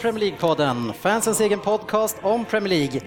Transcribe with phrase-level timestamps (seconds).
[0.00, 3.00] Premier League-podden, fansens egen podcast om Premier League.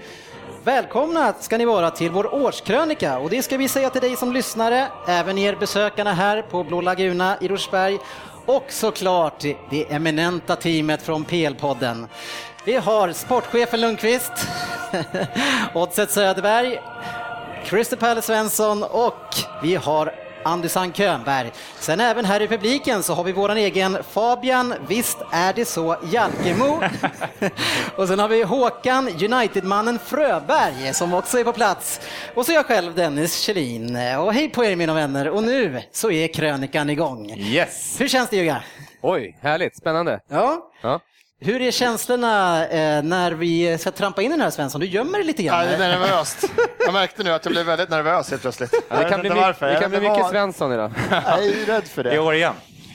[0.64, 4.32] Välkomna ska ni vara till vår årskrönika och det ska vi säga till dig som
[4.32, 7.98] lyssnare, även er besökarna här på Blå Laguna i Rosersberg
[8.46, 9.40] och såklart
[9.70, 12.06] det eminenta teamet från PL-podden.
[12.64, 14.32] Vi har sportchefen Lundqvist,
[15.74, 16.80] Oddset Söderberg,
[17.64, 21.52] Christer Palle Svensson och vi har Andersson Könberg.
[21.78, 25.96] Sen även här i publiken så har vi våran egen Fabian, visst är det så,
[26.12, 26.82] Jalkemo.
[27.96, 32.00] och sen har vi Håkan, United-mannen Fröberg som också är på plats.
[32.34, 33.96] Och så jag själv, Dennis Kjellin.
[34.18, 35.28] Och hej på er mina vänner.
[35.28, 37.30] Och nu så är krönikan igång.
[37.30, 38.00] Yes!
[38.00, 38.62] Hur känns det Jugga?
[39.02, 40.20] Oj, härligt, spännande.
[40.28, 40.70] Ja.
[40.82, 41.00] Ja.
[41.42, 44.80] Hur är känslorna eh, när vi ska trampa in i den här Svensson?
[44.80, 45.66] Du gömmer dig lite Ja, grann.
[45.66, 46.44] det är nervöst.
[46.78, 48.74] Jag märkte nu att jag blev väldigt nervös helt plötsligt.
[48.88, 49.66] Ja, det kan bli, varför.
[49.66, 50.92] det kan bli mycket vad- Svensson idag.
[51.10, 52.14] Jag är ju rädd för det.
[52.14, 52.52] I år igen.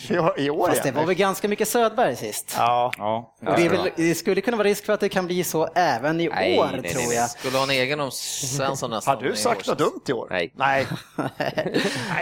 [0.10, 0.96] I år, i år Fast det ja.
[0.96, 2.56] var väl ganska mycket Söderberg sist.
[2.58, 2.92] Ja.
[2.98, 3.36] Ja.
[3.48, 5.68] Och det, är väl, det skulle kunna vara risk för att det kan bli så
[5.76, 7.16] även i Nej, år, nej, nej, tror nej.
[7.18, 7.30] jag.
[7.30, 9.16] Skulle ha en egen om Svensson nästan.
[9.16, 10.28] Har du sagt något dumt i år?
[10.30, 10.54] Nej.
[10.56, 10.88] Nej.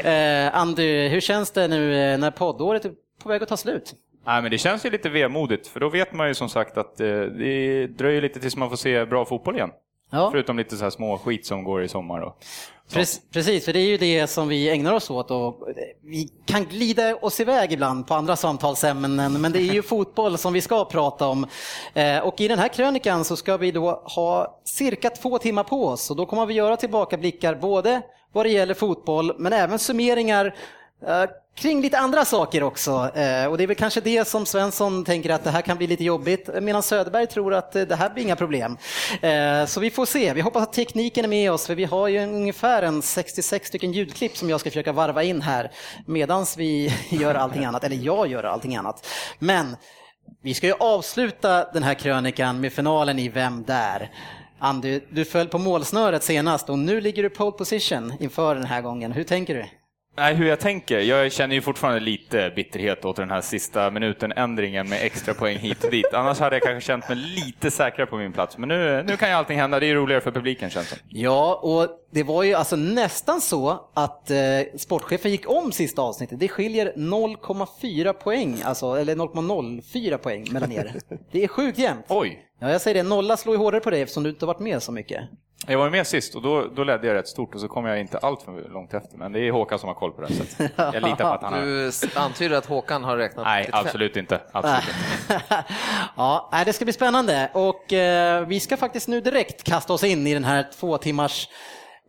[0.46, 2.92] Eh, Andy, hur känns det nu eh, när poddåret är
[3.24, 3.94] på väg att ta slut?
[4.26, 7.00] Nej, men det känns ju lite vemodigt, för då vet man ju som sagt att
[7.00, 9.70] eh, det dröjer lite tills man får se bra fotboll igen.
[10.12, 12.22] Ja, Förutom lite så här små skit som går i sommar.
[12.22, 12.38] Och,
[12.92, 16.30] pre- precis, för det är ju det som vi ägnar oss åt och eh, vi
[16.46, 20.62] kan glida oss iväg ibland på andra samtalsämnen, men det är ju fotboll som vi
[20.62, 21.48] ska prata om.
[21.94, 25.88] Eh, och i den här krönikan så ska vi då ha cirka två timmar på
[25.88, 28.02] oss och då kommer vi göra tillbakablickar både
[28.32, 30.56] vad det gäller fotboll, men även summeringar
[31.08, 31.24] eh,
[31.56, 32.92] kring lite andra saker också.
[33.16, 35.88] Eh, och det är väl kanske det som Svensson tänker att det här kan bli
[35.88, 38.78] lite jobbigt, medan Söderberg tror att eh, det här blir inga problem.
[39.22, 40.34] Eh, så vi får se.
[40.34, 43.92] Vi hoppas att tekniken är med oss, för vi har ju ungefär en 66 stycken
[43.92, 45.72] ljudklipp som jag ska försöka varva in här
[46.06, 49.08] medan vi gör allting annat, eller jag gör allting annat.
[49.40, 49.78] Men
[50.42, 54.12] vi ska ju avsluta den här krönikan med finalen i Vem där?
[54.60, 58.82] Andy, du föll på målsnöret senast och nu ligger du pole position inför den här
[58.82, 59.12] gången.
[59.12, 59.83] Hur tänker du?
[60.18, 61.00] Nej, hur jag tänker?
[61.00, 65.84] Jag känner ju fortfarande lite bitterhet åt den här sista minuten-ändringen med extra poäng hit
[65.84, 66.14] och dit.
[66.14, 68.58] Annars hade jag kanske känt mig lite säkrare på min plats.
[68.58, 69.80] Men nu, nu kan ju allting hända.
[69.80, 73.90] Det är roligare för publiken känns det Ja, och det var ju alltså nästan så
[73.94, 74.38] att eh,
[74.78, 76.40] sportchefen gick om sista avsnittet.
[76.40, 80.94] Det skiljer 0,4 poäng, alltså, eller 0,04 poäng mellan er.
[81.32, 82.06] Det är sjukt jämnt.
[82.10, 82.40] Oj!
[82.64, 84.60] Ja, jag säger det, nolla slår ju hårdare på dig eftersom du inte har varit
[84.60, 85.22] med så mycket.
[85.68, 88.00] Jag var med sist och då, då ledde jag rätt stort och så kom jag
[88.00, 89.18] inte allt för långt efter.
[89.18, 90.34] Men det är Håkan som har koll på det.
[90.34, 91.62] Så att jag litar på att han har...
[91.62, 94.42] Du antyder att Håkan har räknat Nej, absolut inte.
[94.52, 94.84] Absolut
[95.30, 95.44] inte.
[96.18, 100.28] ja, det ska bli spännande och eh, vi ska faktiskt nu direkt kasta oss in
[100.28, 101.50] i den här två timmars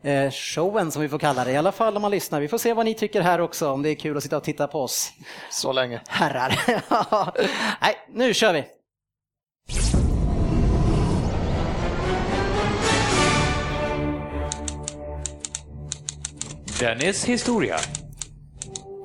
[0.05, 2.41] eh, showen som vi får kalla det, i alla fall om man lyssnar.
[2.41, 4.45] Vi får se vad ni tycker här också, om det är kul att sitta och
[4.45, 5.13] titta på oss
[5.51, 6.01] Så länge.
[6.09, 6.61] herrar.
[7.81, 8.65] nej, nu kör vi!
[16.81, 17.77] Dennis historia.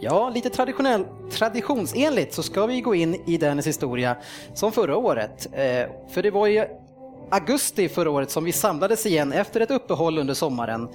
[0.02, 4.16] Ja, lite traditionell, traditionsenligt så ska vi gå in i Dennis historia
[4.54, 5.48] som förra året.
[5.52, 6.66] Eh, för det var ju
[7.32, 10.90] augusti förra året som vi samlades igen efter ett uppehåll under sommaren.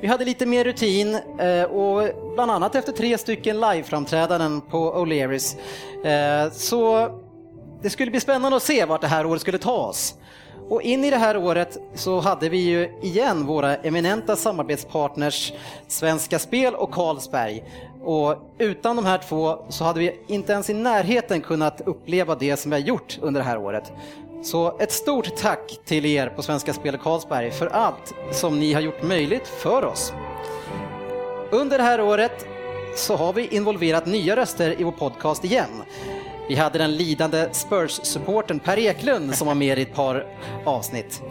[0.00, 5.56] Vi hade lite mer rutin eh, och bland annat efter tre stycken liveframträdanden på O'Learys.
[6.04, 7.08] Eh, så
[7.82, 10.14] det skulle bli spännande att se vart det här året skulle ta oss.
[10.68, 15.52] Och in i det här året så hade vi ju igen våra eminenta samarbetspartners
[15.86, 17.64] Svenska Spel och Carlsberg.
[18.04, 22.56] Och utan de här två så hade vi inte ens i närheten kunnat uppleva det
[22.56, 23.92] som vi har gjort under det här året.
[24.42, 28.72] Så ett stort tack till er på Svenska Spel och Carlsberg för allt som ni
[28.72, 30.12] har gjort möjligt för oss.
[31.50, 32.46] Under det här året
[32.96, 35.82] så har vi involverat nya röster i vår podcast igen.
[36.48, 40.26] Vi hade den lidande Spurs-supporten Per Eklund som var med i ett par
[40.64, 41.22] avsnitt.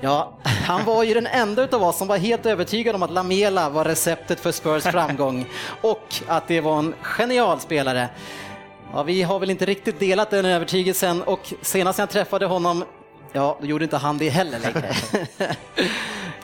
[0.00, 3.70] Ja, han var ju den enda utav oss som var helt övertygad om att Lamela
[3.70, 5.46] var receptet för Spurs framgång
[5.80, 8.08] och att det var en genial spelare.
[8.94, 12.84] Ja, vi har väl inte riktigt delat den övertygelsen och senast jag träffade honom,
[13.32, 14.94] ja, då gjorde inte han det heller längre.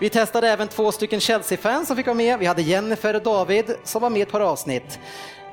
[0.01, 2.39] Vi testade även två stycken Chelsea-fans som fick vara med.
[2.39, 4.99] Vi hade Jennifer och David som var med i ett par avsnitt.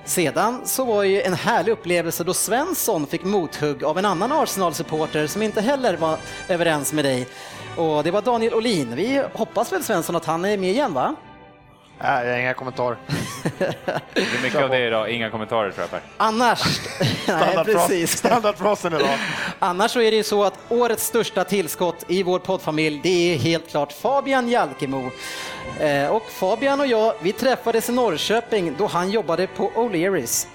[0.05, 5.27] Sedan så var ju en härlig upplevelse då Svensson fick mothugg av en annan Arsenal-supporter
[5.27, 6.17] som inte heller var
[6.49, 7.27] överens med dig.
[7.77, 8.95] Och det var Daniel Olin.
[8.95, 11.15] Vi hoppas väl Svensson att han är med igen va?
[12.01, 12.97] Nej, inga kommentarer.
[14.13, 16.01] Det är mycket av det idag, inga kommentarer tror jag Per.
[16.17, 18.17] Annars, nej Standardfras- precis.
[18.17, 19.17] Standardfrasen idag.
[19.59, 23.37] Annars så är det ju så att årets största tillskott i vår poddfamilj, det är
[23.37, 25.11] helt klart Fabian Jalkemo.
[25.79, 30.47] Eh, och Fabian och jag, vi träffades i Norrköping då han jobbade på O'Learys.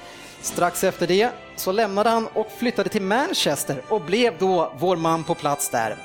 [0.42, 5.24] Strax efter det så lämnade han och flyttade till Manchester och blev då vår man
[5.24, 5.96] på plats där.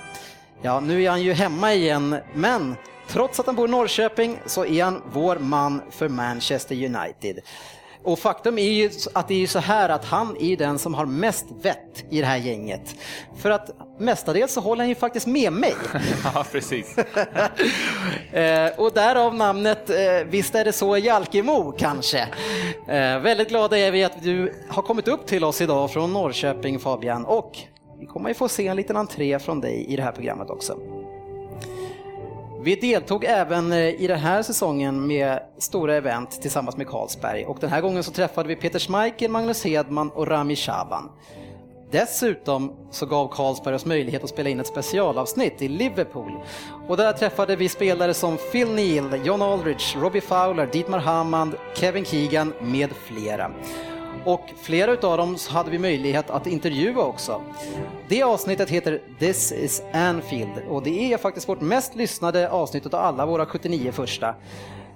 [0.61, 2.75] Ja, nu är han ju hemma igen, men
[3.07, 7.39] trots att han bor i Norrköping så är han vår man för Manchester United.
[8.05, 11.05] Och faktum är ju att det är så här att han är den som har
[11.05, 12.95] mest vett i det här gänget.
[13.37, 13.69] För att
[13.99, 15.73] mestadels så håller han ju faktiskt med mig.
[16.23, 16.95] Ja, precis.
[18.31, 22.27] Eh, och därav namnet eh, Visst är det så Jalkemo kanske.
[22.87, 26.79] Eh, väldigt glada är vi att du har kommit upp till oss idag från Norrköping
[26.79, 27.57] Fabian och
[27.99, 30.77] vi kommer ju få se en liten entré från dig i det här programmet också.
[32.65, 37.57] Vi deltog även eh, i den här säsongen med stora event tillsammans med Carlsberg och
[37.59, 41.09] den här gången så träffade vi Peter Schmeichel, Magnus Hedman och Rami Shaban.
[41.91, 46.31] Dessutom så gav Carlsberg oss möjlighet att spela in ett specialavsnitt i Liverpool.
[46.87, 52.05] Och där träffade vi spelare som Phil Neal, John Aldridge, Robbie Fowler, Dietmar Hammond, Kevin
[52.05, 53.51] Keegan med flera.
[54.25, 57.41] Och flera utav dem hade vi möjlighet att intervjua också.
[58.07, 62.95] Det avsnittet heter This is Anfield och det är faktiskt vårt mest lyssnade avsnitt av
[62.95, 64.35] alla våra 79 första.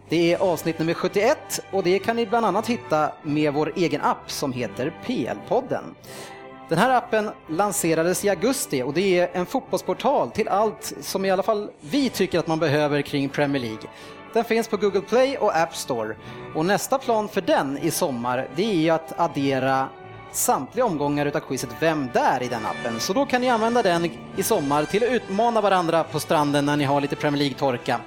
[0.09, 1.37] Det är avsnitt nummer 71
[1.71, 5.83] och det kan ni bland annat hitta med vår egen app som heter PL-podden.
[6.69, 11.31] Den här appen lanserades i augusti och det är en fotbollsportal till allt som i
[11.31, 13.89] alla fall vi tycker att man behöver kring Premier League.
[14.33, 16.15] Den finns på Google Play och App Store
[16.55, 19.89] och nästa plan för den i sommar det är att addera
[20.31, 22.99] samtliga omgångar utav quizet Vem där i den appen.
[22.99, 26.77] Så då kan ni använda den i sommar till att utmana varandra på stranden när
[26.77, 27.99] ni har lite Premier League-torka.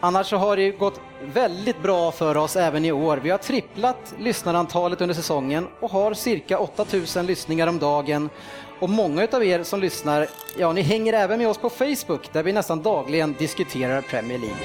[0.00, 3.16] Annars så har det gått väldigt bra för oss även i år.
[3.16, 8.30] Vi har tripplat lyssnarantalet under säsongen och har cirka 8000 lyssningar om dagen.
[8.78, 12.42] Och många utav er som lyssnar, ja ni hänger även med oss på Facebook där
[12.42, 14.56] vi nästan dagligen diskuterar Premier League.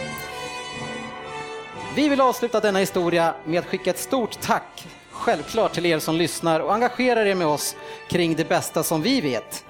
[1.95, 6.15] Vi vill avsluta denna historia med att skicka ett stort tack, självklart till er som
[6.15, 7.75] lyssnar och engagerar er med oss
[8.09, 9.65] kring det bästa som vi vet.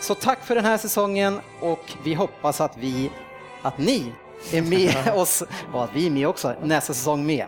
[0.00, 3.10] Så tack för den här säsongen och vi hoppas att vi,
[3.62, 4.12] att ni
[4.52, 7.46] är med oss och att vi är med också nästa säsong med.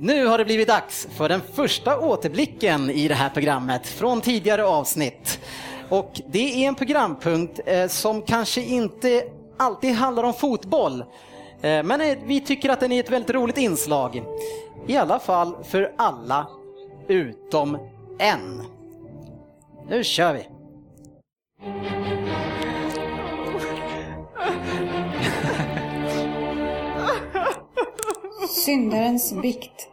[0.00, 4.64] Nu har det blivit dags för den första återblicken i det här programmet från tidigare
[4.64, 5.40] avsnitt.
[5.88, 9.24] Och det är en programpunkt eh, som kanske inte
[9.56, 11.00] alltid handlar om fotboll.
[11.00, 14.22] Eh, men eh, vi tycker att den är ett väldigt roligt inslag.
[14.86, 16.46] I alla fall för alla
[17.08, 17.78] utom
[18.18, 18.62] en.
[19.88, 20.48] Nu kör vi!
[28.68, 29.88] Syndarens bikt.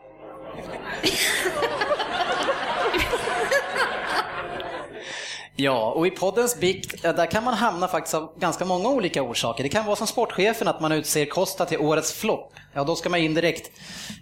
[5.56, 9.24] Ja, och i poddens bikt, eh, där kan man hamna faktiskt av ganska många olika
[9.24, 9.64] orsaker.
[9.64, 12.54] Det kan vara som sportchefen att man utser Costa till årets flopp.
[12.74, 13.72] Ja, då ska man in direkt.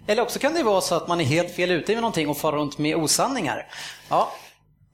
[0.06, 2.36] Eller också kan det vara så att man är helt fel ute med någonting och
[2.36, 3.66] far runt med osanningar.
[4.08, 4.32] Ja,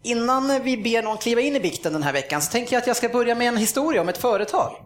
[0.03, 2.87] innan vi ber någon kliva in i bikten den här veckan så tänker jag att
[2.87, 4.77] jag ska börja med en historia om ett företag.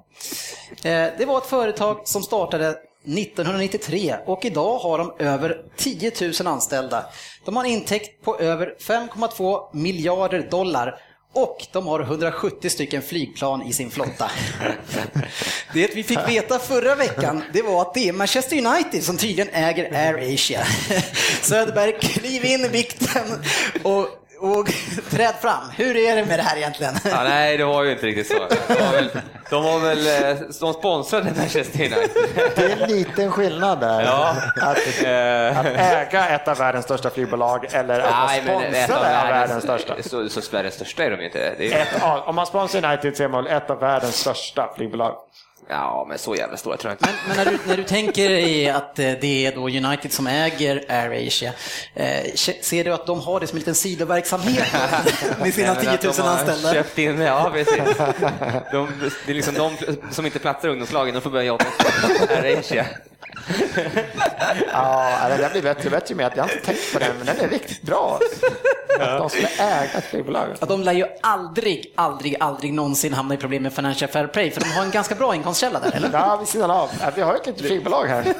[0.85, 6.47] Eh, det var ett företag som startade 1993 och idag har de över 10 000
[6.47, 7.07] anställda.
[7.45, 11.01] De har en intäkt på över 5,2 miljarder dollar
[11.35, 14.31] och de har 170 stycken flygplan i sin flotta.
[15.75, 19.49] Det vi fick veta förra veckan, det var att det är Manchester United som tydligen
[19.53, 20.65] äger Air Asia.
[21.43, 23.25] Söderberg, kliv in i vikten
[23.83, 24.09] och,
[24.45, 24.67] och
[25.11, 25.71] träd fram.
[25.77, 26.95] Hur är det med det här egentligen?
[27.05, 28.35] Ja, nej, det var ju inte riktigt så.
[28.69, 29.11] De var väl,
[29.51, 32.11] de, var väl, eh, de sponsrade Manchester United.
[32.57, 34.03] Det är en liten skillnad där.
[34.03, 34.37] Ja.
[34.61, 38.91] Att, Eh, Att äga ett av världens största flygbolag eller att vara Nej, men ett
[38.91, 40.03] av av världens världens största.
[40.03, 41.55] Så, så Sveriges största är de ju inte.
[41.59, 44.73] Det är, Ett av, om man sponsrar United så är man ett av världens största
[44.77, 45.17] flygbolag.
[45.69, 47.19] Ja, men så jävla stora tror jag inte.
[47.29, 50.85] Men när du, när du tänker i att eh, det är då United som äger
[50.89, 51.53] Air Asia,
[51.95, 54.67] eh, ser du att de har det som en liten sidoverksamhet
[55.41, 56.73] med sina Nej, men 10 att 000 de har anställda?
[56.73, 57.97] Köpt in, ja, precis.
[58.73, 58.89] De,
[59.27, 59.77] det är liksom de
[60.11, 61.65] som inte platsar i ungdomslagen, de får börja jobba
[62.29, 62.87] Air Asia.
[64.73, 67.17] Ja, det där blir bättre och bättre med att jag har inte tänkt på den,
[67.17, 68.21] men den är riktigt bra.
[69.01, 70.49] Att de skulle äga ett flygbolag.
[70.61, 74.51] Att de lär ju aldrig, aldrig, aldrig någonsin hamna i problem med Financial Fair Play,
[74.51, 76.11] för de har en ganska bra inkomstkälla där, eller?
[76.13, 76.91] Ja, vid sidan av.
[77.01, 78.35] Ja, Vi har ett litet flygbolag här.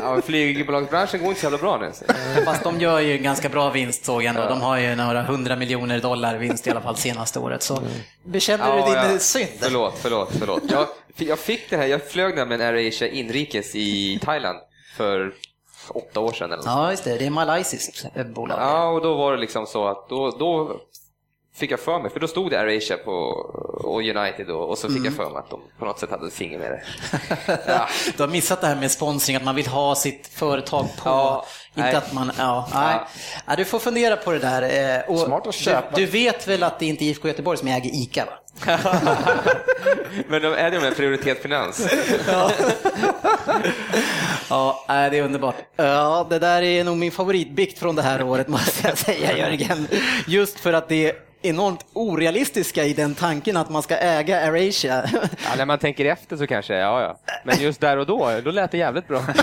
[0.00, 1.92] Ja, flygbolagsbranschen går inte så jävla bra nu.
[1.94, 2.04] så.
[2.44, 4.48] Fast de gör ju ganska bra vinst såg jag ändå.
[4.48, 7.62] De har ju några hundra miljoner dollar vinst i alla fall senaste året.
[7.62, 7.82] Så
[8.24, 9.18] bekänner du din ja.
[9.18, 9.48] synd?
[9.60, 10.62] Förlåt, förlåt, förlåt.
[10.70, 14.58] Jag, jag fick det här, jag flög nämligen AirAsia inrikes i Thailand
[14.96, 15.34] för
[15.88, 16.66] åtta år sedan eller något.
[16.66, 17.18] Ja, just det.
[17.18, 18.58] Det är malaysiskt eh, bolag.
[18.60, 20.80] Ja, och då var det liksom så att då, då
[21.54, 23.12] fick jag för mig, för då stod det AirAsia på
[23.84, 26.26] och United då, och så fick jag för mig att de på något sätt hade
[26.26, 26.82] ett finger med det.
[27.66, 27.88] Ja.
[28.16, 31.08] Du har missat det här med sponsring, att man vill ha sitt företag på.
[31.08, 31.94] Ja, inte nej.
[31.94, 32.96] att man, ja, nej.
[33.46, 34.94] Ja, du får fundera på det där.
[34.96, 35.96] eh, Och Smart att köpa.
[35.96, 38.24] Du, du vet väl att det inte är IFK Göteborg som äger ICA?
[38.24, 38.32] Va?
[40.28, 41.88] Men de är det med prioritet finans.
[44.50, 45.54] Ja, nej, det är underbart.
[45.76, 49.88] Ja, det där är nog min favoritbikt från det här året måste jag säga Jörgen.
[50.26, 51.12] Just för att det är
[51.42, 55.04] enormt orealistiska i den tanken att man ska äga AirAsia.
[55.12, 57.18] Ja, när man tänker efter så kanske, ja ja.
[57.44, 59.20] Men just där och då, då lät det jävligt bra.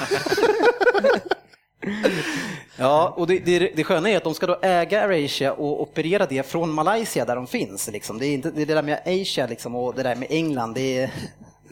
[2.78, 6.26] Ja, och det, det, det sköna är att de ska då äga AirAsia och operera
[6.26, 7.92] det från Malaysia där de finns.
[7.92, 8.18] Liksom.
[8.18, 10.74] Det är inte det där med Asia liksom, och det där med England.
[10.74, 11.12] Det är...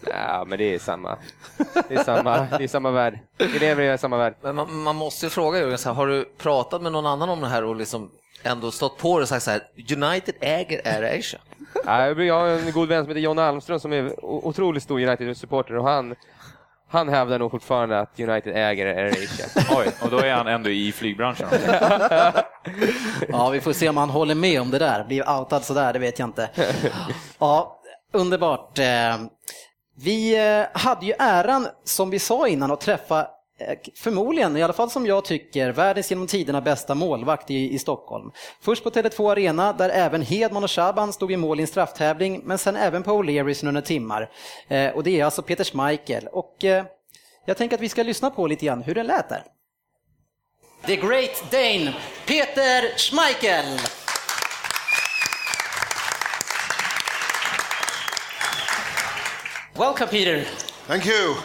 [0.07, 1.17] Ja, men det är samma.
[1.89, 3.19] Det är samma, det är samma värld.
[3.37, 4.35] Vi lever i samma värld.
[4.41, 7.29] Men man, man måste ju fråga Jörgen, så här, har du pratat med någon annan
[7.29, 8.11] om det här och liksom
[8.43, 11.39] ändå stått på det och sagt så här, United äger AirAsia?
[11.85, 15.77] Ja, jag har en god vän som heter John Almström som är otroligt stor United-supporter
[15.77, 16.15] och han,
[16.89, 19.45] han hävdar nog fortfarande att United äger AirAsia.
[19.77, 21.47] Oj, och då är han ändå i flygbranschen.
[23.29, 25.03] Ja, vi får se om han håller med om det där.
[25.03, 26.49] Blir outad sådär, det vet jag inte.
[27.39, 27.79] Ja,
[28.13, 28.79] underbart.
[28.79, 28.85] Eh,
[30.03, 33.27] Vi eh, hade ju äran, som vi sa innan, att träffa
[33.95, 38.31] förmodligen, i alla fall som jag tycker, världens genom tiderna bästa målvakt i, i Stockholm.
[38.61, 42.41] Först på Tele2 Arena där även Hedman och Shaban stod i mål i en strafftävling,
[42.43, 44.29] men sen även på O'Learys under timmar.
[44.67, 46.27] Eh, Och det är alltså Peter Schmeichel.
[46.31, 46.83] Och eh,
[47.45, 49.43] jag tänker att vi ska lyssna på lite grann hur det lät där.
[50.85, 51.93] The Great Dane,
[52.27, 53.79] Peter Schmeichel!
[59.75, 60.43] Welcome, Peter.
[60.87, 61.35] Thank you.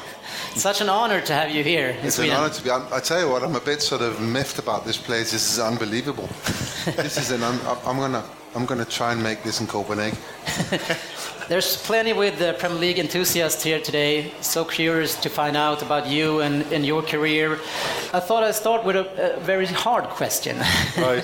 [0.54, 2.70] Such an honor to have you here in It's an honour to be.
[2.70, 5.32] I'm, I tell you what, I'm a bit sort of miffed about this place.
[5.32, 6.28] This is unbelievable.
[6.96, 7.42] this is an.
[7.42, 8.25] Un, I'm gonna.
[8.54, 10.18] I'm gonna try and make this in Copenhagen.
[11.49, 14.32] There's plenty with the Premier League enthusiasts here today.
[14.40, 17.58] So curious to find out about you and, and your career.
[18.14, 20.56] I thought I'd start with a, a very hard question.
[20.96, 21.23] Right.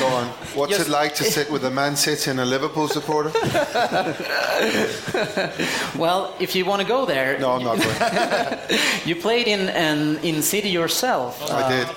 [0.00, 0.28] Go on.
[0.54, 0.86] What's Yes.
[0.86, 3.30] it like to sit with a Man City and a Liverpool supporter?
[5.98, 8.80] well, if you want to go there, No, I'm not going.
[9.04, 11.42] you played in in, in City yourself.
[11.50, 11.88] I Uh, did.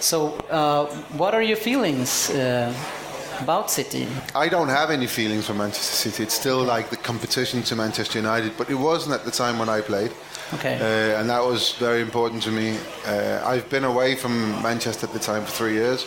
[0.00, 0.86] So, uh,
[1.16, 2.72] what are your feelings uh,
[3.42, 4.06] about City?
[4.34, 6.22] I don't have any feelings for Manchester City.
[6.22, 9.68] It's still like the competition to Manchester United, but it wasn't at the time when
[9.68, 10.12] I played.
[10.54, 10.76] Okay.
[10.76, 12.78] Uh, and that was very important to me.
[13.06, 16.06] Uh, I've been away from Manchester at the time for three years,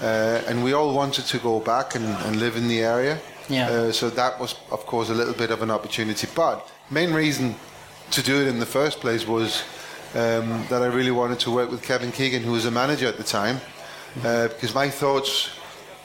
[0.00, 3.18] uh, and we all wanted to go back and, and live in the area.
[3.48, 3.68] Yeah.
[3.68, 6.26] Uh, so that was, of course, a little bit of an opportunity.
[6.34, 7.54] But main reason
[8.10, 9.62] to do it in the first place was
[10.14, 13.18] um, that I really wanted to work with Kevin Keegan, who was a manager at
[13.18, 13.60] the time,
[14.24, 15.50] uh, because my thoughts,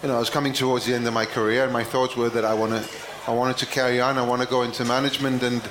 [0.01, 2.29] you know, I was coming towards the end of my career, and my thoughts were
[2.29, 2.89] that I want to.
[3.27, 4.17] I wanted to carry on.
[4.17, 5.61] I want to go into management, and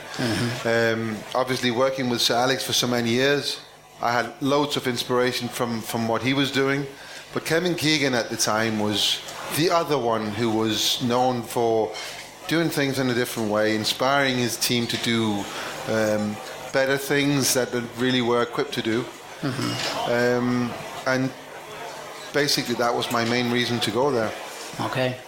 [0.64, 3.60] um, obviously working with Sir Alex for so many years,
[4.00, 6.86] I had loads of inspiration from from what he was doing.
[7.34, 9.20] But Kevin Keegan at the time was
[9.56, 11.92] the other one who was known for
[12.46, 15.44] doing things in a different way, inspiring his team to do
[15.88, 16.36] um,
[16.72, 19.04] better things that they really were equipped to do.
[20.08, 20.72] Um,
[21.06, 21.30] and
[22.34, 24.28] basically, that was my main reason to go there.
[24.86, 25.20] Okej.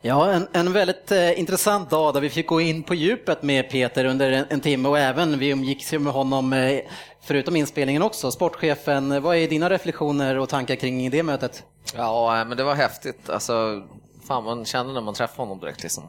[0.00, 3.70] Ja, en, en väldigt eh, intressant dag där vi fick gå in på djupet med
[3.70, 6.80] Peter under en, en timme och även vi umgicks med honom, eh,
[7.22, 8.30] förutom inspelningen också.
[8.30, 11.62] Sportchefen, vad är dina reflektioner och tankar kring det mötet?
[11.96, 13.30] Ja, nej, men det var häftigt.
[13.30, 13.82] Alltså,
[14.28, 16.04] fan man kände när man träffade honom direkt liksom.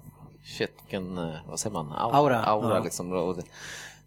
[0.58, 1.92] Shit, vilken, eh, vad säger man?
[1.92, 2.44] Aura.
[2.44, 2.84] Aura Ja.
[2.84, 3.36] liksom.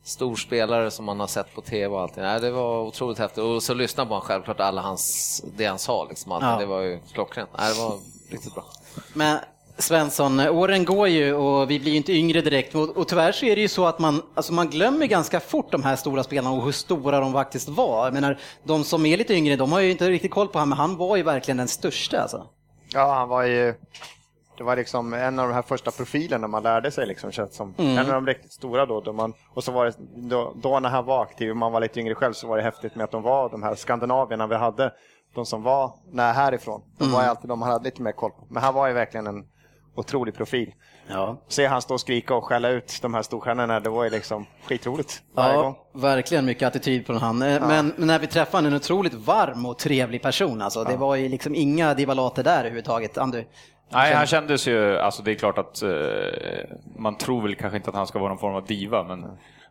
[0.05, 2.23] Och det- Stor spelare som man har sett på tv och allting.
[2.23, 3.39] Nej, det var otroligt häftigt.
[3.39, 6.33] Och så lyssnade man självklart alla hans, det han sa liksom.
[6.33, 6.49] Allting.
[6.51, 6.59] Ja.
[6.59, 7.51] Det var ju klockrent.
[7.59, 7.99] Nej, det var
[8.31, 8.65] riktigt bra.
[9.13, 9.39] Men
[9.79, 13.47] Svensson, åren går ju och vi blir ju inte yngre direkt och, och tyvärr så
[13.47, 16.57] är det ju så att man, alltså man glömmer ganska fort de här stora spelarna
[16.57, 18.05] och hur stora de faktiskt var.
[18.05, 20.69] Jag menar, de som är lite yngre, de har ju inte riktigt koll på honom,
[20.69, 22.47] men han var ju verkligen den största alltså.
[22.93, 23.75] Ja, han var ju...
[24.59, 27.75] Det var liksom en av de här första profilerna man lärde sig liksom, känns som.
[27.79, 29.01] En av de riktigt stora då.
[29.01, 31.81] då man, och så var det, då, då när han var aktiv, och man var
[31.81, 34.55] lite yngre själv, så var det häftigt med att de var de här skandinavierna vi
[34.55, 34.93] hade.
[35.35, 36.83] De som var när härifrån.
[36.99, 38.47] De var ju alltid de man hade lite mer koll på.
[38.51, 39.45] Men han var ju verkligen en
[39.97, 40.75] otrolig profil.
[41.09, 41.37] Ja.
[41.49, 44.47] Se han stå och skrika och skälla ut de här storstjärnorna, det var ju liksom
[44.67, 45.75] skitroligt varje gång.
[45.93, 47.43] Ja, verkligen mycket attityd på han.
[47.43, 50.63] Eh, Men när vi träffade honom, en otroligt varm och trevlig person.
[50.63, 53.19] Alltså, Det var ju liksom inga divalater där överhuvudtaget.
[53.19, 53.45] Andu,
[53.93, 55.91] Nej, han kändes ju, alltså det är klart att eh,
[56.97, 59.27] man tror väl kanske inte att han ska vara någon form av diva, men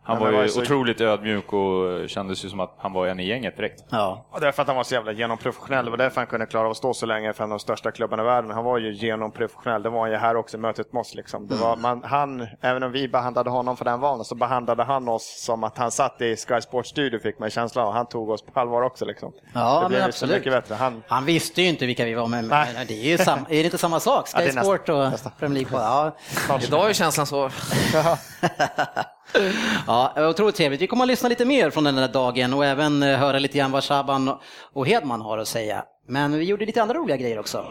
[0.05, 3.07] han men var var ju så- otroligt ödmjuk och kändes ju som att han var
[3.07, 3.83] en i gänget direkt.
[3.89, 4.25] Ja.
[4.31, 5.86] Och därför att han var så jävla genomprofessionell.
[5.86, 7.63] Det var därför han kunde klara av att stå så länge för en av de
[7.63, 8.51] största klubbarna i världen.
[8.51, 9.83] Han var ju genomprofessionell.
[9.83, 11.15] Det var han ju här också mötet med oss.
[11.15, 11.48] Liksom.
[11.48, 15.07] Det var, man, han, även om vi behandlade honom för den vanan så behandlade han
[15.10, 17.93] oss som att han satt i Sky Sports studio fick man känslan av.
[17.93, 19.05] Han tog oss på allvar också.
[19.05, 19.33] Liksom.
[19.53, 20.36] Ja, det men blev ju så absolut.
[20.36, 20.75] mycket bättre.
[20.75, 22.67] Han, Han visste ju inte vilka vi var, men Nej.
[22.75, 24.29] men det är ju sam, är det inte samma sak?
[24.33, 26.13] Ja, Sky är Sport och Premier League.
[26.50, 26.57] Ja.
[26.62, 27.50] Idag är känslan så.
[29.88, 30.82] ja, otroligt trevligt.
[30.82, 33.58] Vi kommer att lyssna lite mer från den här dagen och även eh, höra lite
[33.58, 34.38] grann vad Shaban
[34.74, 35.84] och Hedman har att säga.
[36.08, 37.66] Men vi gjorde lite andra roliga grejer också.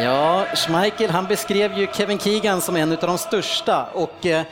[0.00, 4.44] Ja, Schmeichel han beskrev ju Kevin Keegan som en av de största och eh,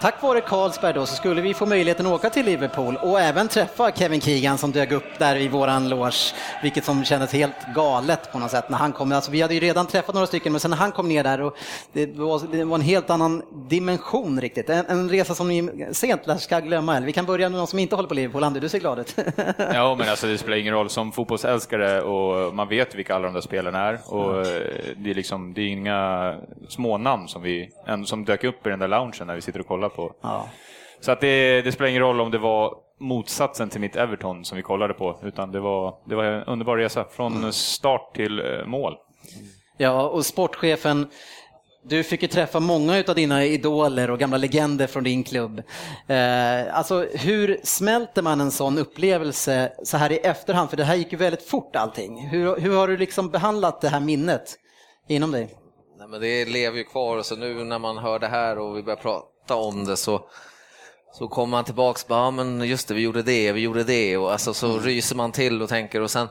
[0.00, 3.48] tack vare Carlsberg då så skulle vi få möjligheten att åka till Liverpool och även
[3.48, 8.32] träffa Kevin Keegan som dök upp där i våran loge, vilket som kändes helt galet
[8.32, 9.12] på något sätt när han kom.
[9.12, 11.40] Alltså, vi hade ju redan träffat några stycken men sen när han kom ner där
[11.40, 11.56] och
[11.92, 14.70] det var, det var en helt annan dimension riktigt.
[14.70, 16.96] En, en resa som ni sent ska glömma.
[16.96, 18.44] Eller vi kan börja med någon som inte håller på Liverpool.
[18.44, 19.16] Andy, du ser glad ut.
[19.58, 20.90] Ja, men alltså det spelar ingen roll.
[20.90, 24.46] Som fotbollsälskare och man vet vilka alla de där spelarna är och eh,
[24.96, 26.34] det är liksom, det är inga
[26.68, 27.70] smånamn som vi,
[28.04, 30.14] som dök upp i den där loungen när vi sitter och kollar på.
[30.22, 30.48] ja.
[31.00, 34.56] Så att det, det spelar ingen roll om det var motsatsen till mitt Everton som
[34.56, 38.66] vi kollade på, utan det var, det var en underbar resa från start till eh,
[38.66, 38.94] mål.
[39.76, 41.08] Ja, och sportchefen,
[41.84, 45.62] du fick ju träffa många av dina idoler och gamla legender från din klubb.
[46.06, 50.70] Eh, alltså hur smälter man en sån upplevelse så här i efterhand?
[50.70, 52.28] För det här gick ju väldigt fort allting.
[52.28, 54.56] Hur, hur har du liksom behandlat det här minnet
[55.08, 55.54] inom dig?
[55.98, 58.82] Nej, men det lever ju kvar så nu när man hör det här och vi
[58.82, 58.96] börjar
[59.48, 60.22] prata om det så,
[61.18, 63.84] så kommer man tillbaks och bara, ja men just det, vi gjorde det, vi gjorde
[63.84, 64.16] det.
[64.16, 66.28] Och alltså, så ryser man till och tänker och sen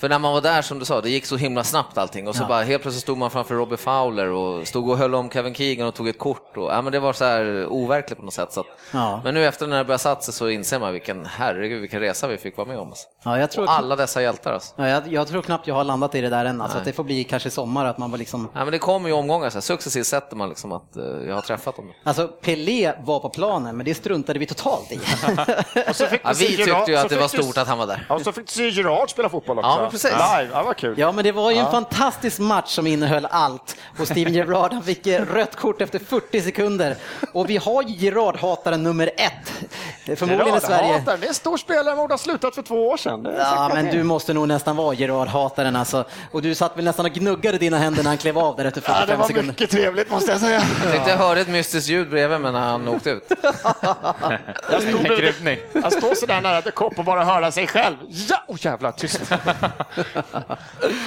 [0.00, 2.36] för när man var där som du sa, det gick så himla snabbt allting och
[2.36, 2.48] så Ja.
[2.48, 5.86] bara helt plötsligt stod man framför Robbie Fowler och stod och höll om Kevin Keegan
[5.88, 8.52] och tog ett kort och ja men det var så här overkligt på något sätt.
[8.52, 9.20] Så att, Ja.
[9.24, 12.26] Men nu efter när det börjar satt sig så inser man vilken, herregud vilken resa
[12.28, 12.88] vi fick vara med om.
[12.88, 13.06] Alltså.
[13.24, 14.74] Ja, jag, tror, Och alla dessa hjältar alltså.
[14.76, 16.60] ja, jag, jag tror knappt jag har landat i det där än.
[16.60, 19.08] Alltså, att det får bli kanske sommar att man var liksom Ja, men det kommer
[19.08, 21.92] ju omgångar, så här, successivt sätter man liksom att eh, jag har träffat dem.
[22.04, 24.96] Alltså Pelé var på planen men det struntade vi totalt i.
[25.88, 28.06] och så fick Ja, vi tyckte ju att det var stort att han var där.
[28.08, 29.70] Ja, och så fick Gerard spela fotboll också.
[29.70, 30.10] Ja, precis.
[30.10, 30.94] Live, ja, vad kul.
[30.98, 33.76] Ja, men det var ju en fantastisk match som innehöll allt.
[33.98, 36.96] Och Steven Gerrard han fick eh, rött kort efter 40 sekunder.
[37.32, 39.52] Och vi har ju Gerrard-hataren nummer ett.
[40.06, 41.02] Det är Förmodligen i Sverige.
[41.06, 43.28] Det är en stor spelare som borde ha slutat för två år sedan.
[43.38, 46.04] Ja, men du måste nog nästan vara Gerard-hataren alltså.
[46.32, 48.82] Och du satt väl nästan och gnuggade dina händer när han klev av där efter
[48.86, 49.48] Ja, det 45 var sekunder.
[49.52, 50.62] mycket trevligt måste jag säga.
[50.84, 53.32] Jag tyckte jag hörde ett mystiskt ljud bredvid mig när han åkte ut.
[54.70, 55.06] Jag stod.
[55.72, 57.96] Jag står sådär nära till kopp och bara höra sig själv.
[58.08, 59.20] Ja, oh, jävlar, tyst.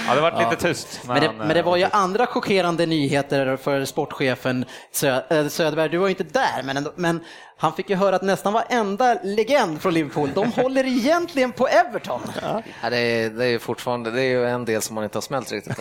[0.08, 1.02] Ja, det var lite tyst.
[1.08, 4.66] Men det, men det var ju eh, andra chockerande nyheter för sportchefen
[5.04, 5.90] äh, Söderberg.
[5.90, 7.20] Du var ju inte där, men, ändå, men
[7.64, 12.22] han fick ju höra att nästan varenda legend från Liverpool, de håller egentligen på Everton.
[12.42, 15.22] Ja, det, är, det är fortfarande det är ju en del som man inte har
[15.22, 15.78] smält riktigt.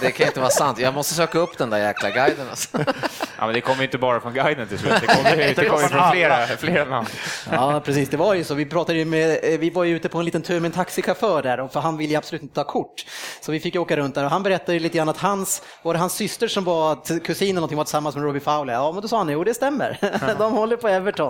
[0.00, 0.78] Det kan inte vara sant.
[0.78, 2.46] Jag måste söka upp den där jäkla guiden.
[2.50, 2.78] Alltså.
[3.38, 6.10] Ja, men det kommer inte bara från guiden till slut, det kommer det kommer från
[6.10, 7.06] flera, flera namn.
[7.50, 8.08] Ja, precis.
[8.08, 8.54] Det var ju så.
[8.54, 11.42] Vi, pratade ju med, vi var ju ute på en liten tur med en taxichaufför
[11.42, 13.06] där, och för han ville ju absolut inte ta kort.
[13.40, 15.94] Så vi fick ju åka runt där och han berättade lite grann att hans, var
[15.94, 18.74] det hans syster som var kusin eller någonting var tillsammans med Robbie Fowler?
[18.74, 19.98] Ja, men då sa han jo, det stämmer.
[20.38, 21.21] De håller på Everton.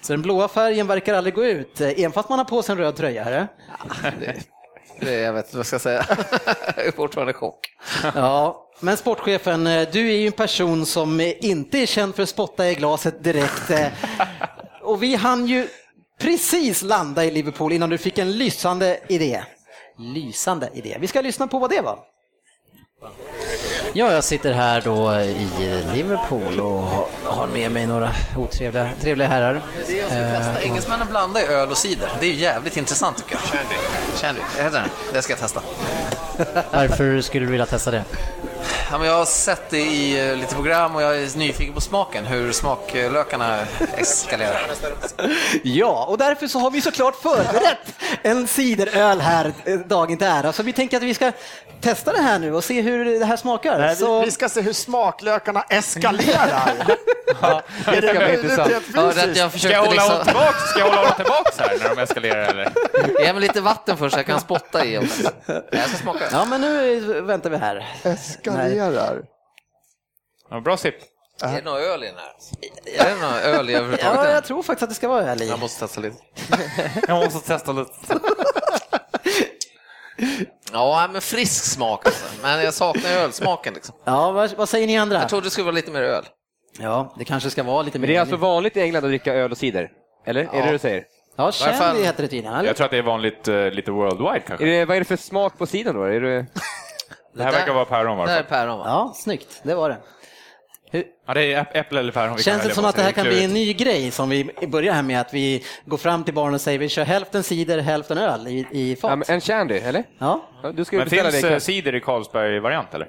[0.00, 2.78] Så den blåa färgen verkar aldrig gå ut, även fast man har på sig en
[2.78, 3.24] röd tröja.
[3.24, 3.48] Herre.
[5.00, 6.06] Det, jag vet inte vad jag ska säga.
[6.76, 7.66] Jag är fortfarande i chock.
[8.14, 12.70] Ja, men sportchefen, du är ju en person som inte är känd för att spotta
[12.70, 13.70] i glaset direkt.
[14.82, 15.68] Och vi hann ju
[16.18, 19.42] precis landa i Liverpool innan du fick en lysande idé.
[19.98, 20.96] Lysande idé.
[21.00, 21.98] Vi ska lyssna på vad det var.
[23.96, 25.48] Ja, jag sitter här då i
[25.94, 29.60] Liverpool och har med mig några otrevliga trevliga herrar.
[30.10, 32.08] Eh, Engelsmännen blandar ju öl och cider.
[32.20, 33.42] Det är ju jävligt intressant tycker jag.
[33.42, 33.74] Shandy.
[34.20, 34.88] Shandy, heter den?
[35.12, 35.60] Det ska jag testa.
[36.72, 38.04] Varför skulle du vilja testa det?
[38.90, 41.80] Ja, men jag har sett det i eh, lite program och jag är nyfiken på
[41.80, 43.58] smaken, hur smaklökarna
[43.96, 44.66] eskalerar.
[45.62, 50.52] Ja, och därför så har vi såklart förberett en cideröl här eh, dagen till ära.
[50.52, 51.32] Så vi tänker att vi ska
[51.80, 53.78] testa det här nu och se hur det här smakar.
[53.78, 54.18] Nej, så...
[54.18, 56.72] vi, vi ska se hur smaklökarna eskalerar.
[57.86, 58.72] är det ska bli intressant.
[58.94, 59.36] Ja, det, fysiskt?
[59.38, 60.10] jag Ska jag hålla liksom...
[60.10, 62.72] honom tillbaks, ska jag hålla honom tillbaks här när de eskalerar eller?
[63.20, 64.94] Ge mig lite vatten först så jag kan spotta i.
[64.94, 65.08] dem.
[65.46, 66.24] Jag ska smaka.
[66.32, 67.88] Ja, men nu väntar vi här.
[68.02, 69.22] Eskalerar.
[70.50, 70.94] Ja, bra sipp.
[71.42, 73.04] Är det någon öl i den här?
[73.06, 74.20] Är det någon öl i överhuvudtaget?
[74.24, 75.48] Ja, jag tror faktiskt att det ska vara öl i.
[75.48, 76.16] Jag måste testa lite.
[77.08, 77.90] Jag måste testa lite.
[80.72, 82.24] Ja, men frisk smak alltså.
[82.42, 83.94] Men jag saknar ölsmaken liksom.
[84.04, 85.18] Ja, vad, vad säger ni andra?
[85.20, 86.24] Jag trodde det skulle vara lite mer öl.
[86.80, 88.00] Ja, det kanske ska vara lite mer.
[88.06, 89.90] Men det är alltså vanligt i England att dricka öl och cider?
[90.26, 90.40] Eller?
[90.40, 91.04] Är det det du säger?
[91.36, 92.64] Ja, Shandy heter det tydligen.
[92.64, 94.66] Jag tror att det är vanligt eh, lite worldwide Är kanske.
[94.66, 96.02] det, vad är det för smak på sidan då?
[96.02, 96.46] Är det,
[97.34, 98.84] Det här verkar vara päron Det här är päron va?
[98.86, 99.60] Ja, snyggt.
[99.62, 99.96] Det var det.
[101.26, 102.38] Ja, det är äpp- äpple eller päron.
[102.38, 104.92] Känns det som att det här är kan bli en ny grej som vi börjar
[104.94, 108.18] här med att vi går fram till baren och säger vi kör hälften cider, hälften
[108.18, 109.24] öl i, i fat.
[109.28, 110.04] ja, en shandy, eller?
[110.18, 111.52] Ja, Ja, Du ska ju Men beställa finns det.
[111.52, 113.08] eh, cider i Carlsberg-variant eller?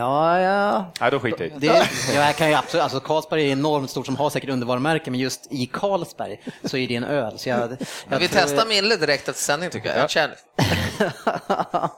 [0.00, 0.92] Ja, ja.
[1.00, 1.88] Nej, då skiter jag i det.
[2.14, 5.20] Ja, jag kan ju absolut, alltså Carlsberg är enormt stort som har säkert undervarumärken, men
[5.20, 7.38] just i Carlsberg så är det en öl.
[7.38, 7.68] Så jag, jag
[8.08, 9.98] Men vi tror- testar Mille direkt efter sändning tycker jag.
[9.98, 10.36] Jag känner.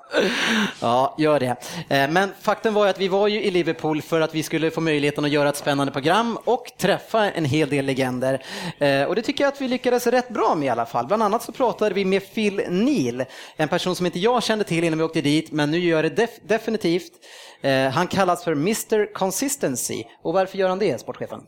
[0.80, 1.56] ja, gör det.
[1.88, 4.70] Eh, Men faktum var ju att vi var ju i Liverpool för att vi skulle
[4.70, 8.42] få möjligheten att göra ett spännande program och träffa en hel del legender.
[8.78, 11.06] Eh, Och det tycker jag att vi lyckades rätt bra med i alla fall.
[11.06, 13.24] Bland annat så pratade vi med Phil Neal,
[13.56, 16.08] en person som inte jag kände till innan vi åkte dit, men nu gör det
[16.22, 17.12] def- definitivt.
[17.62, 20.04] Eh, Han kallas för Mr Consistency.
[20.22, 21.40] Och varför gör han det, sportchefen?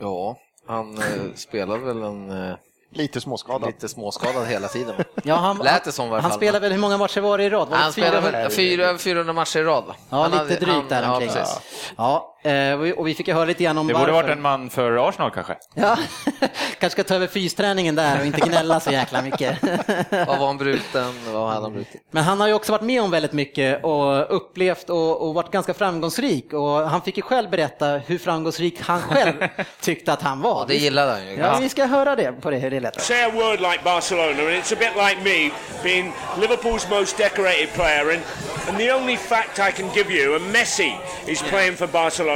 [0.00, 2.56] Ja, han eh, spelar väl en eh,
[2.94, 3.66] Lite småskadad.
[3.66, 4.94] lite småskadad hela tiden.
[5.24, 7.50] Ja, han, Lät det som varje han spelar väl, hur många matcher var det i
[7.50, 7.68] rad?
[7.68, 8.38] Var det Han spelar 400?
[8.42, 9.84] väl fyra, över 400 matcher i rad?
[9.88, 11.30] Ja, Han lite hade- drygt där ja, omkring.
[11.30, 11.60] precis.
[11.96, 14.22] Ja, eh, och vi- fick ju höra lite grann om Det borde varför.
[14.22, 15.56] varit en man för Arsenal kanske.
[15.74, 15.96] Ja,
[16.78, 19.58] kanske ska ta över fysträningen där och inte gnälla så jäkla mycket.
[20.10, 21.14] Vad var han bruten?
[21.32, 22.02] Vad hade han brutit?
[22.10, 25.50] Men han har ju också varit med om väldigt mycket och upplevt och, och varit
[25.50, 29.32] ganska framgångsrik och han fick ju själv berätta hur framgångsrik han själv
[29.80, 30.60] tyckte att han var.
[30.60, 31.34] Ja, det gillade han ju.
[31.34, 33.00] Ja, vi ska höra det på det, hur det lät.
[33.00, 35.50] say a word like Barcelona, and it's a bit like me
[35.82, 38.10] being Liverpool's most decorated player.
[38.10, 38.20] And,
[38.68, 40.92] and the only fact I can give you, and Messi
[41.26, 42.31] is playing for Barcelona.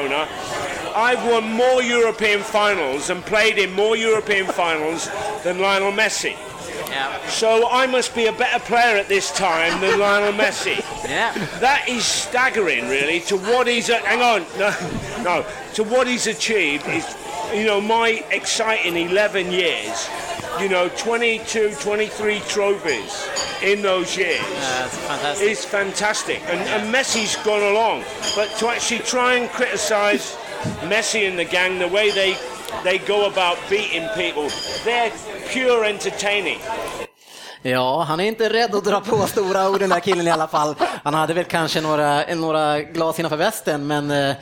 [0.95, 5.09] I've won more European finals and played in more European finals
[5.43, 6.37] than Lionel Messi.
[7.29, 10.79] So I must be a better player at this time than Lionel Messi.
[11.09, 11.33] Yeah.
[11.61, 13.89] That is staggering, really, to what he's.
[13.89, 14.75] Hang on, no,
[15.23, 17.17] no, to what he's achieved is,
[17.55, 20.09] you know, my exciting 11 years.
[20.61, 23.29] You know, 22, 23 trophies
[23.63, 26.41] in those years uh, Yeah, is fantastic.
[26.47, 28.05] And, and Messi's gone along,
[28.35, 30.35] but to actually try and criticise
[30.89, 32.37] Messi and the gang, the way they
[32.85, 34.49] they go about beating people,
[34.85, 35.11] they're
[35.53, 36.59] pure entertaining.
[37.63, 40.49] Ja, han är inte rädd att dra på stora ord den där killen i alla
[40.49, 40.75] fall.
[41.05, 44.37] Han hade väl kanske några, några glas innanför västen, men eh,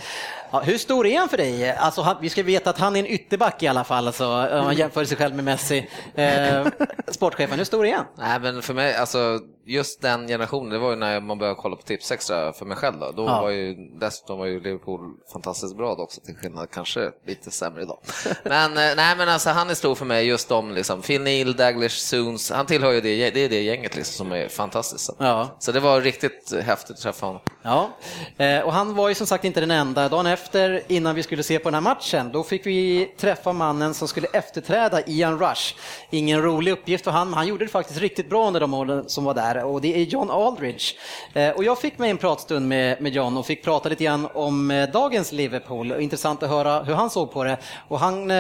[0.51, 1.71] ja, hur stor är han för dig?
[1.71, 4.65] Alltså, han, vi ska veta att han är en ytterback i alla fall, alltså, om
[4.65, 5.91] man jämför sig själv med Messi.
[6.15, 6.67] Eh,
[7.09, 8.07] sportchefen, hur stor är han?
[8.19, 11.77] Nej, men för mig, alltså just den generationen, det var ju när man började kolla
[11.77, 13.11] på Tips Extra för mig själv då.
[13.12, 13.42] Då Ja.
[13.42, 15.00] var ju, dessutom var ju Liverpool
[15.33, 17.98] fantastiskt bra då också, till skillnad kanske lite sämre idag.
[18.44, 21.57] Men eh, nej, men alltså han är stor för mig, just de liksom, Phil Neal,
[21.57, 25.05] Daglish, Soons, han tillhör ju det, det är det gänget liksom som är fantastiskt.
[25.05, 25.57] Så, Ja.
[25.59, 27.42] så det var riktigt häftigt att träffa honom.
[27.66, 27.90] Ja,
[28.37, 30.09] eh, och han var ju som sagt inte den enda.
[30.09, 33.94] Dagen efter, innan vi skulle se på den här matchen, då fick vi träffa mannen
[33.94, 35.74] som skulle efterträda Ian Rush.
[36.11, 39.05] Ingen rolig uppgift för han, men han gjorde det faktiskt riktigt bra under de åren
[39.07, 40.85] som var där och det är John Aldridge.
[41.33, 44.29] Eh, och jag fick mig en pratstund med, med John och fick prata lite grann
[44.35, 45.92] om eh, dagens Liverpool.
[45.92, 47.59] Intressant att höra hur han såg på det.
[47.88, 48.33] Och han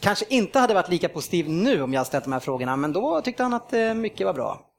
[0.00, 3.20] kanske inte hade varit lika positiv nu om jag ställt de här frågorna, men då
[3.20, 4.69] tyckte han att mycket var bra.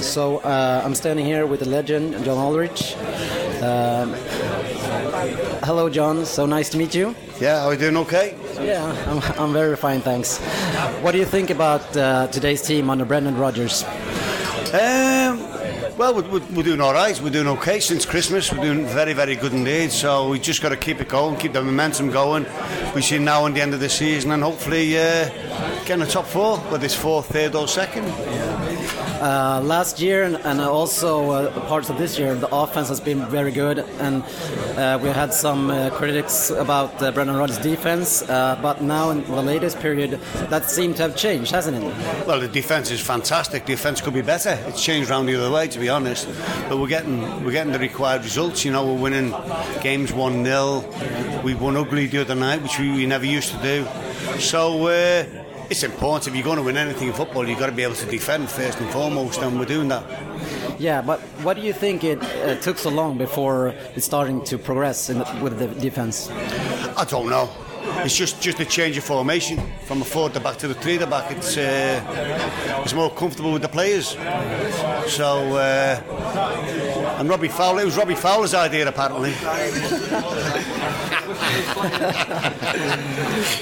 [0.00, 2.94] So uh, I'm standing here with the legend John Aldrich.
[3.62, 4.12] Um,
[5.64, 6.24] hello, John.
[6.24, 7.14] So nice to meet you.
[7.40, 8.36] Yeah, are we doing okay?
[8.60, 10.38] Yeah, I'm, I'm very fine, thanks.
[11.02, 13.82] What do you think about uh, today's team under Brendan Rodgers?
[14.72, 15.40] Um,
[15.96, 17.18] well, we're, we're- doing all right.
[17.20, 18.52] We're doing okay since Christmas.
[18.52, 19.90] We're doing very, very good indeed.
[19.92, 22.44] So we just got to keep it going, keep the momentum going.
[22.94, 25.28] We see now and the end of the season, and hopefully uh,
[25.84, 28.04] get in the top four, whether it's fourth, third, or second.
[29.20, 33.50] Uh, last year and, also uh, parts of this year, the offense has been very
[33.50, 34.22] good, and
[34.76, 38.22] uh, we had some uh, critics about uh, Brendan Rodgers' defense.
[38.26, 42.26] But now in the latest period, that seemed to have changed, hasn't it?
[42.26, 43.64] Well, the defence is fantastic.
[43.64, 44.58] Defence could be better.
[44.66, 46.26] It's changed round the other way, to be be honest.
[46.68, 48.64] But we're getting we're getting the required results.
[48.64, 49.32] You know, we're winning
[49.82, 50.84] games one 0
[51.44, 53.86] We won ugly the other night, which we, we never used to do.
[54.40, 55.45] So.
[55.68, 57.96] It's important if you're going to win anything in football, you've got to be able
[57.96, 60.04] to defend first and foremost, and we're doing that.
[60.80, 64.58] Yeah, but what do you think it uh, took so long before it's starting to
[64.58, 66.30] progress in the, with the defense?
[66.30, 67.50] I don't know.
[68.04, 70.98] It's just just a change of formation from a four to back to the three
[70.98, 71.30] to back.
[71.30, 74.10] It's uh, it's more comfortable with the players.
[75.08, 77.82] So uh, and Robbie Fowler.
[77.82, 79.32] It was Robbie Fowler's idea apparently.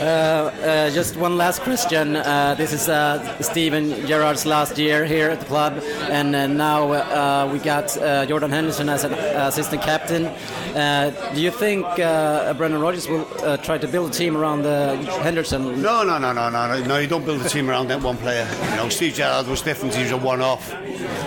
[0.00, 2.16] Uh, uh, just one last question.
[2.16, 6.92] Uh, this is uh, Steven Gerrard's last year here at the club, and uh, now
[6.92, 7.88] uh, we got
[8.28, 10.24] Jordan Henderson as an assistant captain.
[11.34, 13.26] Do you think Brendan Rodgers will
[13.58, 14.64] try to build a team around
[15.22, 15.82] Henderson?
[15.82, 16.98] No, no, no, no, no, no.
[16.98, 18.46] You don't build a team around that one player.
[18.70, 19.94] You know, Steve Gerrard was different.
[19.94, 20.74] He was a one-off.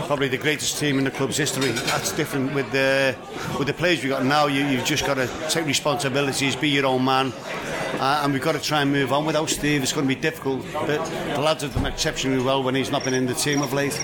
[0.07, 1.71] Probably the greatest team in the club's history.
[1.71, 3.15] That's different with the
[3.57, 4.47] with the players we got now.
[4.47, 5.65] You, you've just got to take
[6.55, 7.33] be your own man.
[7.99, 9.81] Uh, and we've got to try and move on without Steve.
[9.81, 13.03] It's going to be difficult, but the lads have done exceptionally well when he's not
[13.03, 13.99] been in the team of late.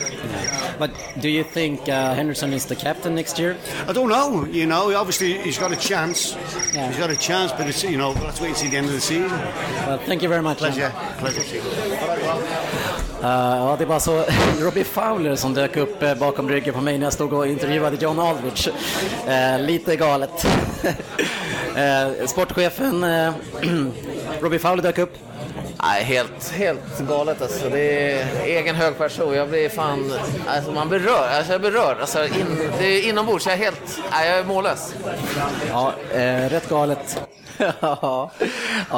[0.79, 3.55] But do you think uh, Henderson is the captain next year?
[3.87, 4.45] I don't know.
[4.45, 6.33] You know, obviously he's got a chance.
[6.73, 6.87] Yeah.
[6.87, 8.93] He's got a chance, but it's you know, let's wait and see the end of
[8.93, 9.29] the season.
[9.29, 10.57] Well, thank you very much.
[10.57, 10.91] Pleasure.
[11.19, 11.43] Pleasure.
[13.23, 14.23] Uh, ja, det var så
[14.59, 17.97] Robbie Fowler som dök upp eh, bakom ryggen på mig när jag stod och intervjuade
[17.99, 18.67] John Aldrich.
[19.27, 20.45] Eh, lite galet.
[21.75, 23.33] eh, sportchefen eh,
[24.41, 25.17] Robbie Fowler dök upp.
[25.83, 27.69] Nej, helt, helt galet alltså.
[27.69, 29.33] Det är egen hög person.
[29.33, 30.13] Jag blir fan...
[30.47, 31.29] Alltså man blir rörd.
[31.31, 31.97] Alltså jag blir rörd.
[32.01, 33.45] Alltså in, det är inombords.
[33.45, 33.99] Jag är helt...
[34.11, 34.95] Nej, jag är mållös.
[35.69, 37.21] Ja, eh, rätt galet
[37.59, 38.31] ja,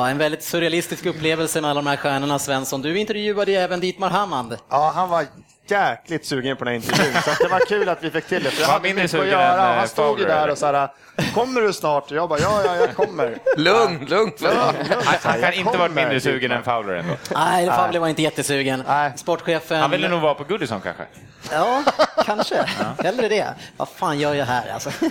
[0.09, 2.81] en väldigt surrealistisk upplevelse med alla de här stjärnorna Svensson.
[2.81, 4.57] Du intervjuade ju även Dietmar Hammand.
[4.69, 5.25] Ja, han var
[5.71, 8.43] jäkligt sugen på den här intervjun, så att det var kul att vi fick till
[8.43, 8.51] det.
[8.51, 9.63] För jag hade mindre mycket att sugen göra.
[9.63, 10.89] än, eh, Han stod ju där och så här,
[11.34, 12.12] kommer du snart?
[12.12, 13.38] Och jag bara, ja, ja, jag kommer.
[13.58, 14.41] Lugn, lugnt.
[14.41, 14.75] Han,
[15.23, 16.58] han kan inte varit mindre sugen Dietmar.
[16.58, 17.13] än Fowler ändå.
[17.36, 18.84] Nej, Fowler var inte jättesugen.
[19.15, 19.82] Sportchefen...
[19.82, 21.04] Han ville nog vara på Goodison kanske.
[21.51, 21.84] Ja,
[22.25, 22.65] kanske.
[23.04, 23.47] Hellre det.
[23.78, 24.89] Vad fan gör jag här alltså?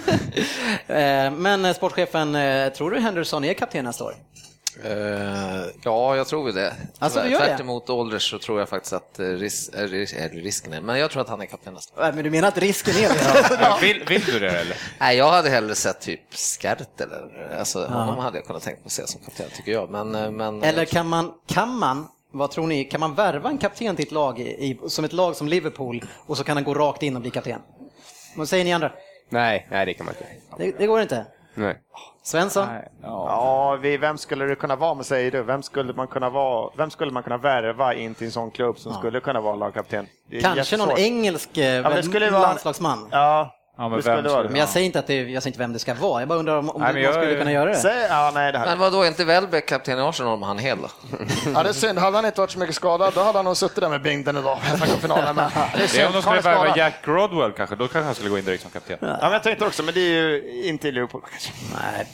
[0.87, 2.33] Eh, Men eh, sportchefen,
[2.77, 4.14] tror du Henderson är kapten nästa år?
[4.85, 6.77] Eh, ja, jag tror det.
[6.99, 7.37] Alltså, det?
[7.38, 10.99] Tvärt emot Aldrich så tror jag faktiskt att eh, ris, ris, eh, risken är, men
[10.99, 12.01] jag tror att han är kapten nästa.
[12.01, 13.57] Nej, Men du menar att risken är det?
[13.61, 14.77] Ja, vill, vill du det eller?
[15.01, 18.87] Nej, jag hade hellre sett typ Skert eller, alltså honom hade jag kunnat tänka mig
[18.87, 19.90] att se som kapten tycker jag.
[19.90, 23.97] Men, men Eller kan man, kan man, vad tror ni, kan man värva en kapten
[23.97, 27.03] till ett lag, i, som ett lag som Liverpool och så kan han gå rakt
[27.03, 27.61] in och bli kapten?
[28.37, 28.92] Vad säger ni andra?
[29.29, 30.27] Nej, nej det kan man inte.
[30.64, 31.27] Det, det går inte.
[31.55, 31.77] Nej.
[32.23, 32.69] Svensson?
[33.03, 34.95] Ja, vi, vem skulle det kunna vara?
[34.95, 36.71] Men säger du, vem skulle man kunna vara?
[36.77, 40.07] Vem skulle man kunna värva in till en sån klubb som skulle kunna vara lagkapten?
[40.43, 43.09] Kanske någon engelsk Ja, men det skulle vara- landslagsman.
[43.11, 44.42] Ja, Ja, men vem det.
[44.48, 46.20] Men jag säger inte att det, jag säger inte vem det ska vara.
[46.20, 47.76] Jag bara undrar om, om Nej, man men jag- skulle kunna göra det.
[47.76, 48.66] Säg, ja, nej, det här.
[48.66, 50.88] Men vad då är inte Welbeck kapten i Arsenal om han är hel då?
[51.54, 51.98] Ja, det är synd.
[51.98, 54.37] Hade han inte varit så mycket skadad, då hade han nog suttit där med Bingden
[54.37, 55.34] idag i FA-cupfinalen.
[55.34, 56.14] Men det är Det är om synd.
[56.14, 56.76] de skulle är värva.
[56.76, 58.98] Jack Rodwell kanske, då kanske han skulle gå in direkt som kapten.
[59.00, 61.20] Ja, men jag tänkte också, men det är ju inte i Liverpool.
[61.30, 61.52] kanske.
[61.74, 62.06] Nej.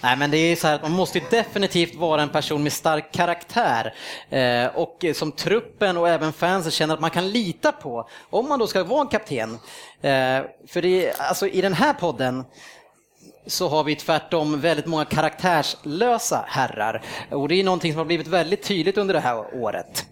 [0.00, 2.72] Nej, men det är så här att man måste ju definitivt vara en person med
[2.72, 3.94] stark karaktär
[4.30, 8.58] eh, och som truppen och även fansen känner att man kan lita på om man
[8.58, 9.58] då ska vara en kapten.
[10.02, 10.10] Eh,
[10.68, 12.44] för det, alltså, i den här podden
[13.46, 18.26] så har vi tvärtom väldigt många karaktärslösa herrar och det är någonting som har blivit
[18.26, 20.06] väldigt tydligt under det här året.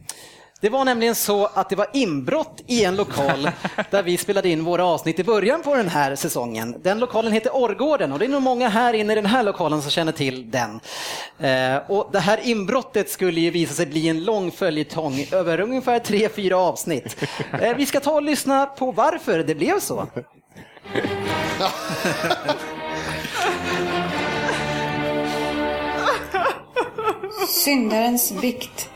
[0.60, 3.50] Det var nämligen så att det var inbrott i en lokal
[3.90, 6.76] där vi spelade in våra avsnitt i början på den här säsongen.
[6.82, 9.82] Den lokalen heter Orrgården och det är nog många här inne i den här lokalen
[9.82, 10.80] som känner till den.
[11.38, 15.98] Eh, och det här inbrottet skulle ju visa sig bli en lång följetong över ungefär
[15.98, 17.16] tre, fyra avsnitt.
[17.60, 20.06] Eh, vi ska ta och lyssna på varför det blev så.
[27.48, 28.88] Syndarens bikt.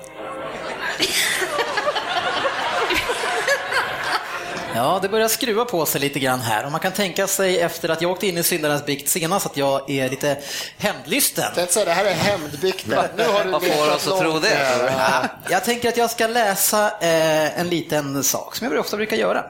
[4.76, 7.88] Ja, det börjar skruva på sig lite grann här och man kan tänka sig efter
[7.88, 10.38] att jag åkte in i syndarens bikt senast att jag är lite
[10.78, 11.66] hämndlysten.
[11.68, 13.04] Säga, det här är hämndbikten.
[13.16, 14.88] Nu har du Vad får oss att tro det?
[14.98, 19.16] Ja, Jag tänker att jag ska läsa eh, en liten sak som jag ofta brukar
[19.16, 19.44] göra.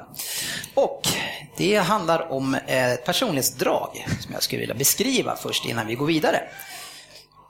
[0.74, 1.08] Och
[1.56, 6.06] det handlar om eh, ett personlighetsdrag som jag skulle vilja beskriva först innan vi går
[6.06, 6.42] vidare.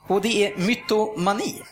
[0.09, 1.63] Och det är mytomani.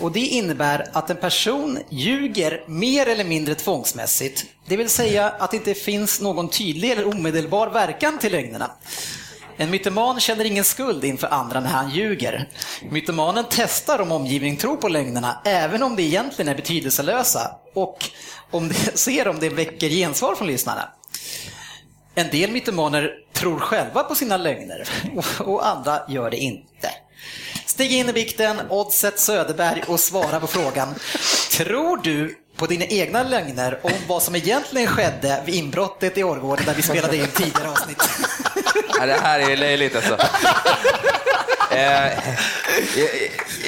[0.00, 4.44] Och det innebär att en person ljuger mer eller mindre tvångsmässigt.
[4.66, 8.70] Det vill säga att det inte finns någon tydlig eller omedelbar verkan till lögnerna.
[9.56, 12.48] En mytoman känner ingen skuld inför andra när han ljuger.
[12.90, 18.10] Mytomanen testar om omgivningen tror på lögnerna, även om de egentligen är betydelselösa och
[18.50, 20.88] om det, ser om det väcker gensvar från lyssnarna.
[22.14, 24.88] En del mytomaner tror själva på sina lögner
[25.40, 26.90] och andra gör det inte.
[27.70, 30.94] Stig in i bikten, Oddset Söderberg och svara på frågan.
[31.50, 36.64] Tror du på dina egna lögner om vad som egentligen skedde vid inbrottet i Årgården
[36.64, 38.02] där vi spelade in tidigare avsnitt?
[38.98, 40.18] Ja, det här är löjligt alltså.
[41.70, 42.18] Eh,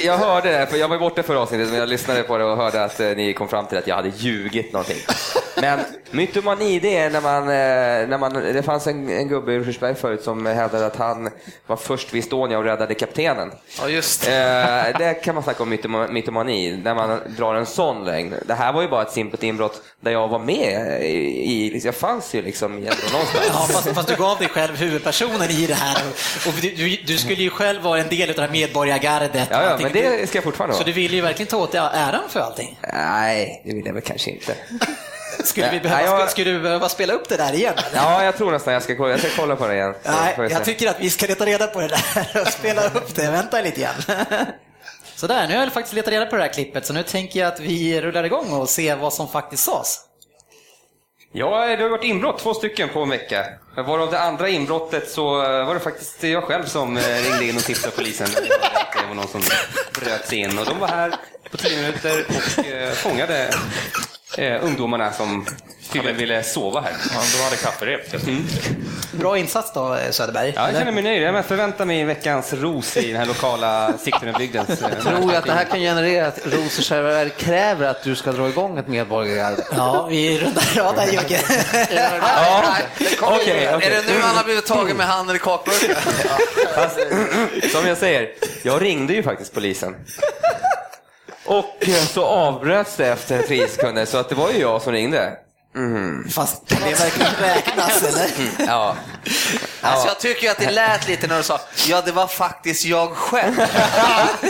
[0.03, 2.57] jag, hörde det, för jag var borta förra avsnittet, men jag lyssnade på det och
[2.57, 4.97] hörde att eh, ni kom fram till att jag hade ljugit någonting.
[5.61, 5.79] Men
[6.11, 9.95] mytomani, det är när man, eh, när man det fanns en, en gubbe i Rosersberg
[9.95, 11.29] förut som hävdade att han
[11.67, 13.51] var först vid Estonia och räddade kaptenen.
[13.81, 18.05] Ja, just Eh, det kan man snacka om mytoma- mytomani, när man drar en sån
[18.05, 18.35] lögn.
[18.45, 21.95] Det här var ju bara ett simpelt inbrott där jag var med i, i jag
[21.95, 23.45] fanns ju liksom någonstans.
[23.47, 25.97] Ja, fast, fast du gav dig själv huvudpersonen i det här.
[26.47, 29.31] Och, du, du, skulle ju själv vara en del av det här medborgargardet.
[29.33, 30.85] Ja, ja, men det ska jag fortfarande Så vara.
[30.85, 32.79] du ville ju verkligen ta åt dig äran för allting.
[32.93, 34.55] Nej, det vill jag väl kanske inte.
[35.43, 37.73] Skulle, vi Nej, behöva, jag- skulle, skulle du behöva spela upp det där igen?
[37.77, 38.03] eller?
[38.03, 39.93] Ja, jag tror nästan jag ska kolla, jag ska kolla på det igen.
[40.03, 40.65] Så Nej, får vi jag se.
[40.65, 43.31] tycker att vi ska leta reda på det där och spela upp det.
[43.31, 43.93] Vänta lite grann.
[45.15, 47.47] Sådär, nu har jag faktiskt letat reda på det här klippet, så nu tänker jag
[47.53, 49.99] att vi rullar igång och ser vad som faktiskt sades.
[51.35, 53.45] Ja, det har varit inbrott, två stycken på en vecka.
[53.75, 57.57] Varav det andra inbrottet så eh, var det faktiskt jag själv som eh, ringde in
[57.57, 58.27] och tipsade polisen.
[58.93, 59.41] Det var någon som
[59.99, 61.15] bröt sig in och de var här
[61.51, 63.49] på tio minuter och eh, fångade
[64.37, 65.45] eh, ungdomarna som
[65.91, 66.91] tydligen ville sova här.
[67.13, 68.13] Ja, de hade kafferep.
[68.27, 68.43] Mm.
[69.11, 70.53] Bra insats då, Söderberg.
[70.55, 71.21] Ja, jag känner mig nöjd.
[71.23, 74.69] Jag förväntar mig veckans ros i den här lokala Sigtunabygdens...
[74.69, 78.49] eh, Tror jag att det här kan generera att Rosersberg kräver att du ska dra
[78.49, 79.63] igång ett medborgargarde?
[79.77, 81.39] Ja, vi rundar av där Jocke.
[81.91, 82.63] Ja,
[83.21, 83.63] okej.
[83.65, 83.89] Är okej.
[84.07, 85.95] det nu han har blivit tagen med handen i kakburken?
[87.71, 88.29] Som jag säger,
[88.63, 89.95] jag ringde ju faktiskt polisen.
[91.45, 94.93] Och eh, så avbröts det efter tre sekunder, så att det var ju jag som
[94.93, 95.31] ringde.
[95.75, 96.29] Mhm.
[96.29, 98.29] Fast kan det verkligen räknas eller?
[98.67, 98.95] Ja.
[99.81, 102.85] Alltså jag tycker ju att det lät lite när du sa ja det var faktiskt
[102.85, 103.55] jag själv.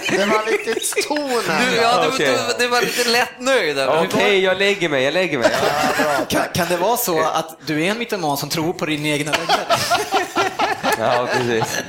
[0.10, 1.72] Det var lite ton här.
[1.72, 2.38] Du, ja, du, Okej.
[2.58, 3.80] du, du var lite lätt nöjd.
[3.80, 5.52] Okej, jag lägger mig, jag lägger mig.
[6.28, 9.32] Kan, kan det vara så att du är en mytoman som tror på din egna
[9.32, 9.66] lögner?
[11.00, 11.80] Ja, precis.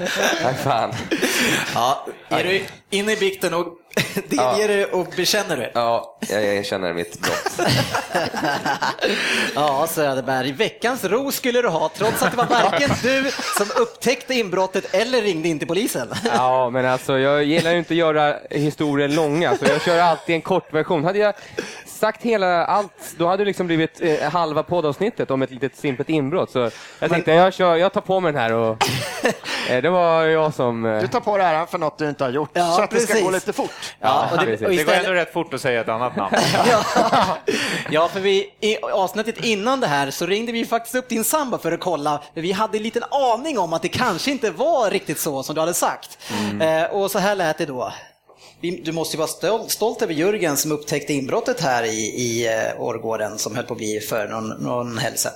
[0.43, 0.95] Nej, fan.
[1.75, 3.67] Ja, är du inne i bikten och
[4.29, 5.71] delger du och bekänner du?
[5.75, 7.69] Ja, jag erkänner mitt brott.
[9.55, 14.35] Ja, Söderberg, veckans ro skulle du ha trots att det var varken du som upptäckte
[14.35, 16.09] inbrottet eller ringde in till polisen.
[16.25, 20.35] Ja, men alltså jag gillar ju inte att göra historier långa, så jag kör alltid
[20.35, 21.05] en kort version.
[21.05, 21.35] Hade jag
[21.87, 26.09] sagt hela allt, då hade det liksom blivit eh, halva poddavsnittet om ett litet simpelt
[26.09, 26.51] inbrott.
[26.51, 28.77] Så jag tänkte, jag, kör, jag tar på mig den här och
[29.71, 30.85] eh, det var jag som...
[30.87, 32.91] Eh, Du tar på dig äran för något du inte har gjort, Ja, så att
[32.91, 33.25] det ska precis.
[33.25, 33.71] gå lite fort.
[34.01, 34.65] Ja, och det, precis.
[34.67, 36.37] och Det går istället, ändå rätt fort att säga ett annat namn.
[36.71, 36.85] ja,
[37.91, 41.59] ja, för vi, i avsnittet innan det här så ringde vi faktiskt upp din sambo
[41.59, 42.23] för att kolla.
[42.35, 45.61] Vi hade en liten aning om att det kanske inte var riktigt så som du
[45.61, 46.19] hade sagt.
[46.61, 47.93] Eh, och så här lät det då.
[48.85, 52.81] Du måste ju vara stolt, stolt över Jörgen som upptäckte inbrottet här i, i eh,
[52.81, 55.33] Årgården som höll på att bli för någon, någon helg sedan.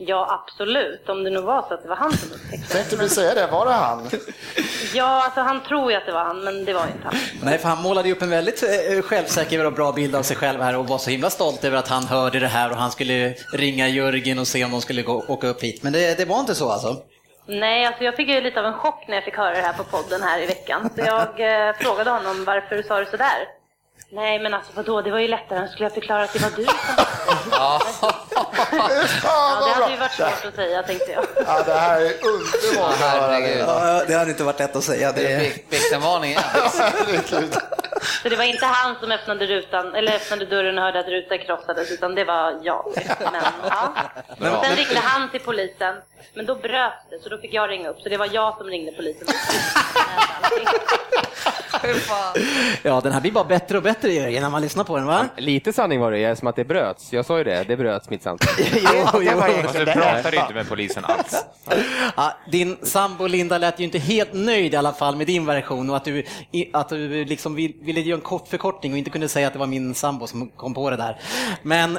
[0.00, 1.08] Ja, absolut.
[1.08, 3.46] Om det nu var så att det var han som upptäckte Tänkte du säga det,
[3.46, 4.10] var det han?
[4.94, 7.14] Ja, alltså han tror ju att det var han, men det var inte han.
[7.42, 10.36] Nej, för han målade ju upp en väldigt eh, självsäker och bra bild av sig
[10.36, 12.90] själv här och var så himla stolt över att han hörde det här och han
[12.90, 15.82] skulle ringa Jörgen och se om de skulle gå, åka upp hit.
[15.82, 16.96] Men det, det var inte så alltså?
[17.46, 19.72] Nej, alltså jag fick ju lite av en chock när jag fick höra det här
[19.72, 20.90] på podden här i veckan.
[20.96, 23.48] Så jag eh, frågade honom varför sa du sådär?
[24.10, 25.68] Nej, men alltså vadå, det var ju lättare.
[25.68, 26.74] Skulle jag förklara att det var du som...
[27.50, 27.80] Ja.
[29.22, 31.24] Ja, det hade ju varit svårt att säga, tänkte jag.
[31.46, 33.40] Ja, det här är underbart att höra.
[33.40, 35.12] Ja, det hade inte varit lätt att säga.
[35.12, 35.40] Det är
[36.24, 36.40] igen.
[38.22, 41.38] Så det var inte han som öppnade rutan, eller öppnade dörren och hörde att rutan
[41.38, 42.92] krossades, utan det var jag.
[44.38, 44.64] Men, ja.
[44.64, 45.94] Sen ringde han till polisen,
[46.34, 48.00] men då bröt det, så då fick jag ringa upp.
[48.00, 49.28] Så det var jag som ringde polisen.
[52.82, 55.28] Ja, den här blir bara bättre och bättre Jörgen när man lyssnar på den va?
[55.36, 57.12] lite sanning var det, som att det bröts.
[57.12, 58.48] Jag sa ju det, det bröts mitt samtal.
[58.72, 59.40] jo, jo.
[59.62, 61.44] Fast du pratar inte med polisen alls.
[62.16, 65.90] Ja, din sambo Linda lät ju inte helt nöjd i alla fall med din version
[65.90, 66.24] och att du,
[66.72, 69.58] att du liksom vill- ville göra en kort förkortning och inte kunde säga att det
[69.58, 71.20] var min sambo som kom på det där.
[71.62, 71.98] Men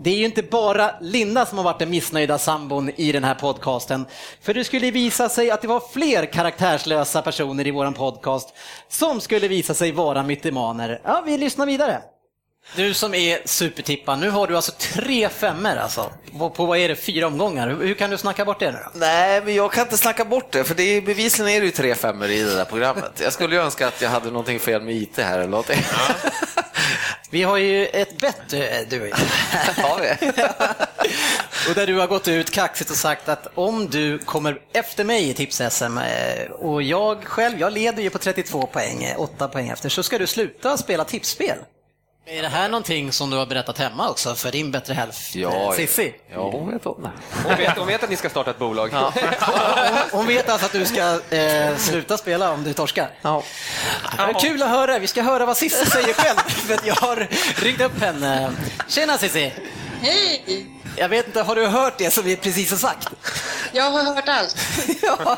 [0.00, 3.34] det är ju inte bara Linda som har varit den missnöjda sambon i den här
[3.34, 4.06] podcasten.
[4.42, 8.54] För det skulle visa sig att det var fler karaktärslösa personer i våran podcast
[8.88, 11.00] som skulle visa sig vara mytomaner.
[11.04, 12.02] Ja, vi lyssnar vidare.
[12.76, 16.12] Du som är supertippa, nu har du alltså tre femmer alltså.
[16.38, 17.68] På, på vad är det, fyra omgångar?
[17.68, 18.90] Hur, hur kan du snacka bort det nu då?
[18.98, 21.72] Nej, men jag kan inte snacka bort det, för det är, bevisligen är det ju
[21.72, 23.20] tre femmor i det där programmet.
[23.22, 25.82] Jag skulle ju önska att jag hade någonting fel med IT här eller någonting.
[27.30, 29.18] Vi har ju ett bett, eh, du och jag.
[31.68, 35.28] och där du har gått ut kaxigt och sagt att om du kommer efter mig
[35.28, 39.68] i tips-SM eh, och jag själv, jag leder ju på 32 poäng, eh, 8 poäng
[39.68, 41.58] efter, så ska du sluta spela tipsspel.
[42.30, 45.72] Är det här någonting som du har berättat hemma också för din bättre hälft, Ja,
[45.76, 46.14] Cissi?
[46.32, 47.10] Ja, hon vet om det.
[47.44, 48.88] Hon vet, hon vet att ni ska starta ett bolag.
[48.88, 49.12] Hon,
[50.12, 53.10] hon vet alltså att du ska eh, sluta spela om du torskar?
[53.22, 53.42] Ja.
[54.18, 54.98] Ja, kul att höra.
[54.98, 57.28] Vi ska höra vad Cissi säger själv, för att jag har
[57.62, 58.50] ringt upp henne.
[58.88, 59.52] Tjena Cissi!
[60.00, 60.66] Hej!
[60.96, 63.08] Jag vet inte, har du hört det som vi precis har sagt?
[63.72, 64.56] Jag har hört allt.
[65.02, 65.36] ja.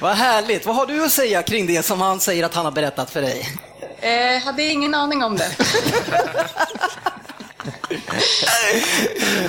[0.00, 0.66] Vad härligt.
[0.66, 3.22] Vad har du att säga kring det som han säger att han har berättat för
[3.22, 3.48] dig?
[4.04, 5.56] Eh, hade ingen aning om det.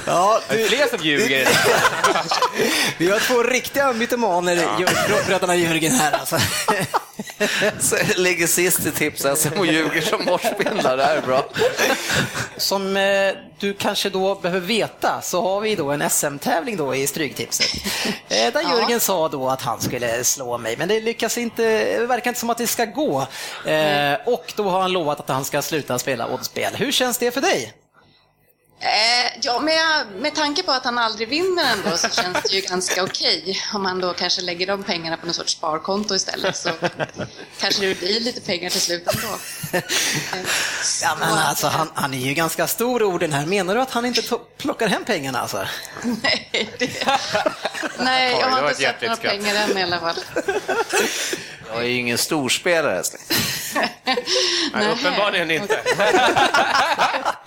[0.05, 1.47] Ja, Det är fler som ljuger.
[2.97, 4.87] Vi har två riktiga mytomaner, ja.
[5.27, 6.37] bröderna Jörgen här alltså.
[7.79, 11.45] Så ligger sist i tips-SM och ljuger som morsspindlar, det här är bra.
[12.57, 13.31] Som eh,
[13.65, 17.67] du kanske då behöver veta så har vi då en SM-tävling då i Stryktipset.
[18.29, 21.63] Eh, där Jörgen sa då att han skulle slå mig, men det lyckas inte,
[21.99, 23.27] det verkar inte som att det ska gå.
[23.65, 26.75] Eh, och då har han lovat att han ska sluta spela oddspel.
[26.75, 27.73] Hur känns det för dig?
[28.79, 32.55] Eh, ja, men jag, med tanke på att han aldrig vinner ändå så känns det
[32.55, 36.57] ju ganska okej om han då kanske lägger de pengarna på något sorts sparkonto istället
[36.57, 36.69] så
[37.59, 39.37] kanske det blir lite pengar till slut ändå.
[41.01, 43.45] Ja, men alltså, han, han är ju ganska stor orden här.
[43.45, 44.21] Menar du att han inte
[44.57, 45.67] plockar hem pengarna alltså?
[46.23, 46.89] Nej, det,
[47.99, 49.31] nej jag har inte ett sett några skratt.
[49.31, 50.15] pengar än i alla fall.
[51.67, 53.03] Jag är ju ingen storspelare.
[54.73, 55.79] Nej, uppenbarligen inte.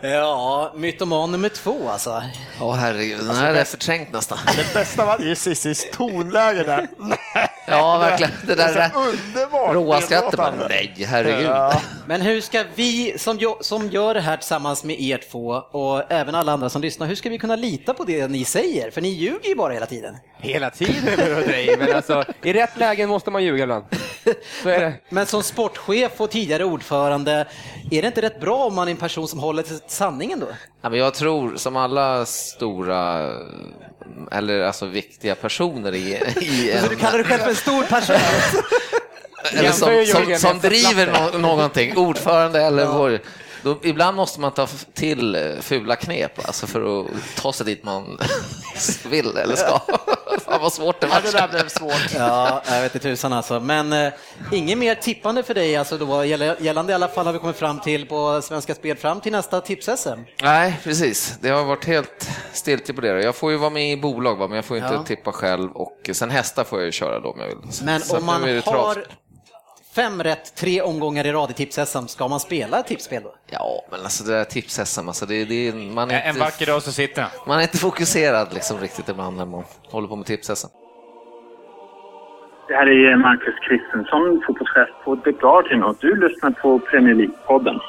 [0.00, 2.22] Ja, mytoman nummer två alltså.
[2.60, 4.38] Åh herregud, den här är förträngt nästan.
[4.56, 6.88] Det bästa var ju Cissis tonläge där.
[7.66, 8.32] Ja, verkligen.
[8.46, 9.74] Det där är är så underbart.
[9.74, 10.40] råa skrattet.
[10.68, 11.80] Nej, herregud.
[12.06, 16.34] Men hur ska vi som, som gör det här tillsammans med er två och även
[16.34, 18.90] alla andra som lyssnar, hur ska vi kunna lita på det ni säger?
[18.90, 20.16] För ni ljuger ju bara hela tiden.
[20.38, 23.84] Hela tiden dig, men alltså i rätt lägen måste man ljuga ibland.
[24.62, 24.94] Så är det.
[25.08, 27.46] Men som sportchef och tidigare ordförande,
[27.90, 30.46] är det inte rätt bra om man är en person som håller till sanningen då?
[30.82, 33.30] Ja, men jag tror som alla stora
[34.32, 36.82] eller alltså viktiga personer i, i en...
[36.82, 38.16] Så du kallar dig själv för en stor person?
[39.52, 43.18] eller som, som, som driver någonting, ordförande eller vad
[43.62, 47.84] då, ibland måste man ta till eh, fula knep alltså för att ta sig dit
[47.84, 48.18] man
[49.10, 49.80] vill eller ska.
[50.38, 51.48] Fan vad svårt det Ja, det där var.
[51.48, 52.14] blev svårt.
[52.14, 53.60] Ja, jag vet inte tusan alltså.
[53.60, 54.12] Men eh,
[54.52, 57.56] inget mer tippande för dig alltså då, gäll- gällande i alla fall har vi kommit
[57.56, 60.18] fram till på Svenska Spel fram till nästa tips-SM.
[60.42, 61.34] Nej, precis.
[61.40, 63.22] Det har varit helt stiltje på det.
[63.22, 65.02] Jag får ju vara med i bolag, va, men jag får inte Ja.
[65.02, 67.56] tippa själv och sen hästar får jag ju köra då om jag vill.
[67.82, 69.04] Men Så om man har
[69.96, 73.34] fem rätt tre omgångar i rad i tips-SM, ska man spela ett tipsspel då?
[73.46, 76.82] Ja, men alltså det där tips-SM, alltså det, det, man, är En inte, vacker dag
[76.82, 80.68] så sitter man är inte fokuserad liksom riktigt ibland när man håller på med tips-SM.
[82.68, 87.80] Det här är Marcus Kristensson, fotbollschef på The Guardian och du lyssnar på Premier League-podden.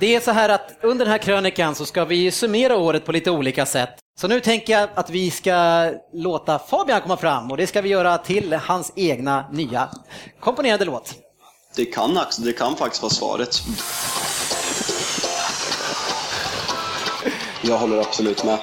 [0.00, 3.12] Det är så här att under den här krönikan så ska vi summera året på
[3.12, 3.90] lite olika sätt.
[4.20, 7.88] Så nu tänker jag att vi ska låta Fabian komma fram och det ska vi
[7.88, 9.88] göra till hans egna nya
[10.40, 11.14] komponerade låt.
[11.76, 13.62] Det kan, det kan faktiskt vara svaret.
[17.62, 18.58] Jag håller absolut med.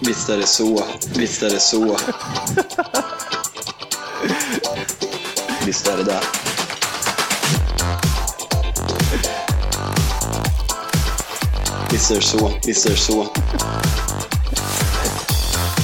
[0.00, 0.84] Visst är det så.
[1.16, 1.96] Visst är det så.
[5.66, 6.49] Visst är det där.
[11.92, 12.52] Visst är det så.
[12.66, 13.26] Visst är det så.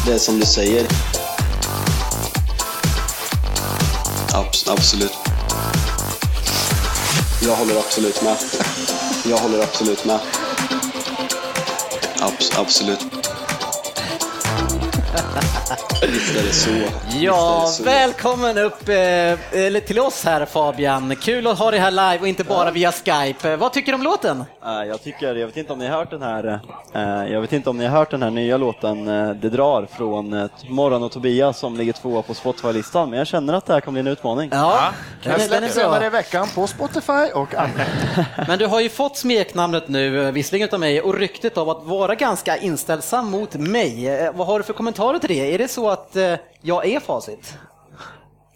[0.07, 0.87] Det är som du säger.
[4.33, 5.13] Abs- absolut.
[7.43, 8.37] Jag håller absolut med.
[9.25, 10.19] Jag håller absolut med.
[12.21, 13.01] Abs- absolut.
[16.13, 16.71] Visst är det så.
[17.21, 17.83] Ja, det så.
[17.83, 18.95] välkommen upp eh,
[19.65, 21.17] eller till oss här Fabian.
[21.17, 23.51] Kul att ha dig här live och inte bara via Skype.
[23.53, 24.45] Eh, Vad tycker du om låten?
[24.65, 26.61] Eh, Jag tycker, jag vet inte om ni har hört den här,
[27.31, 29.05] jag vet inte om ni har hört den här nya låten
[29.41, 33.67] Det drar från Morran och Tobias som ligger tvåa på Spotify-listan, men jag känner att
[33.67, 34.49] det här kommer bli en utmaning.
[34.53, 34.81] Ja,
[35.25, 35.69] Den den är bra.
[35.69, 37.71] senare i veckan på Spotify och annat.
[38.49, 42.15] Men du har ju fått smeknamnet nu, visserligen av mig, och ryktet av att vara
[42.15, 44.31] ganska inställsam mot mig.
[44.35, 45.56] Vad har du för kommentarer till det?
[45.57, 47.59] Är det så att eh, jag är facit?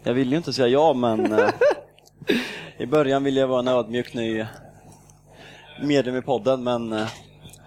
[0.03, 1.49] Jag vill ju inte säga ja, men eh,
[2.79, 4.47] i början vill jag vara en ödmjuk ny
[5.83, 7.07] medlem i podden, men eh,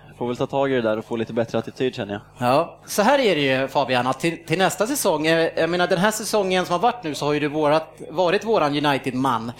[0.09, 2.21] får får väl ta tag i det där och få lite bättre attityd känner jag.
[2.37, 5.87] Ja, så här är det ju Fabian, att till, till nästa säsong, eh, jag menar
[5.87, 9.51] den här säsongen som har varit nu så har ju du vårat, varit våran United-man.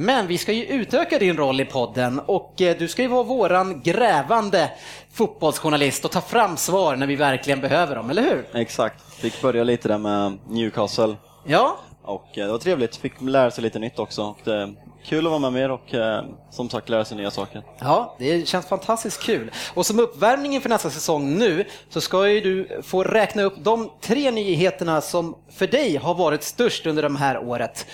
[0.00, 3.22] Men vi ska ju utöka din roll i podden och eh, du ska ju vara
[3.22, 4.70] våran grävande
[5.12, 8.60] fotbollsjournalist och ta fram svar när vi verkligen behöver dem, eller hur?
[8.60, 11.16] Exakt, fick börja lite där med Newcastle.
[11.46, 11.76] Ja.
[12.02, 14.22] Och eh, det var trevligt, fick lära sig lite nytt också.
[14.22, 14.74] Och det är
[15.04, 17.62] kul att vara med mer och eh, som sagt lära sig nya saker.
[17.80, 19.50] Ja, det känns fantastiskt kul.
[19.74, 23.90] Och som uppvärmning för nästa säsong nu så ska ju du få räkna upp de
[24.00, 27.86] tre nyheterna som för dig har varit störst under det här året.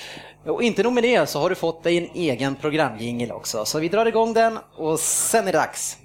[0.46, 3.64] Och inte nog med det så har du fått dig en egen programjingel också.
[3.64, 5.98] Så vi drar igång den och sen är det dags.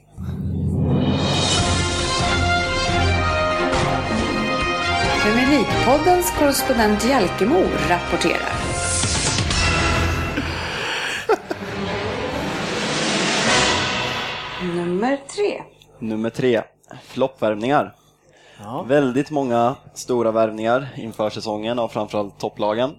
[5.24, 8.54] Premier League-poddens korrespondent Jalkemo rapporterar.
[14.76, 15.62] Nummer tre.
[16.00, 16.62] Nummer tre,
[17.04, 17.96] floppvärvningar.
[18.88, 22.92] Väldigt många stora värvningar inför säsongen av framförallt topplagen.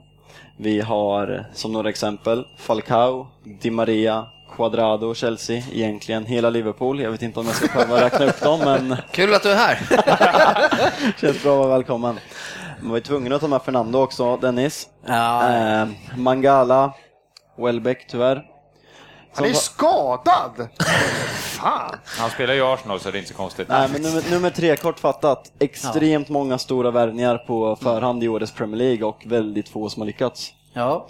[0.62, 3.26] Vi har som några exempel Falcao,
[3.60, 7.00] Di Maria, Quadrado, Chelsea, egentligen hela Liverpool.
[7.00, 9.56] Jag vet inte om jag ska behöva räkna upp dem, men Kul att du är
[9.56, 9.78] här!
[11.20, 12.18] känns bra att vara välkommen.
[12.80, 14.88] Man var ju tvungen att ta med Fernando också, Dennis.
[15.08, 16.92] Eh, Mangala,
[17.58, 18.49] Welbeck tyvärr.
[19.34, 20.68] Han är skadad!
[21.40, 21.98] Fan!
[22.04, 23.68] Han spelar ju Arsenal så det är inte så konstigt.
[23.68, 25.52] Nej, men nummer, nummer tre, kortfattat.
[25.58, 30.06] Extremt många stora värvningar på förhand i årets Premier League och väldigt få som har
[30.06, 30.52] lyckats.
[30.72, 31.06] Ja,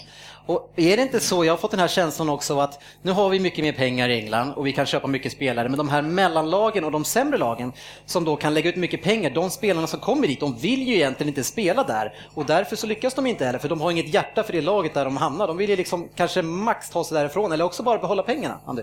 [0.51, 3.13] och är det inte så, jag har fått den här känslan också av att nu
[3.13, 5.89] har vi mycket mer pengar i England och vi kan köpa mycket spelare, men de
[5.89, 7.73] här mellanlagen och de sämre lagen
[8.07, 10.95] som då kan lägga ut mycket pengar, de spelarna som kommer dit, de vill ju
[10.95, 14.15] egentligen inte spela där och därför så lyckas de inte heller, för de har inget
[14.15, 15.47] hjärta för det laget där de hamnar.
[15.47, 18.83] De vill ju liksom kanske max ta sig därifrån eller också bara behålla pengarna, Andy.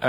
[0.00, 0.08] Eh,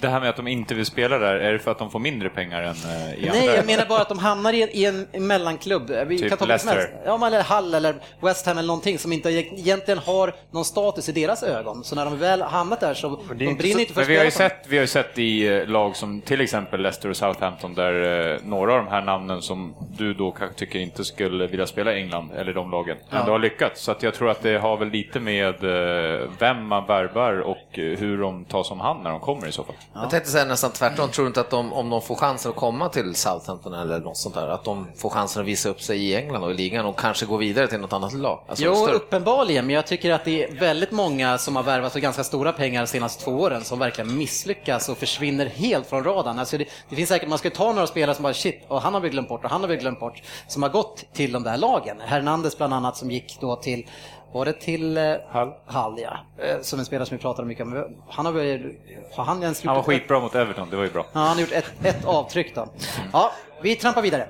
[0.00, 1.98] Det här med att de inte vill spela där, är det för att de får
[1.98, 3.56] mindre pengar än eh, i Nej, andra?
[3.56, 5.90] jag menar bara att de hamnar i en, i en- mellanklubb.
[6.06, 6.90] Vi Typ kan ta Leicester.
[7.04, 11.12] Ja, eller Hull eller West Ham eller någonting som inte egentligen har någon status i
[11.12, 11.84] deras ögon.
[11.84, 14.30] Så när de väl hamnat där så de brinner inte för Men vi har, ju
[14.30, 18.32] sett, vi har ju sett i eh, lag som till exempel Leicester och Southampton där
[18.32, 21.92] eh, några av de här namnen som du då kanske tycker inte skulle vilja spela
[21.94, 23.18] i England, eller de lagen, Ja.
[23.18, 23.82] ändå har lyckats.
[23.82, 27.78] Så att jag tror att det har väl lite med eh, vem man värvar och
[27.78, 29.74] eh, hur de tas om hand när de kommer i så fall.
[29.94, 32.56] Jag tänkte säga nästan tvärtom, tror du inte att de, om de får chansen att
[32.56, 36.04] komma till Southampton eller något sånt där, att de får chansen att visa upp sig
[36.04, 38.40] i England och i ligan och kanske gå vidare till något annat lag?
[38.48, 38.94] Alltså, Jo, större.
[38.96, 42.52] uppenbarligen, men jag tycker att det är väldigt många som har värvat för ganska stora
[42.52, 46.38] pengar de senaste två åren som verkligen misslyckas och försvinner helt från radarn.
[46.38, 48.94] Alltså det, det finns säkert, man ska ta några spelare som bara shit, och han
[48.94, 51.42] har vi glömt bort och han har vi glömt bort, som har gått till de
[51.42, 51.96] där lagen.
[52.00, 53.86] Hernandez bland annat som gick då till
[54.32, 55.52] var det till eh, Hall?
[55.66, 56.16] Hall ja.
[56.44, 57.84] Eh, Som en spelare som vi pratade mycket om.
[58.08, 58.72] Han har, väl-
[59.12, 61.06] har han ens gjort Han var ett- skitbra mot Everton, det var ju bra.
[61.12, 62.68] Ja, han har gjort ett, ett avtryck då.
[63.12, 64.28] Ja, vi trampar vidare.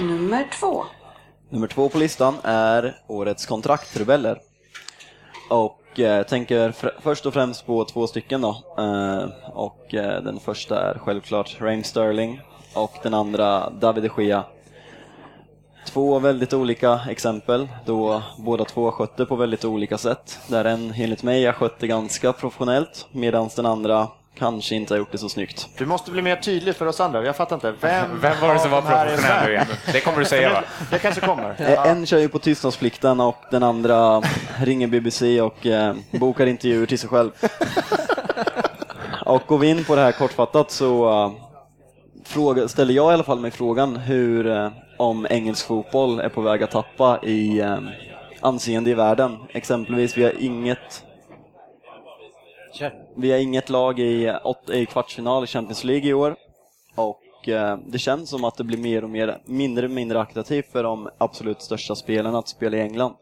[0.00, 0.84] Nummer två.
[1.50, 4.40] Nummer två på listan är årets kontraktrebeller.
[5.50, 8.48] Och eh, tänker fr- först och främst på två stycken då.
[8.78, 12.40] Eh, och eh, den första är självklart Raheem Sterling
[12.74, 14.44] och den andra David de Gea.
[15.84, 20.38] Två väldigt olika exempel då båda två har skött det på väldigt olika sätt.
[20.48, 24.08] Där en enligt mig har skött det ganska professionellt medan den andra
[24.38, 25.68] kanske inte har gjort det så snyggt.
[25.78, 27.24] Du måste bli mer tydlig för oss andra.
[27.24, 27.74] Jag fattar inte.
[27.80, 29.66] Vem, Vem var det som var de professionell nu igen?
[29.92, 30.62] Det kommer du säga va?
[30.90, 31.54] Det kanske kommer.
[31.58, 34.22] Eh, En kör ju på tystnadsplikten och den andra
[34.58, 37.30] ringer BBC och eh, bokar intervjuer till sig själv.
[39.26, 41.32] Och går vi in på det här kortfattat så eh,
[42.24, 44.68] fråga, ställer jag i alla fall mig frågan hur, eh,
[45.04, 47.78] om engelsk fotboll är på väg att tappa i eh,
[48.40, 49.38] anseende i världen.
[49.48, 51.04] Exempelvis, vi har inget
[53.16, 56.36] vi har inget lag i, åt, i kvartsfinal i Champions League i år.
[56.94, 60.72] Och eh, det känns som att det blir mer och mer, mindre och mindre attraktivt
[60.72, 63.14] för de absolut största spelarna att spela i England.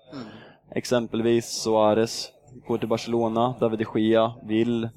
[0.75, 2.31] Exempelvis Suarez
[2.67, 4.89] går till Barcelona, David de Gea vill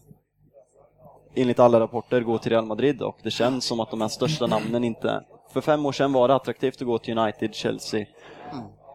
[1.36, 4.48] enligt alla rapporter gå till Real Madrid och det känns som att de här största
[4.48, 5.24] namnen inte...
[5.56, 8.06] För fem år sedan var det attraktivt att gå till United, Chelsea,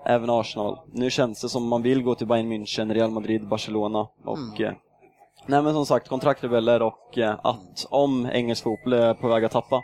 [0.07, 0.79] även Arsenal.
[0.93, 4.73] Nu känns det som man vill gå till Bayern München, Real Madrid, Barcelona och eh,
[5.47, 9.53] Nej men som sagt, kontraktrebeller och eh, att om engelsk fotboll är på väg att
[9.53, 9.83] tappa.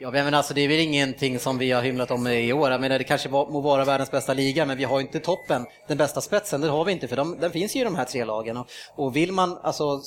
[0.00, 2.70] Ja, men alltså, det är väl ingenting som vi har hymlat om i år.
[2.70, 5.98] Jag menar, det kanske må vara världens bästa liga, men vi har inte toppen, den
[5.98, 8.24] bästa spetsen, det har vi inte, för de, den finns ju i de här tre
[8.24, 8.56] lagen.
[8.56, 10.00] Och, och vill man, alltså,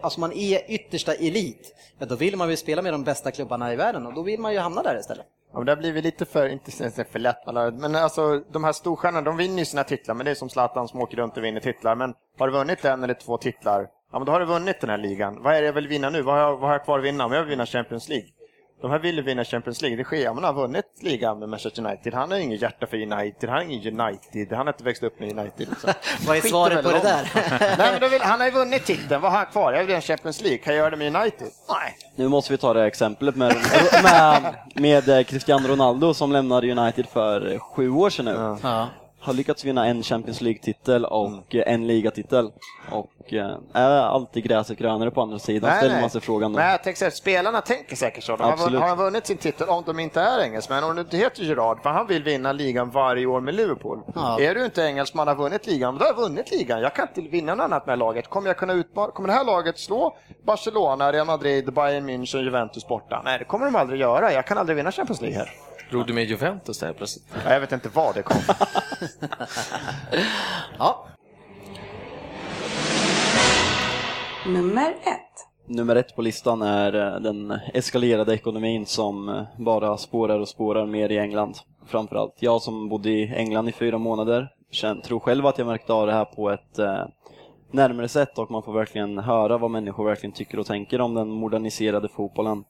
[0.00, 3.72] alltså man är yttersta elit, ja, då vill man ju spela med de bästa klubbarna
[3.72, 5.26] i världen och då vill man ju hamna där istället.
[5.52, 7.46] Ja, men det har blivit lite för, inte för lätt,
[7.78, 10.88] men alltså de här storstjärnorna, de vinner ju sina titlar, men det är som Zlatan
[10.88, 11.94] som åker runt och vinner titlar.
[11.94, 14.90] Men har du vunnit en eller två titlar Ja, men då har du vunnit den
[14.90, 15.42] här ligan.
[15.42, 16.22] Vad är det jag vill vinna nu?
[16.22, 17.24] Vad har jag, vad har jag kvar att vinna?
[17.24, 18.28] Om jag vill vinna Champions League.
[18.80, 19.96] De här vill ju vinna Champions League.
[19.96, 20.26] Det sker.
[20.26, 22.14] Han har vunnit ligan med Manchester United.
[22.14, 23.50] Han har ingen hjärta för United.
[23.50, 24.56] Han är ingen United.
[24.56, 25.68] Han har inte växt upp med United.
[25.68, 25.92] Liksom.
[26.26, 27.30] Vad är svaret på det där?
[27.78, 29.20] Nej, men vill, han har ju vunnit titeln.
[29.22, 29.72] Vad har han kvar?
[29.72, 30.58] Jag vill vinna Champions League.
[30.58, 31.48] Kan jag göra det med United?
[31.68, 31.96] Nej.
[32.16, 33.56] Nu måste vi ta det här exemplet med,
[34.02, 38.58] med, med Cristiano Ronaldo som lämnade United för sju år sedan nu.
[38.62, 38.88] Ja.
[39.26, 42.50] Har lyckats vinna en Champions League-titel och eh, en ligatitel.
[42.90, 46.58] Och eh, är alltid gräset grönare på andra sidan, ställer man sig frågan då.
[46.58, 48.36] Men jag tänker så här, spelarna tänker säkert så.
[48.36, 51.42] De har, har han vunnit sin titel, om de inte är engelsmän, och det heter
[51.42, 54.00] Gerard, för han vill vinna ligan varje år med Liverpool.
[54.14, 54.40] Ja.
[54.40, 56.80] Är du inte engelsman och har vunnit ligan, då har jag vunnit ligan.
[56.80, 58.28] Jag kan inte vinna något annat med laget.
[58.28, 58.82] Kommer jag kunna
[59.14, 63.22] kommer det här laget slå Barcelona, Real Madrid, Bayern München, Juventus borta?
[63.24, 64.32] Nej, det kommer de aldrig göra.
[64.32, 65.65] Jag kan aldrig vinna Champions League här.
[65.90, 67.24] Drog du med Juventus där plötsligt?
[67.44, 68.40] Ja, Jag vet inte vad det kom.
[70.78, 71.06] ja.
[74.46, 75.46] Nummer ett.
[75.66, 80.86] Nummer ett på listan är eh, den eskalerade ekonomin som eh, bara spårar och spårar
[80.86, 81.54] mer i England.
[81.86, 84.48] Framförallt jag som bodde i England i fyra månader
[85.04, 87.04] tror själv att jag märkte av det här på ett eh,
[87.70, 91.28] närmare sätt och man får verkligen höra vad människor verkligen tycker och tänker om den
[91.28, 92.64] moderniserade fotbollen.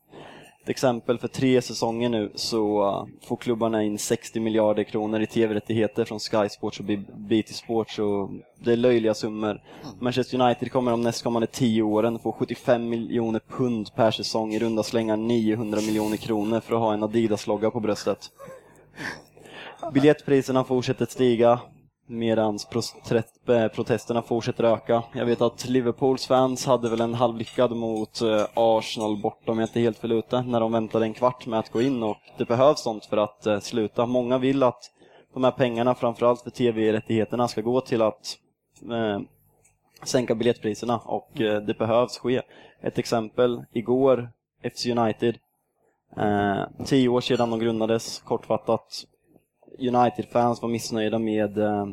[0.67, 6.05] Ett exempel för tre säsonger nu så får klubbarna in 60 miljarder kronor i tv-rättigheter
[6.05, 6.85] från Sky Sports och
[7.17, 9.63] BT Sports och det är löjliga summor.
[10.01, 14.83] Manchester United kommer de nästkommande 10 åren få 75 miljoner pund per säsong, i runda
[14.83, 18.31] slängar 900 miljoner kronor för att ha en Adidas-logga på bröstet.
[19.93, 21.61] Biljettpriserna fortsätter stiga
[22.07, 22.59] medan
[23.47, 25.03] eh, protesterna fortsätter öka.
[25.13, 29.67] Jag vet att Liverpools fans hade väl en halvlyckad mot eh, Arsenal borta om jag
[29.67, 32.17] inte är helt fel ute, när de väntade en kvart med att gå in och
[32.39, 34.07] det behövs sånt för att eh, sluta.
[34.07, 34.91] Många vill att
[35.35, 38.39] de här pengarna, framförallt för tv-rättigheterna, ska gå till att
[38.91, 39.21] eh,
[40.05, 42.43] sänka biljettpriserna och eh, det behövs ske.
[42.83, 44.31] Ett exempel, igår,
[44.75, 45.39] FC United,
[46.17, 49.05] eh, tio år sedan de grundades, kortfattat,
[49.79, 51.87] United-fans var missnöjda med eh,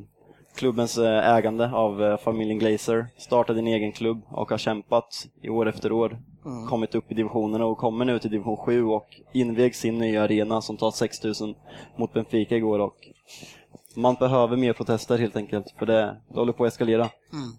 [0.56, 5.50] klubbens eh, ägande av eh, familjen Glazer, startade en egen klubb och har kämpat i
[5.50, 6.68] år efter år, Mm.
[6.68, 10.62] kommit upp i divisionerna och kommer nu till division 7 och invig sin nya arena
[10.62, 11.56] som tar 6000
[11.96, 12.96] mot Benfica igår och
[13.96, 17.10] man behöver mer protester helt enkelt för det, det håller på att eskalera.
[17.34, 17.52] Mm.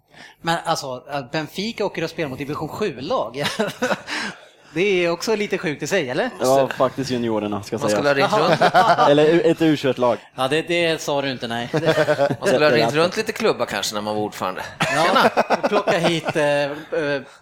[0.42, 1.02] Men alltså,
[1.32, 3.36] Benfica åker och spelar mot division 7-lag.
[4.74, 6.30] det är också lite sjukt i sig, eller?
[6.40, 7.92] Ja, faktiskt juniorerna ska Man sägas.
[7.92, 8.72] skulle ha ringt runt.
[9.10, 11.68] Eller ett u lag Ja, det, det sa du inte, nej.
[11.72, 14.62] Man skulle ha ringt runt lite klubbar kanske när man var ordförande.
[14.96, 15.30] Ja,
[15.68, 16.70] plocka hit eh, eh,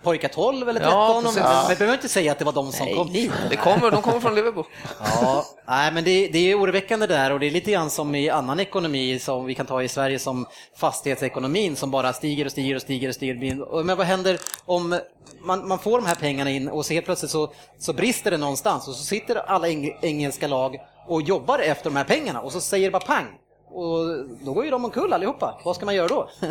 [0.03, 0.99] pojkar 12 eller 13.
[0.99, 1.41] Ja, om- precis.
[1.43, 3.33] men vi behöver inte säga att det var de som kom hit.
[3.51, 4.65] Det kommer, de kommer från Liverpool.
[5.05, 8.15] Ja, nej, men det, det är oroväckande det där och det är lite grann som
[8.15, 12.51] i annan ekonomi som vi kan ta i Sverige som fastighetsekonomin som bara stiger och
[12.53, 13.63] stiger och stiger och stiger.
[13.75, 14.99] Och- Men vad händer om
[15.41, 18.37] man, man får de här pengarna in och så helt plötsligt så, så brister det
[18.37, 22.53] någonstans och så sitter alla eng, engelska lag och jobbar efter de här pengarna och
[22.53, 23.27] så säger det bara pang.
[23.71, 23.99] Och
[24.45, 25.61] då går ju de omkull allihopa.
[25.65, 26.29] Vad ska man göra då?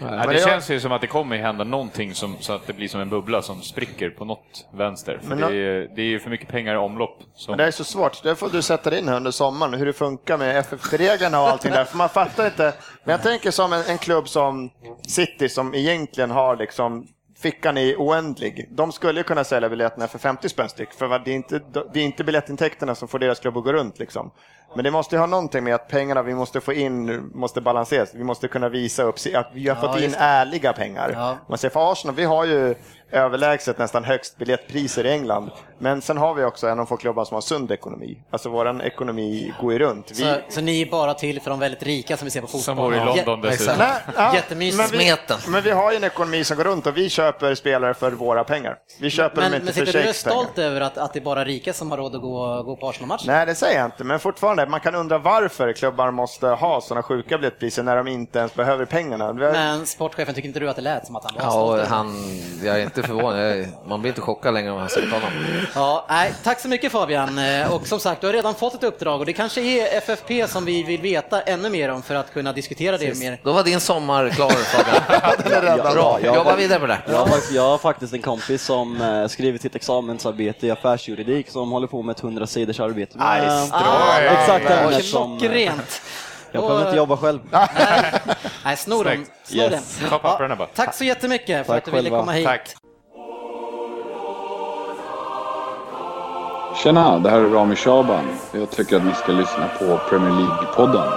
[0.00, 2.88] Ja, det känns ju som att det kommer hända någonting som, så att det blir
[2.88, 5.20] som en bubbla som spricker på något vänster.
[5.22, 7.18] För det, är, det är ju för mycket pengar i omlopp.
[7.34, 7.52] Som...
[7.52, 9.86] Men det är så svårt, det får du sätta dig in här under sommaren, hur
[9.86, 12.74] det funkar med FFP-reglerna och allting där, för man fattar inte.
[13.04, 14.70] Men jag tänker som en, en klubb som
[15.08, 17.06] City som egentligen har liksom
[17.42, 18.68] fickan är oändlig.
[18.70, 21.60] De skulle ju kunna sälja biljetterna för 50 spänn styck, för det är, inte,
[21.92, 23.98] det är inte biljettintäkterna som får deras klubb att gå runt.
[23.98, 24.30] Liksom.
[24.74, 28.14] Men det måste ju ha någonting med att pengarna vi måste få in måste balanseras.
[28.14, 31.10] Vi måste kunna visa upp att vi har Ja, fått in ärliga pengar.
[31.14, 31.36] Ja.
[31.48, 32.74] Man ser för Arsenal, vi har ju
[33.10, 35.50] överlägset nästan högst biljettpriser i England.
[35.78, 38.18] Men sen har vi också en av få klubbar som har sund ekonomi.
[38.30, 40.10] Alltså våran ekonomi går ju runt.
[40.10, 40.14] Vi...
[40.14, 42.62] Så, så ni är bara till för de väldigt rika som vi ser på fotboll?
[42.62, 43.74] Som bor i London dessutom.
[43.78, 44.90] Nej, ja, Jättemysigt.
[44.92, 45.16] men vi,
[45.50, 48.44] men vi har ju en ekonomi som går runt och vi köper spelare för våra
[48.44, 48.76] pengar.
[49.00, 51.24] Vi köper Men, dem men inte för sitter du stolt över att, att det är
[51.24, 53.22] bara rika som har råd att gå, gå på Arsenal-match?
[53.26, 57.02] Nej, det säger jag inte, men fortfarande, man kan undra varför klubbar måste ha sådana
[57.02, 59.32] sjuka biljettpriser när de inte ens behöver pengarna.
[59.32, 61.88] Men sportchefen, tycker inte du att det lät som att han var Ja, stolt?
[61.88, 62.14] han,
[62.64, 63.66] jag är inte förvånad.
[63.88, 65.28] Man blir inte chockad längre om man ser honom.
[65.74, 67.38] Ja, nej, tack så mycket Fabian.
[67.38, 70.46] Eh, Och som sagt, du har redan fått ett uppdrag och det kanske är FFP
[70.48, 73.40] som vi vill veta ännu mer om för att kunna diskutera det mer.
[73.42, 75.92] Då var din sommar klar Fabian.
[75.94, 76.98] Bra, jag- jobba vidare på det.
[77.08, 81.50] Jag har, faktiskt, jag har faktiskt en kompis som eh, skrivit sitt examensarbete i affärsjuridik
[81.50, 83.18] som håller på med ett 100 sidors arbete.
[83.18, 83.72] med- Nice.
[84.56, 85.32] Exakt ämnet som...
[85.32, 86.00] eh, Klockrent.
[86.52, 87.38] Jag behöver inte jobba själv.
[88.64, 89.12] Nej, snor dem.
[89.14, 89.30] Snyggt.
[89.44, 89.98] Snor Yes.
[90.10, 90.18] dem.
[90.20, 90.68] Papperna bara.
[90.74, 92.46] Tack så jättemycket för Tack att du ville komma hit.
[92.46, 92.74] Tack.
[96.82, 98.24] Tjena, det här är Rami Shaban.
[98.52, 101.12] Jag tycker att ni ska lyssna på Premier League-podden.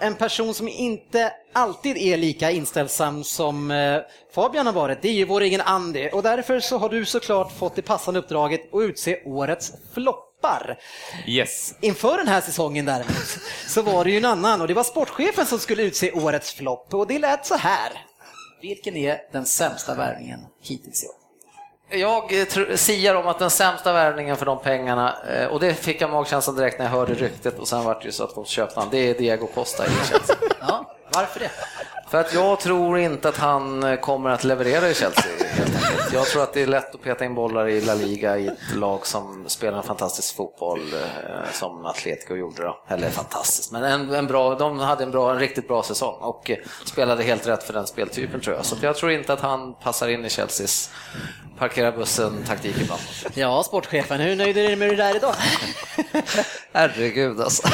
[0.00, 4.00] En person som inte alltid är lika inställsam som eh,
[4.34, 6.08] Fabian har varit, det är ju vår egen Andy.
[6.08, 10.78] Och därför så har du såklart fått det passande uppdraget att utse årets floppar.
[11.26, 11.74] Yes.
[11.80, 15.46] Inför den här säsongen däremot så var det ju en annan och det var sportchefen
[15.46, 17.92] som skulle utse årets flopp och det lät så här.
[18.62, 21.25] Vilken är den sämsta värvningen hittills i år?
[21.88, 26.00] Jag eh, siar om att den sämsta värvningen för de pengarna, eh, och det fick
[26.00, 28.44] jag magkänslan direkt när jag hörde ryktet och sen vart det ju så att de
[28.44, 30.36] köpte han, det är Diego Costa i Chelsea.
[30.60, 31.50] Ja, varför det?
[32.10, 36.12] För att jag tror inte att han eh, kommer att leverera i Chelsea helt enkelt.
[36.12, 38.74] Jag tror att det är lätt att peta in bollar i La Liga i ett
[38.76, 40.80] lag som spelar en fantastisk fotboll
[41.52, 42.78] som Atletico gjorde då.
[42.88, 46.50] Eller fantastiskt, men en, en bra, de hade en, bra, en riktigt bra säsong och
[46.84, 48.64] spelade helt rätt för den speltypen tror jag.
[48.64, 50.90] Så jag tror inte att han passar in i Chelseas
[51.58, 53.00] parkera bussen-taktik ibland.
[53.34, 55.34] Ja, sportchefen, hur nöjd är du med det där idag?
[56.72, 57.68] Herregud alltså.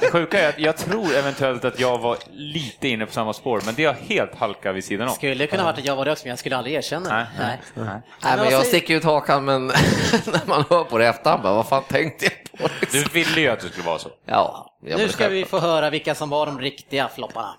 [0.00, 3.62] Det sjuka är att jag tror eventuellt att jag var lite inne på samma spår,
[3.64, 5.14] men det har helt halkat vid sidan om.
[5.14, 7.44] Skulle kunna varit att jag var det också, men jag skulle aldrig erkänna Nej, det.
[7.44, 8.00] nej, nej.
[8.22, 9.66] Nej, men jag sticker ut hakan, men
[10.26, 12.68] när man hör på det i efterhand, bara, vad fan tänkte jag på?
[12.92, 14.08] Du ville ju att det skulle vara så.
[14.26, 17.54] Ja, Nu ska vi få höra vilka som var de riktiga flopparna.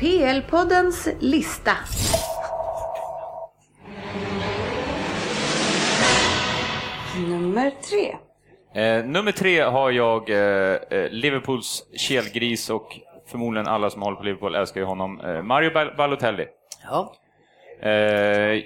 [0.00, 1.76] PL-poddens lista.
[7.28, 8.16] Nummer tre.
[8.82, 10.38] Eh, nummer tre har jag eh,
[10.90, 12.98] eh, Liverpools kelgris och
[13.30, 16.46] förmodligen alla som håller på Liverpool älskar ju honom, eh, Mario Bal- Balotelli.
[16.84, 17.14] Ja.
[17.82, 17.90] Eh,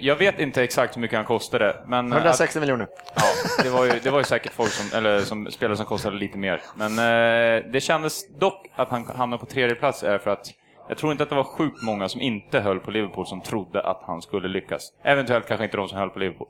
[0.05, 2.13] jag vet inte exakt hur mycket han kostade, men...
[2.13, 2.87] 160 miljoner.
[3.15, 3.23] Ja,
[3.63, 6.37] det var, ju, det var ju säkert folk som, eller som spelare som kostade lite
[6.37, 6.61] mer.
[6.75, 10.47] Men eh, det kändes dock att han hamnade på tredje plats är för att
[10.87, 13.81] jag tror inte att det var sjukt många som inte höll på Liverpool som trodde
[13.81, 14.93] att han skulle lyckas.
[15.03, 16.47] Eventuellt kanske inte de som höll på Liverpool.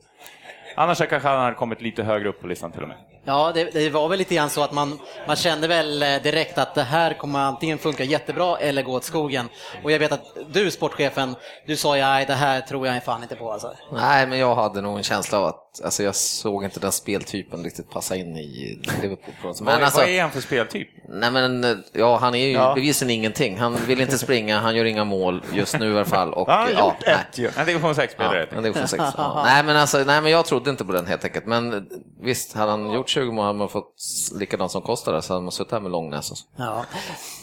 [0.75, 2.97] Annars kanske han hade kommit lite högre upp på listan till och med.
[3.26, 6.57] Ja, det, det var väl lite grann så att man, man kände väl eh, direkt
[6.57, 9.49] att det här kommer antingen funka jättebra eller gå åt skogen.
[9.84, 11.36] Och jag vet att du, sportchefen,
[11.67, 13.73] du sa ja, det här tror jag fan inte på alltså.
[13.93, 17.63] Nej, men jag hade nog en känsla av att alltså, jag såg inte den speltypen
[17.63, 19.34] riktigt passa in i Liverpool.
[19.43, 20.88] Men vad, alltså, vad är han för speltyp?
[21.09, 22.73] Nej men ja, han är ju Ja.
[22.76, 23.57] bevisligen ingenting.
[23.57, 26.34] Han vill inte springa, han gör inga mål just nu i alla fall.
[26.34, 27.15] Och, Han har ja, gjort nej.
[27.15, 27.49] ett ju.
[27.57, 28.47] En division 6-spelare.
[28.51, 29.03] Ja, en division 6.
[29.17, 29.41] Ja.
[29.45, 31.45] Nej, men alltså, nej, men jag trodde inte på den helt enkelt.
[31.45, 31.88] Men
[32.21, 33.95] visst, hade han gjort 20 mål hade man fått
[34.39, 36.32] likadant som Costa så hade man suttit här med Långnäs.
[36.55, 36.86] Ja.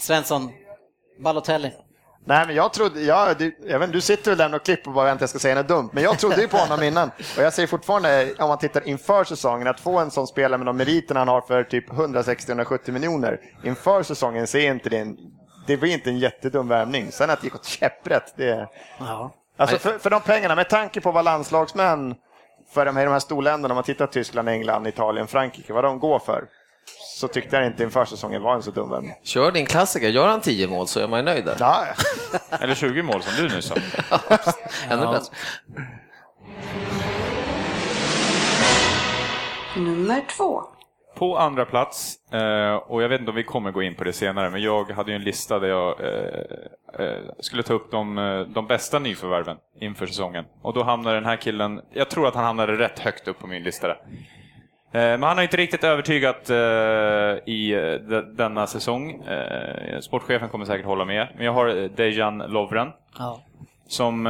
[0.00, 0.52] Svensson,
[1.20, 1.72] Balotelli.
[2.24, 4.90] Nej, men jag trodde, ja, du, jag vet, inte, du sitter väl där och klipper
[4.90, 7.10] och bara väntar jag ska säga något dumt, men jag trodde ju på honom innan.
[7.36, 10.66] Och jag säger fortfarande, om man tittar inför säsongen, att få en sån spelare med
[10.66, 15.16] de meriterna han har för typ 160-170 miljoner inför säsongen, ser inte det en,
[15.66, 17.12] det blir inte en jättedum värvning.
[17.12, 18.68] Sen att det gick åt käpprätt, det...
[18.98, 19.34] Ja.
[19.56, 22.14] Alltså för, för de pengarna, med tanke på vad landslagsmän
[22.72, 25.98] för de här, de här storländerna, om man tittar Tyskland, England, Italien, Frankrike, vad de
[25.98, 26.44] går för,
[27.18, 29.14] så tyckte jag inte inför säsongen var en så dum värvning.
[29.22, 31.56] Kör din klassiker, gör han 10 mål så är man ju nöjd där.
[31.60, 31.84] Ja.
[32.60, 33.74] Eller 20 mål som du nu sa.
[34.90, 35.12] Ännu Ja.
[35.12, 35.34] bättre.
[39.76, 40.62] Nummer två.
[41.14, 44.12] På andra plats, eh, och jag vet inte om vi kommer gå in på det
[44.12, 48.46] senare, men jag hade ju en lista där jag eh, eh, skulle ta upp de,
[48.54, 50.44] de bästa nyförvärven inför säsongen.
[50.62, 53.46] Och då hamnade den här killen, jag tror att han hamnade rätt högt upp på
[53.46, 53.98] min lista där.
[54.94, 56.50] Men han har inte riktigt övertygat
[57.46, 57.72] i
[58.08, 59.22] de- denna säsong.
[60.00, 61.28] Sportchefen kommer säkert hålla med.
[61.36, 62.88] Men jag har Dejan Lovren.
[63.18, 63.40] Ja.
[63.86, 64.26] Som,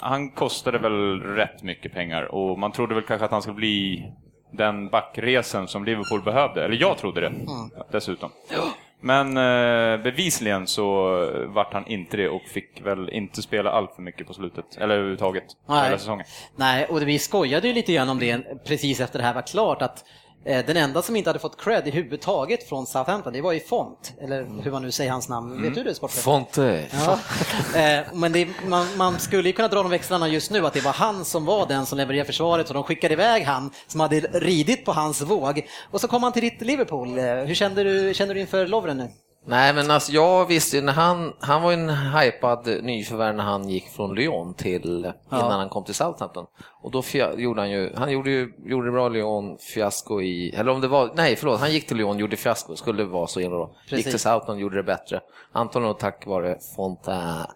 [0.00, 4.12] han kostade väl rätt mycket pengar och man trodde väl kanske att han skulle bli
[4.50, 6.64] den backresen som Liverpool behövde.
[6.64, 7.32] Eller jag trodde det
[7.90, 8.30] dessutom.
[9.00, 14.02] Men eh, bevisligen så vart han inte det och fick väl inte spela allt för
[14.02, 14.76] mycket på slutet.
[14.76, 15.44] Eller överhuvudtaget.
[15.66, 15.84] Nej.
[15.84, 16.26] Hela säsongen.
[16.56, 19.82] Nej, och vi skojade ju lite grann om det precis efter det här var klart
[19.82, 20.04] att
[20.44, 23.60] den enda som inte hade fått cred i huvud taget från Southampton, det var ju
[23.60, 25.62] Font, eller hur man nu säger hans namn.
[25.62, 26.22] Vet du det, sportchef?
[26.22, 26.86] Fonte.
[26.92, 27.18] Ja.
[27.80, 30.80] Eh, men det, man, man skulle ju kunna dra de växlarna just nu att det
[30.80, 34.20] var han som var den som levererade försvaret och de skickade iväg han som hade
[34.20, 35.68] ridit på hans våg.
[35.90, 37.18] Och så kom han till ditt Liverpool.
[37.18, 39.08] Eh, Hur kände du, kände du inför Lovren nu?
[39.46, 43.44] Nej, men alltså jag visste ju när han, han var ju en hypad nyförvärv när
[43.44, 46.46] han gick från Lyon till, innan han kom till Southampton.
[46.82, 47.02] Och då
[47.36, 50.88] gjorde han ju, han gjorde ju, gjorde det bra Lyon, fiasko i, eller om det
[50.88, 53.70] var, nej förlåt, han gick till Lyon, gjorde fiasko, skulle det vara så himla bra.
[53.82, 54.12] Gick Precis.
[54.12, 55.20] till Southampton, gjorde det bättre.
[55.52, 57.46] Antagligen tack vare Fontaine.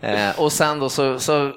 [0.00, 1.52] eh, och sen då så, så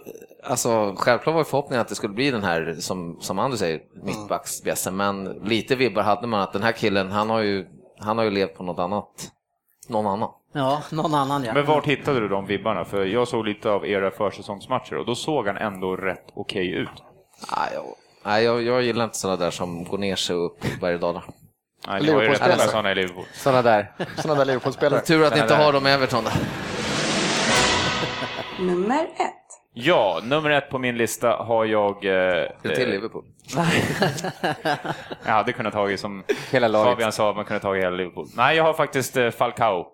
[0.47, 3.81] Alltså, självklart var ju förhoppningen att det skulle bli den här, som, som Anders säger,
[4.03, 7.67] mittbacksbjässen, men lite vibbar hade man att den här killen, han har ju,
[7.99, 9.31] han har ju levt på något annat,
[9.87, 10.29] någon annan.
[10.53, 11.53] Ja, någon annan ja.
[11.53, 12.85] Men vart hittade du de vibbarna?
[12.85, 16.89] För jag såg lite av era försäsongsmatcher och då såg han ändå rätt okej ut.
[17.49, 17.83] Ah, ja.
[18.25, 21.23] Nej, jag, jag gillar inte sådana där som går ner sig upp och dalar.
[21.87, 23.25] Nej, ni har ju rätt alla sådana i Liverpool.
[23.33, 23.91] Sådana där.
[24.17, 25.01] Sådana där Liverpool-spelare.
[25.01, 26.23] Tur att ni inte har dem i Everton.
[28.59, 29.44] Nummer ett.
[29.77, 32.05] Ja, nummer ett på min lista har jag...
[32.05, 32.45] Eh,
[32.75, 33.23] Till Liverpool.
[35.25, 36.91] Jag hade kunnat tagit som Hela laget.
[36.91, 38.27] Fabian sa, man kunde tagit hela Liverpool.
[38.37, 39.85] Nej, jag har faktiskt eh, Falcao.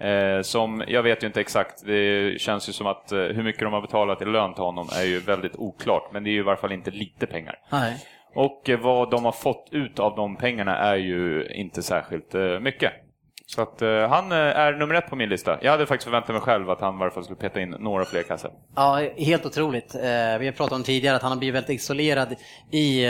[0.00, 3.62] Eh, som, jag vet ju inte exakt, det känns ju som att eh, hur mycket
[3.62, 6.38] de har betalat i lön till honom är ju väldigt oklart, men det är ju
[6.38, 7.58] i varje fall inte lite pengar.
[7.72, 7.96] Nej.
[8.34, 12.60] Och eh, vad de har fått ut av de pengarna är ju inte särskilt eh,
[12.60, 12.92] mycket.
[13.54, 15.58] Så att eh, han eh, är nummer ett på min lista.
[15.62, 18.04] Jag hade faktiskt förväntat mig själv att han i varje fall skulle peta in några
[18.04, 18.50] fler kassar.
[18.76, 19.94] Ja, helt otroligt.
[19.94, 20.00] Eh,
[20.38, 22.34] Vi har pratat om tidigare att han har blivit väldigt isolerad
[22.70, 23.04] i,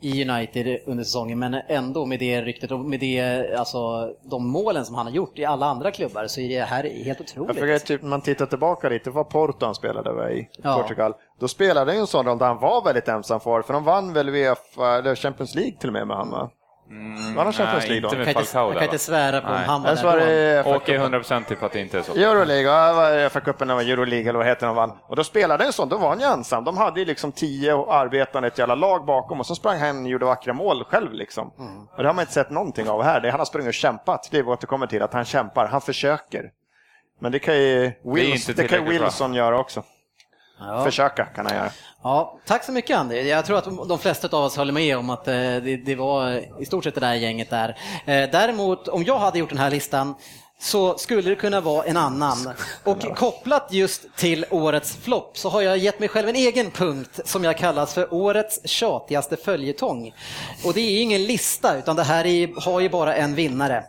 [0.00, 3.20] i United under säsongen, men ändå med det ryktet och med det,
[3.58, 6.82] alltså, de målen som han har gjort i alla andra klubbar så är det här
[6.82, 7.56] helt Jag otroligt.
[7.56, 10.74] tycker typ, man tittar tillbaka lite, vad Porto han spelade i Ja.
[10.82, 11.14] Portugal.
[11.40, 13.84] Då spelade han ju en sån roll där han var väldigt ensam för, för de
[13.84, 16.50] vann väl UEFA, eller Champions League till och med med han va?
[17.36, 18.08] Han Champions nej, League då?
[18.08, 20.18] inte med Jag kan inte- Falcao jag kan inte svära på om han var Jag
[20.18, 20.70] där då.
[20.76, 22.12] Åker 100% på att det inte är så.
[22.12, 24.92] Euroleague, ja, FA-cupen var Euroleague eller vad heter de vann.
[25.02, 26.64] Och då spelade en sån, då var han ju ensam.
[26.64, 30.08] De hade ju liksom tio arbetande ett jävla lag bakom och så sprang han och
[30.10, 31.48] gjorde vackra mål själv liksom.
[31.96, 33.20] Och det har man inte sett någonting av här.
[33.20, 36.50] Det han har sprungit och kämpat, det återkommer till att han kämpar, han försöker.
[37.20, 38.84] Men det kan ju, Wills, inte det kan.
[38.84, 39.82] Wilson göra också.
[40.58, 40.84] Ja.
[40.84, 41.70] Försöka kan han göra.
[42.02, 43.20] Ja, tack så mycket Andy.
[43.22, 46.42] Jag tror att de flesta av oss håller med om att eh, det, det var
[46.62, 47.68] i stort sett det där gänget där.
[48.06, 50.14] Eh, Däremot, om jag hade gjort den här listan
[50.60, 52.36] så skulle det kunna vara en annan.
[52.84, 57.20] Och kopplat just till årets flopp så har jag gett mig själv en egen punkt
[57.24, 60.14] som jag kallar för årets tjatigaste följetong.
[60.64, 63.84] Och det är ingen lista utan det här är, har ju bara en vinnare.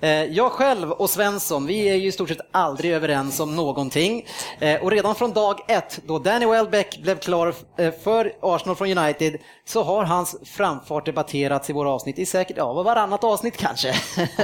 [0.00, 4.26] Eh, Jag själv och Svensson, vi är ju i stort sett aldrig överens om någonting.
[4.60, 8.98] Eh, Och redan från dag ett, då Danny Welbeck blev klar eh, för Arsenal från
[8.98, 13.94] United, så har hans framfart debatterats i våra avsnitt i säkert, ja, varannat avsnitt kanske.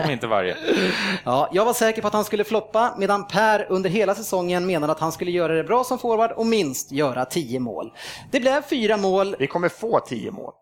[0.04, 0.56] Om inte varje.
[1.24, 4.92] Ja, jag var säker på att han skulle floppa, medan Per under hela säsongen menade
[4.92, 7.92] att han skulle göra det bra som forward och minst göra 10 mål.
[8.30, 9.36] Det blev fyra mål.
[9.38, 10.52] Vi kommer få tio mål.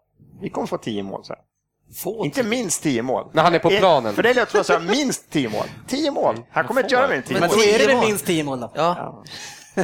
[0.40, 1.36] Vi kommer få tio mål sen.
[1.96, 3.26] Få Inte minst tio mål.
[3.32, 4.14] När han är på Eh, planen.
[4.14, 5.64] För det är jag tror jag sa minst tio mål.
[5.88, 6.36] Tio mål.
[6.50, 7.58] Han kommer inte göra mer än tio Men mål.
[7.58, 8.72] då är det minst 10 mål då?
[8.74, 9.24] Ja.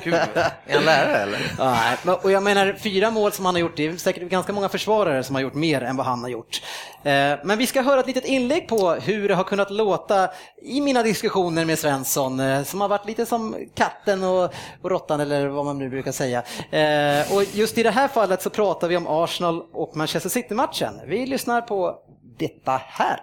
[0.04, 1.54] Gud, är han lärare eller?
[1.58, 4.52] Ja, nej, och jag menar fyra mål som han har gjort, det är säkert ganska
[4.52, 6.62] många försvarare som har gjort mer än vad han har gjort.
[7.02, 7.12] Eh,
[7.44, 10.28] Men vi ska höra ett litet inlägg på hur det har kunnat låta
[10.62, 14.44] i mina diskussioner med Svensson, eh, som har varit lite som katten och,
[14.82, 16.42] och råttan eller vad man nu brukar säga.
[16.70, 21.00] Eh, Och just i det här fallet så pratar vi om Arsenal och Manchester City-matchen.
[21.06, 21.94] Vi lyssnar på
[22.38, 23.20] detta här.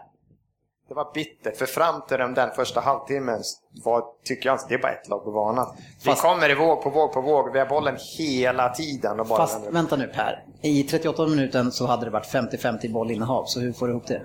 [0.91, 3.41] Det var bittert, för fram till den, den första halvtimmen
[3.83, 5.67] var, tycker jag, det är bara ett lag på banan.
[6.05, 9.19] Vi kommer i våg på våg på våg, vi har bollen hela tiden.
[9.19, 13.45] Och bara Fast vänta nu Per, i 38 minuten så hade det varit 50-50 bollinnehav,
[13.45, 14.21] så hur får du ihop det?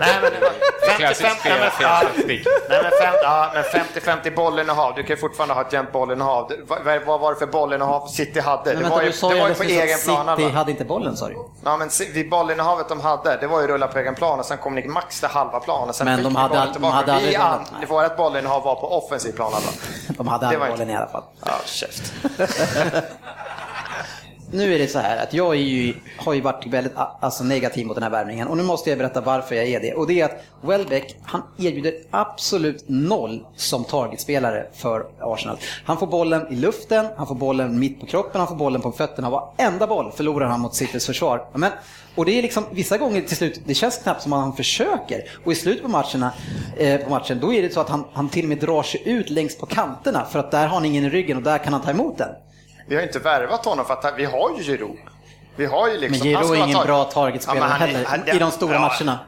[0.00, 0.50] Nej men det var
[0.88, 2.00] 50-50 Klassiskt spel, nej, men- fel ja.
[2.00, 2.46] statistik.
[2.68, 3.62] Nej men fem- ja, men
[4.22, 6.48] 50-50 bollinnehav, du kan fortfarande ha ett jämnt bollinnehav.
[6.48, 8.62] Du- Vad, vad var det för bollinnehav City hade?
[8.64, 10.36] Men det vänta, var ju, du sa det ju var ju på egen plan.
[10.36, 11.36] City hade inte bollen sa du.
[11.64, 14.58] Ja men vid bollinnehavet de hade, det var ju rulla på egen plan och sen
[14.58, 15.94] kom ni max till halva planen.
[15.94, 18.74] Sen Men fick de hade bollen de hade aldrig Vi bollen, an, vårt bollinnehav var
[18.74, 19.66] på offensiv plan alla.
[20.08, 21.24] De hade aldrig bollen inte- i alla fall.
[21.46, 22.12] Ja, käft.
[24.54, 27.86] Nu är det så här att jag är ju, har ju varit väldigt alltså, negativ
[27.86, 29.94] mot den här värvningen och nu måste jag berätta varför jag är det.
[29.94, 35.56] Och det är att Welbeck, han erbjuder absolut noll som targetspelare för Arsenal.
[35.84, 38.92] Han får bollen i luften, han får bollen mitt på kroppen, han får bollen på
[38.92, 39.30] fötterna.
[39.30, 41.46] Varenda boll förlorar han mot Citys försvar.
[41.54, 41.70] Men,
[42.14, 45.30] och det är liksom vissa gånger till slut, det känns knappt som att han försöker.
[45.44, 46.32] Och i slutet på, matcherna,
[46.76, 49.02] eh, på matchen, då är det så att han, han till och med drar sig
[49.04, 51.72] ut längst på kanterna för att där har han ingen i ryggen och där kan
[51.72, 52.30] han ta emot den.
[52.86, 54.98] Vi har inte värvat honom för att han- vi har ju Giroud.
[55.56, 56.10] Vi har ju liksom...
[56.10, 58.74] Men Giroud han skulle är ingen bra targetspelare han är- heller, han- i de stora
[58.74, 59.18] ja, matcherna.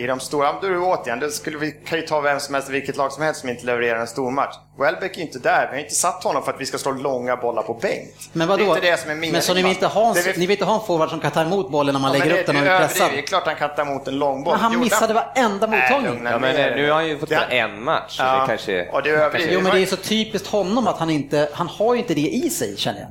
[0.00, 2.96] I de stora, det återigen, det skulle vi kan ju ta vem som helst, vilket
[2.96, 4.54] lag som helst som inte levererar en stor match.
[4.78, 7.36] Welbeck är inte där, vi har inte satt honom för att vi ska slå långa
[7.36, 8.14] bollar på Bengt.
[8.32, 8.64] Men vadå?
[8.64, 9.32] Det är inte det som är meningen.
[9.32, 11.20] Men så ni vill, inte ha en, vi- ni vill inte ha en forward som
[11.20, 13.10] kan ta emot bollen när man Ja, lägger det- upp den och du är pressad?
[13.12, 14.52] Det är klart han kan ta emot en lång boll.
[14.54, 16.12] Men han missade varenda mottagning.
[16.12, 18.16] lugna Ja, men nu har han ju fått Det- spela en match.
[18.16, 18.88] så Ja, Det kanske...
[18.92, 19.48] och det är.
[19.52, 22.20] Jo men det är så typiskt honom att han inte, han har ju inte det
[22.28, 23.08] i sig känner jag.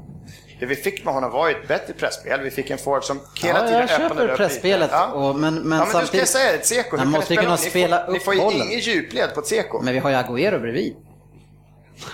[0.60, 2.39] Det vi fick med honom var ju ett bättre pressspel.
[2.41, 5.14] Vi fick en forward som hela Ja, tiden jag öppnade köper upp pressspelet, ytor.
[5.14, 6.97] och- men- men ja, men du ska säga ett Seko.
[6.97, 8.62] Man hur kan måste ni ju kunna ni spela får, Ni upp får ju bollen.
[8.68, 9.82] ingen djupled på ett Seko.
[9.82, 10.95] Men vi har ju Agüero bredvid.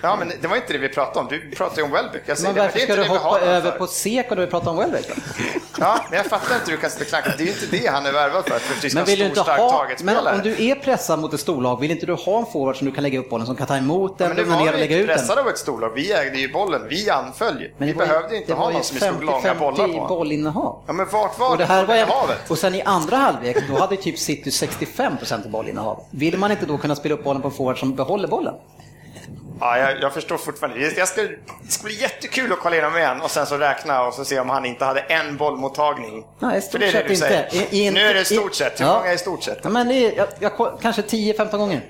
[0.04, 1.28] Ja, men det var inte det vi pratade om.
[1.30, 2.24] Du pratade ju om Welbeck.
[2.26, 3.78] Jag Men varför ska du hoppa över för.
[3.78, 5.10] på Seko när vi pratar om Welbeck?
[5.80, 7.24] Ja, men jag fattar inte hur du kan sitta och.
[7.38, 8.60] Det är ju inte det han är värvad för.
[8.60, 11.80] För att Men vill du inte ha, men om du är pressad mot ett storlag,
[11.80, 13.78] vill inte du ha en forward som du kan lägga upp bollen, som kan ta
[13.78, 15.18] emot den, Men nu lugna ner var och lägga ut den?
[15.18, 15.92] pressade av ett storlag.
[15.96, 16.82] Vi ägde ju bollen.
[16.90, 17.68] Vi anföll.
[17.78, 20.08] Men Vi var behövde inte ha var någon som vi slog långa 50-50 bollar på.
[20.08, 20.84] bollinnehav.
[20.88, 22.52] Ja, men vart var Och, det här var, bollinnehavet?
[22.52, 26.04] och sen i andra halvlek, då hade typ City 65% i bollinnehav.
[26.12, 28.54] Vill man inte då kunna spela upp bollen på en forward som behåller bollen?
[29.60, 30.80] Ja, jag, jag förstår fortfarande.
[30.98, 34.14] Jag ska, det ska bli jättekul att kolla igenom igen och sen så räkna och
[34.14, 36.26] så se om han inte hade en bollmottagning.
[36.40, 37.76] Nej, i stort det är det sett du inte.
[37.76, 38.80] I- i nu är det i i- stort sett.
[38.82, 38.94] Hur Ja.
[38.98, 39.60] många är i stort sett?
[39.64, 41.82] Ja, men det är, jag, jag, kanske 10-15 gånger.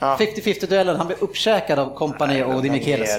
[0.00, 3.16] 50-50 duellen, han blev uppkäkad av Kompani och Dimichelis.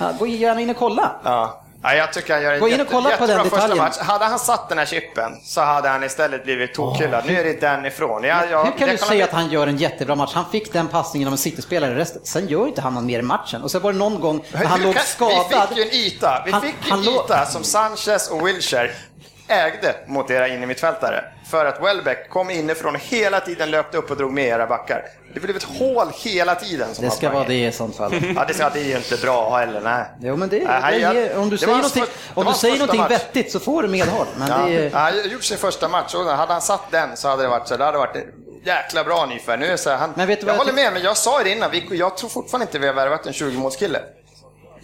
[0.00, 1.10] Ja, gå gärna in och kolla.
[1.24, 1.64] Ja.
[1.82, 3.56] Ja, jag tycker han gör en Gå in och jätte, kolla på jättebra den första
[3.56, 3.84] detaljen.
[3.84, 3.98] match.
[3.98, 7.24] Hade han satt den här chippen så hade han istället blivit tokhyllad.
[7.26, 8.24] nu är det den ifrån.
[8.24, 10.30] Jag, jag, Hur kan du säga att han gör en jättebra match?
[10.34, 13.62] Han fick den passningen av en City-spelare, resten- sen gör inte han mer i matchen.
[13.62, 15.44] Och sen var det någon gång när han låg skadad.
[15.50, 16.42] Vi fick ju en yta.
[16.46, 18.90] Vi Han- fick han en låg- yta som Sanchez och Wilshere
[19.48, 21.24] ägde mot era innermittfältare.
[21.50, 25.04] För att Welbeck kom inifrån hela tiden löpte upp och drog med era backar.
[25.34, 26.94] Det blev ett hål hela tiden.
[26.94, 28.14] Som Det ska vara det i sånt fall.
[28.36, 30.04] Ja, det, ska, det är ju inte bra heller, nej.
[30.20, 33.10] Jo, men det, Nej, jag- om du säger någonting, om du säger någonting match.
[33.10, 34.26] vettigt så får du medhåll.
[34.38, 34.58] Men ja.
[34.66, 37.48] det är, han gjort sin första match och hade han satt den så hade det
[37.48, 38.16] varit så det hade varit
[38.64, 39.56] jäkla bra ungefär.
[39.56, 41.42] Nu är så här, han, Men vet du jag jag håller med, men jag sa
[41.42, 43.98] det innan, vi, jag tror fortfarande inte vi har värvat en 20-målskille.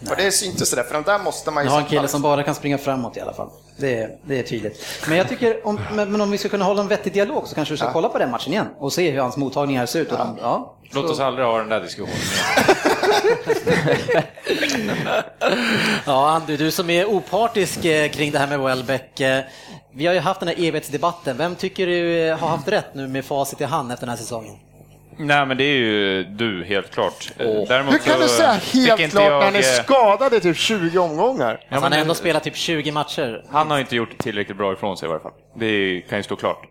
[0.06, 2.22] För det syntes sådär, för de där måste man ju jag har en kille som
[2.22, 3.48] bara kan springa framåt i alla fall.
[3.76, 4.84] Det är, det är tydligt.
[5.08, 7.54] Men jag tycker, om, men, men om vi ska kunna hålla en vettig dialog så
[7.54, 7.92] kanske du ska Ja.
[7.92, 10.12] kolla på den matchen igen och se hur hans mottagningar ser ut.
[10.12, 12.14] Och de, ja, Låt oss aldrig ha den där diskussionen.
[16.06, 19.20] Ja, Andy, du som är opartisk eh, kring det här med Welbeck.
[19.20, 19.44] eh,
[19.94, 21.36] Vi har ju haft den här evighetsdebatten.
[21.36, 24.22] Vem tycker du eh, har haft rätt nu med facit i hand efter den här
[24.22, 24.54] säsongen?
[25.18, 27.32] Nej, men det är ju du, helt klart.
[27.36, 30.98] Däremot Hur kan du säga helt klart jag, när han är skadad i typ 20
[30.98, 31.60] omgångar?
[31.68, 33.44] Ja, han har ändå spelat typ 20 matcher.
[33.50, 35.32] Han har inte gjort tillräckligt bra ifrån sig i varje fall.
[35.56, 36.62] Det kan ju stå klart.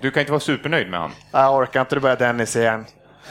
[0.00, 1.10] Du kan inte vara supernöjd med han.
[1.32, 2.84] Jag orkar inte, det börjar Dennis igen.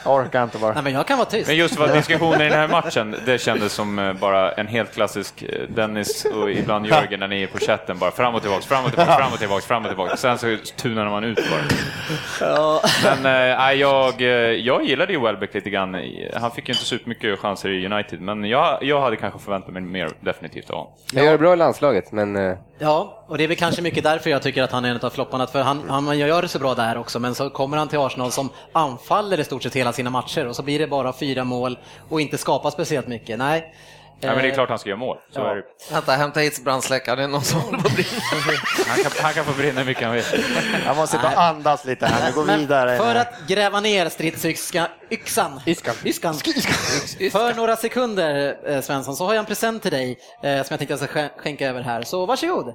[0.04, 0.72] Jag orkar inte bara.
[0.72, 1.48] Nej, men jag kan vara tyst.
[1.48, 4.94] Men just vad diskussionen i den här matchen, det kändes som eh, bara en helt
[4.94, 8.66] klassisk eh, Dennis och ibland Jörgen när ni är på chatten bara fram och tillbaks,
[8.66, 10.20] fram och tillbaks, fram och tillbaks, fram och tillbaks.
[10.20, 12.80] Sen så tunade man ut bara.
[13.04, 14.20] Men nej, jag,
[14.60, 15.96] jag gillade ju Welbeck lite grann.
[16.34, 19.82] Han fick ju inte supermycket chanser i United, men jag, jag hade kanske förväntat mig
[19.82, 20.92] mer definitivt av honom.
[21.14, 22.56] Han gör det bra i landslaget, men...
[22.78, 25.10] Ja, och det är väl kanske mycket därför jag tycker att han är en av
[25.10, 25.46] flopparna.
[25.46, 28.32] För han, han gör det så bra där också, men så kommer han till Arsenal
[28.32, 31.78] som anfaller i stort sett hela sina matcher och så blir det bara fyra mål
[32.08, 33.38] och inte skapar speciellt mycket.
[33.38, 33.74] Nej.
[34.20, 35.16] Ja, men det är Eh, klart han ska göra mål.
[35.34, 35.50] Så Ja.
[35.50, 35.62] är det.
[35.92, 37.16] Vänta, hämta hit brandsläckare.
[37.16, 38.10] Det är någon som håller på att brinna.
[38.88, 40.24] Han, kan, han kan få brinna hur mycket han vill.
[40.86, 42.96] Jag måste sitta och andas lite här, nu går Men vidare.
[42.96, 45.94] För att gräva ner stridsyxan, yxan, Yskan.
[46.04, 46.34] Yskan.
[47.32, 50.66] För några sekunder eh, Svensson så har jag en present till dig eh, som jag
[50.66, 52.02] tänkte jag ska skän- skänka över här.
[52.02, 52.74] Så varsågod.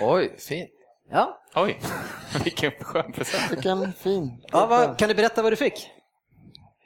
[0.00, 0.70] Oj, fint.
[1.10, 1.40] Ja.
[1.54, 1.78] Oj,
[2.44, 3.52] vilken skön present.
[3.52, 4.44] Vilken fin.
[4.52, 5.90] ja vad, kan du berätta vad du fick?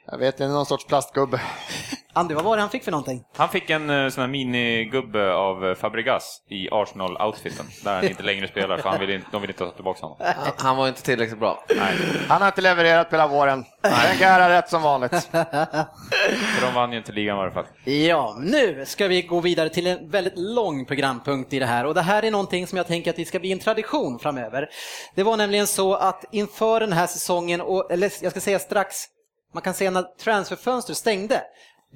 [0.05, 1.41] Jag vet inte, någon sorts plastgubbe.
[2.15, 3.23] Andy, vad var det han fick för någonting?
[3.35, 8.23] Han fick en eh, sån här minigubbe av eh, Fabregas i Arsenal-outfiten, där han inte
[8.23, 10.17] längre spelar, för han vill inte, de vill inte ta tillbaka honom.
[10.21, 11.63] Han, han var inte tillräckligt bra.
[11.75, 11.97] Nej,
[12.27, 13.65] Han har inte levererat på hela våren.
[13.81, 15.11] Wenger har rätt som vanligt.
[15.31, 17.65] för de vann ju inte ligan i alla fall.
[17.83, 21.93] Ja, nu ska vi gå vidare till en väldigt lång programpunkt i det här och
[21.93, 24.69] det här är någonting som jag tänker att det ska bli en tradition framöver.
[25.15, 29.07] Det var nämligen så att inför den här säsongen, och, eller jag ska säga strax,
[29.53, 31.41] man kan säga när transferfönstret stängde,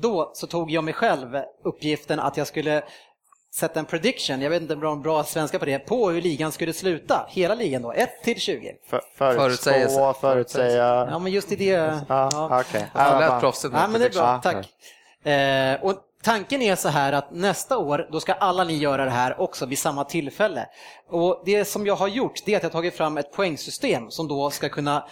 [0.01, 2.84] då så tog jag mig själv uppgiften att jag skulle
[3.55, 6.74] sätta en prediction, jag vet inte om bra svenska på det, på hur ligan skulle
[6.74, 8.76] sluta, hela ligan då, 1 till 20.
[8.89, 11.08] För, förutspå, förutsäga.
[11.12, 11.66] Ja, men just i det...
[11.66, 11.99] Ja.
[12.10, 14.68] Ja, Ja, lät bara- proffsigt med Ja, men det är bra, tack.
[15.26, 19.12] Eh, och tanken är så här att nästa år, då ska alla ni göra det
[19.12, 20.66] här också vid samma tillfälle.
[21.10, 24.12] Och det som jag har gjort, det är att jag har tagit fram ett poängsystem
[24.12, 25.08] som då ska kunna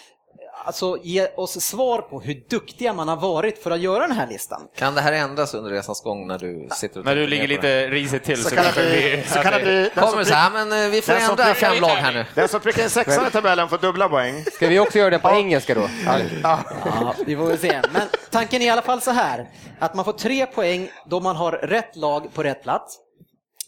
[0.66, 4.28] alltså, ge oss svar på hur duktiga man har varit för att göra den här
[4.28, 4.61] listan.
[4.78, 7.88] Kan det här ändras under resans gång när du sitter och När du ligger lite
[7.88, 10.84] risigt till så, Så kan det bli- så kan det bli- Kommer så här, men
[10.86, 12.26] eh, vi får ändra prickar- fem lag här nu.
[12.36, 14.43] Den som prickar in sexan i tabellen får dubbla poäng.
[14.53, 15.89] Ska vi också göra det på engelska då?
[16.43, 16.59] Ja.
[17.26, 17.82] Vi får se.
[17.93, 18.01] Men
[18.32, 19.47] tanken är i alla fall så här,
[19.80, 22.97] att man får tre poäng då man har rätt lag på rätt plats.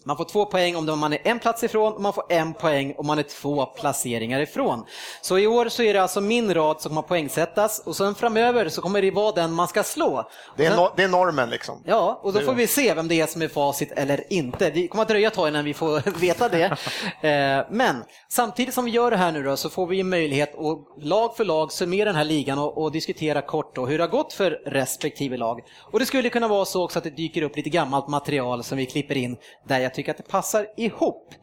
[0.07, 2.93] Man får två poäng om man är en plats ifrån och man får en poäng
[2.97, 4.85] om man är två placeringar ifrån.
[5.21, 8.69] Så i år så är det alltså min rad som kommer poängsättas och sen framöver
[8.69, 10.29] så kommer det vara den man ska slå.
[10.57, 11.83] Det är, sen- no, det är normen liksom.
[11.85, 14.69] Ja, och då får vi se vem det är som är facit eller inte.
[14.69, 16.77] Det kommer att dröja ett tag innan vi får veta det.
[17.21, 21.03] Eh, Men samtidigt som vi gör det här nu då så får vi möjlighet att
[21.05, 24.09] lag för lag summera den här ligan och, och diskutera kort då hur det har
[24.09, 25.59] gått för respektive lag.
[25.91, 28.77] Och det skulle kunna vara så också att det dyker upp lite gammalt material som
[28.77, 29.37] vi klipper in
[29.67, 31.33] där jag tycker att det passar ihop.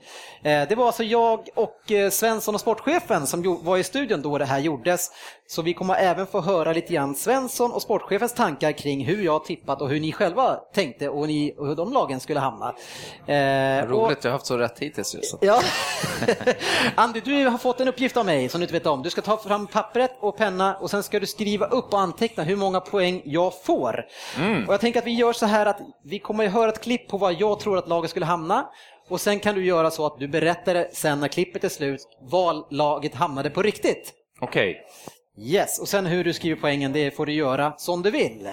[0.42, 4.38] Eh, det var alltså jag och eh, Svensson och sportchefen som var i studion då
[4.38, 5.10] det här gjordes.
[5.54, 9.44] Så vi kommer även få höra lite grann Svensson och sportchefens tankar kring hur jag
[9.44, 12.74] tippat och hur ni själva tänkte och, ni, och hur de lagen skulle hamna.
[13.26, 15.14] Eh, Roligt, och- jag har haft så rätt hittills.
[15.14, 15.34] Just.
[15.40, 15.60] Ja.
[16.94, 19.02] Andy, du har fått en uppgift av mig som du inte vet om.
[19.02, 22.42] Du ska ta fram pappret och penna och sen ska du skriva upp och anteckna
[22.42, 24.04] hur många poäng jag får.
[24.38, 24.66] Mm.
[24.68, 27.08] Och jag tänker att vi gör så här att vi kommer att höra ett klipp
[27.08, 28.66] på vad jag tror att laget skulle hamna.
[29.10, 32.66] Och sen kan du göra så att du berättar sen när klippet är slut, var
[32.74, 34.12] laget hamnade på riktigt.
[34.40, 34.86] Okej.
[35.38, 38.48] Yes, och sen hur du skriver poängen, det får du göra som du vill.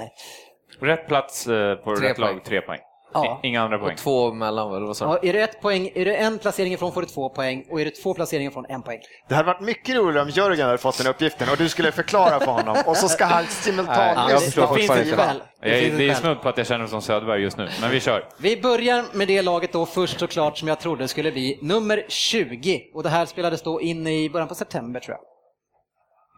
[0.79, 2.36] Rätt plats eh, på Tre rätt poäng.
[2.36, 2.79] lag, tre poäng.
[3.13, 3.39] Ja.
[3.43, 3.91] Inga andra poäng.
[3.91, 6.73] Och två mellan, eller vad sa Ja, är, det ett poäng, är det en placering
[6.73, 8.99] ifrån får du två poäng och är det två placeringar från en poäng.
[9.29, 12.39] Det hade varit mycket roligare om Jörgen hade fått den uppgiften och du skulle förklara
[12.39, 14.19] för honom och så ska han Nej, simultant...
[14.29, 15.23] jag förstår det finns fortfarande ett inte.
[15.23, 15.41] skäl.
[15.61, 17.91] Det finns det är snudd på att jag känner mig som Söderberg just nu, men
[17.91, 18.25] vi kör.
[18.38, 22.82] Vi börjar med det laget då först såklart som jag trodde skulle bli nummer 20
[22.93, 25.21] och det här spelades då in i början på september tror jag.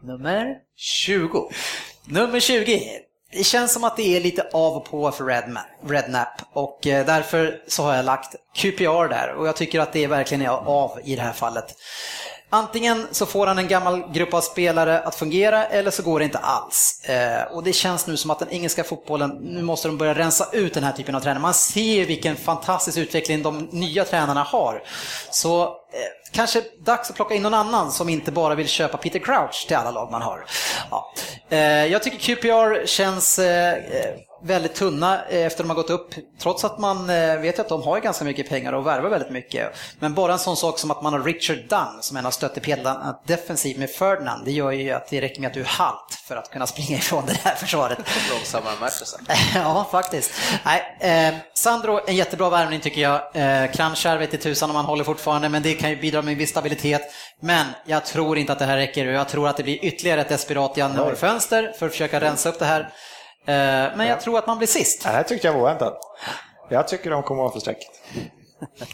[0.05, 1.49] Nummer 20.
[2.05, 2.99] Nummer 20.
[3.31, 5.25] Det känns som att det är lite av och på för
[5.87, 10.07] Rednap och eh, därför så har jag lagt QPR där och jag tycker att det
[10.07, 11.75] verkligen är av i det här fallet.
[12.49, 16.25] Antingen så får han en gammal grupp av spelare att fungera eller så går det
[16.25, 17.01] inte alls.
[17.03, 20.49] Eh, och det känns nu som att den engelska fotbollen, nu måste de börja rensa
[20.51, 21.41] ut den här typen av tränare.
[21.41, 24.83] Man ser vilken fantastisk utveckling de nya tränarna har.
[25.31, 25.69] Så eh,
[26.33, 29.75] kanske dags att plocka in någon annan som inte bara vill köpa Peter Crouch till
[29.75, 30.45] alla lag man har.
[30.91, 31.13] Ja.
[31.49, 36.13] Eh, jag tycker QPR känns eh, eh, väldigt tunna eh, efter de har gått upp,
[36.39, 39.77] trots att man eh, vet att de har ganska mycket pengar och värvar väldigt mycket.
[39.99, 43.15] Men bara en sån sak som att man har Richard Dunn som en av stöttepelare
[43.25, 46.35] defensivt med Ferdinand, det gör ju att det räcker med att du är halt för
[46.35, 47.97] att kunna springa ifrån det här försvaret.
[48.31, 49.19] Långsammare Mertesen.
[49.55, 50.31] Ja, faktiskt.
[50.65, 53.21] Nej, eh, Sandro, en jättebra värvning tycker jag.
[53.33, 56.31] Eh, Kranjčar vet i tusan om han håller fortfarande, men det kan ju bidra med
[56.31, 57.01] en viss stabilitet.
[57.39, 60.21] Men jag tror inte att det här räcker och jag tror att det blir ytterligare
[60.21, 62.89] ett desperat januarifönster för att försöka rensa upp det här.
[63.45, 63.53] Eh,
[63.97, 65.03] men jag tror att man blir sist.
[65.03, 65.99] Det här tyckte jag var oväntat.
[66.69, 67.89] Jag tycker de kommer vara för strecket.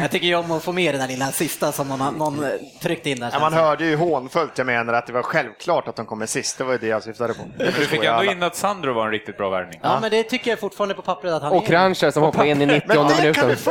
[0.00, 2.50] Jag tycker ju om att få med den här lilla sista som någon, någon eh,
[2.82, 3.30] tryckt in där.
[3.32, 6.58] Ja, man hörde ju hånfullt jag menar att det var självklart att de kommer sist.
[6.58, 7.42] Det var ju det jag syftade på.
[7.58, 9.80] Det Du fick ändå in att Sandro var en riktigt bra värvning.
[9.82, 11.66] Ja, men det tycker jag fortfarande på pappret att han Och är.
[11.66, 13.48] Kranjčar som hoppar in i 90 Men det kan, minuten.
[13.48, 13.64] du, det,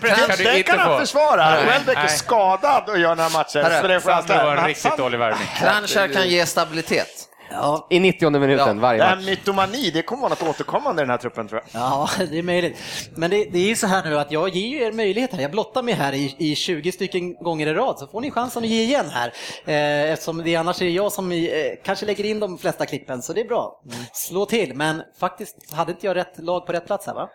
[0.00, 1.62] det, du det inte kan han försvara.
[1.62, 4.00] Welbeck är skadad och gör några matcher.
[4.00, 5.48] Sandro var en riktigt dålig värvning.
[5.58, 7.28] Kranjčar kan ge stabilitet.
[7.50, 8.82] Ja, I 90 minuten Ja.
[8.82, 9.24] varje Det här match.
[9.26, 11.80] mytomani, det kommer vara något återkommande i den här truppen tror jag.
[11.82, 12.78] Ja, det är möjligt.
[13.14, 15.40] Men det, det är ju så här nu att jag ger ju er möjlighet här.
[15.42, 18.62] Jag blottar mig här i, i 20 stycken gånger i rad, så får ni chansen
[18.62, 19.32] att ge igen här.
[19.64, 21.38] Eh, eftersom det annars är jag som eh,
[21.84, 23.80] kanske lägger in de flesta klippen, så det är bra.
[24.12, 27.28] Slå till, men faktiskt hade inte jag rätt lag på rätt plats här va?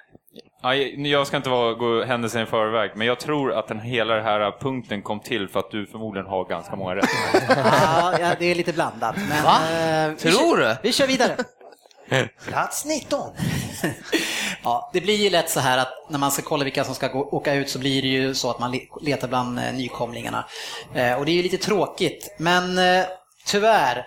[0.63, 4.15] Ja, jag ska inte vara, gå händelsen i förväg, men jag tror att den hela
[4.15, 7.05] den här punkten kom till för att du förmodligen har ganska många rätt.
[8.19, 9.15] Ja, det är lite blandat.
[9.29, 9.57] Men, Va?
[9.71, 10.75] eh, vi Tror kör- du?
[10.83, 11.35] Vi kör vidare.
[12.47, 13.19] Plats 19.
[14.63, 17.07] ja, det blir ju lätt så här att när man ska kolla vilka som ska
[17.07, 20.45] gå, åka ut så blir det ju så att man le- letar bland eh, nykomlingarna.
[20.93, 23.05] Eh, och det är ju lite tråkigt, men eh,
[23.47, 24.05] tyvärr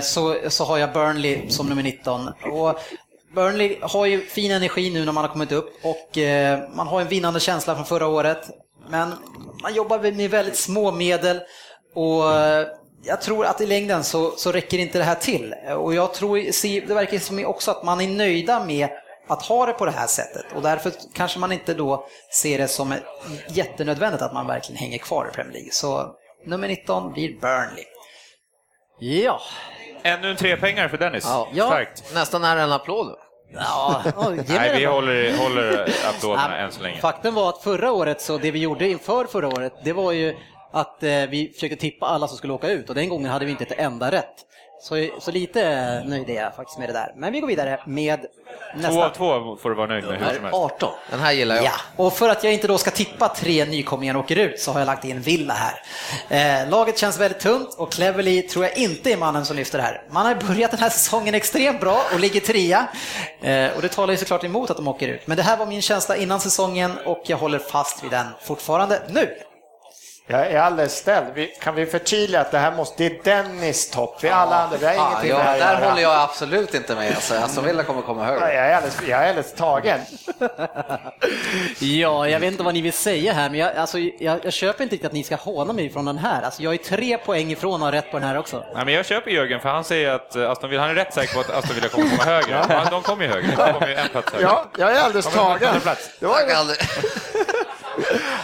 [0.00, 2.28] så, så har jag Burnley som nummer 19.
[2.28, 2.80] Och
[3.34, 7.00] Burnley har ju fin energi nu när man har kommit upp och eh, man har
[7.00, 8.50] en vinnande känsla från förra året.
[8.88, 9.14] Men
[9.62, 11.40] man jobbar med väldigt små medel
[11.94, 12.66] och eh,
[13.06, 15.54] jag tror att i längden så, så räcker inte det här till.
[15.76, 16.36] Och jag tror,
[16.86, 18.88] det verkar som också att man är nöjda med
[19.28, 22.68] att ha det på det här sättet och därför kanske man inte då ser det
[22.68, 22.94] som
[23.48, 25.72] jättenödvändigt att man verkligen hänger kvar i Premier League.
[25.72, 26.14] Så
[26.46, 27.84] nummer 19 blir Burnley.
[28.98, 29.40] Ja,
[30.06, 31.24] Ännu en trepengar för Dennis.
[31.24, 31.66] Ja.
[31.66, 32.14] Starkt.
[32.14, 33.16] Nästan är en applåd.
[33.54, 34.02] Ja
[34.48, 37.00] Nej, vi håller, håller applåderna än så länge.
[37.00, 40.36] Faktum var att förra året, så det vi gjorde inför förra året, det var ju
[40.72, 43.50] att eh, vi försökte tippa alla som skulle åka ut och den gången hade vi
[43.50, 44.34] inte ett enda rätt.
[44.84, 47.12] Så, så lite nöjd är jag faktiskt med det där.
[47.16, 48.26] Men vi går vidare med
[48.76, 48.90] nästa.
[48.90, 50.58] Två av två får du vara nöjd med hur som helst.
[50.58, 50.92] 18.
[51.10, 51.64] Den här gillar jag.
[51.64, 54.80] Ja, och för att jag inte då ska tippa tre nykomlingar åker ut så har
[54.80, 56.62] jag lagt in Villa här.
[56.62, 59.84] Eh, laget känns väldigt tunt och Cleverly tror jag inte är mannen som lyfter det
[59.84, 60.02] här.
[60.10, 62.86] Man har börjat den här säsongen extremt bra och ligger trea.
[63.40, 65.26] Eh, och det talar ju såklart emot att de åker ut.
[65.26, 69.02] Men det här var min känsla innan säsongen och jag håller fast vid den fortfarande
[69.08, 69.36] nu.
[70.26, 71.26] Jag är alldeles ställd.
[71.34, 74.18] Vi, kan vi förtydliga att det här måste, det är Dennis topp.
[74.20, 77.14] Vi alla andra, vi har Ja, ingenting ja, med där håller jag absolut inte med.
[77.14, 78.54] Alltså, Aston Villa kommer komma Ja, högre.
[78.54, 80.00] Jag är alldeles, jag är alldeles tagen.
[81.78, 84.82] Ja, jag vet inte vad ni vill säga här, men jag, alltså, jag, jag köper
[84.82, 86.42] inte riktigt att ni ska håna mig från den här.
[86.42, 88.64] Alltså, jag är tre poäng ifrån att ha rätt på den här också.
[88.74, 91.14] Nej, men jag köper Jörgen, för han säger att eh, Aston Villa, han är rätt
[91.14, 92.64] säker på att Aston Villa kommer komma högre.
[92.68, 94.46] Ja, de kommer ju högre, de kommer ju en plats högre.
[94.46, 95.80] Ja, jag är alldeles tagen.
[95.80, 96.10] plats.
[96.20, 96.34] Det var.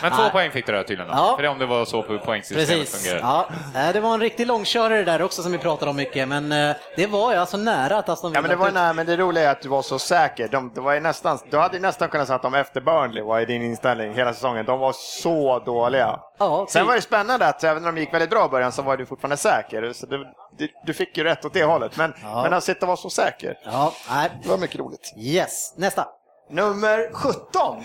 [0.02, 1.14] Men två poäng fick du där tydligen, då.
[1.18, 1.32] Ja.
[1.36, 3.02] för det är om det var så på poängsystemet Precis.
[3.06, 3.20] fungerar.
[3.20, 3.48] Ja,
[3.80, 6.76] eh, det var en riktig långkörare där också som vi pratade om mycket, men eh,
[6.96, 9.16] det var ju alltså nära att Aston Villa Ja, men det var nära, men det
[9.16, 10.48] roliga är att du var så säker.
[10.48, 13.40] De, det var ju nästan, du hade nästan kunnat säga att de efter Burnley var
[13.40, 14.66] i din inställning hela säsongen.
[14.66, 16.20] De var så dåliga.
[16.38, 18.82] Ja, Sen var det spännande att även när de gick väldigt bra i början så
[18.82, 19.92] var du fortfarande säker.
[19.92, 20.26] Så du,
[20.58, 21.96] du, du fick ju rätt åt det hållet.
[21.96, 22.42] Men, Ja.
[22.42, 23.58] men att sitta och vara så säker.
[23.64, 24.30] Ja, nej.
[24.42, 25.14] Det var mycket roligt.
[25.16, 26.08] Yes, nästa.
[26.50, 27.84] Nummer 17.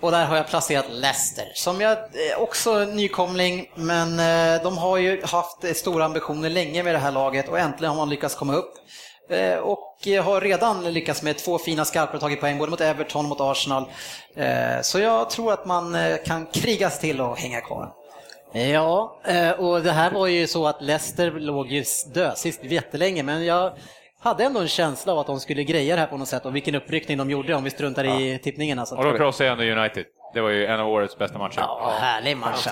[0.00, 4.78] Och där har jag placerat Leicester, som jag eh, också är nykomling, men eh, de
[4.78, 8.08] har ju haft eh, stora ambitioner länge med det här laget och äntligen har man
[8.08, 8.74] lyckats komma upp.
[9.62, 13.28] Och har redan lyckats med två fina skarpar och tagit poäng både mot Everton och
[13.28, 13.84] mot Arsenal.
[14.82, 15.96] Så jag tror att man
[16.26, 17.92] kan krigas till och hänga kvar.
[18.52, 19.20] Ja,
[19.58, 23.72] och det här var ju så att Leicester låg ju dösist jättelänge, men jag
[24.20, 26.56] hade ändå en känsla av att de skulle greja det här på något sätt och
[26.56, 28.78] vilken uppryckning de gjorde om vi struntar i tippningen.
[28.78, 28.94] Alltså.
[28.94, 30.04] Och då krossade jag ändå United.
[30.34, 31.58] Det var ju en av årets bästa matcher.
[31.58, 32.64] Ja, härlig match.
[32.64, 32.70] Det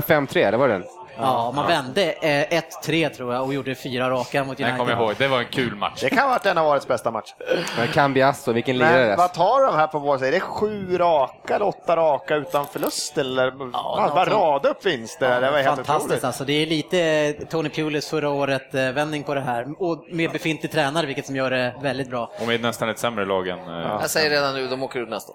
[0.00, 0.84] 5-3, det var den?
[1.18, 4.78] Ja, man vände eh, 1-3 tror jag och gjorde fyra raka mot Den United.
[4.78, 6.00] kommer jag ihåg, det var en kul match.
[6.00, 7.34] Det kan ha varit en av årets bästa matcher.
[7.78, 9.16] Men Cambiasso, vilken Men lirare.
[9.16, 10.28] vad tar de här på vår sida?
[10.28, 13.18] Är det sju raka eller åtta raka utan förlust?
[13.18, 13.70] Eller man
[14.14, 15.40] bara rada upp vinster?
[15.40, 16.44] det var helt Fantastiskt alltså.
[16.44, 19.66] Det är lite Tony Pulis förra året eh, vändning på det här.
[19.78, 22.30] Och med befintlig tränare, vilket som gör det väldigt bra.
[22.40, 23.58] Och med nästan ett sämre lag än...
[23.58, 25.32] eh, Jag säger redan nu, de åker ut nästa.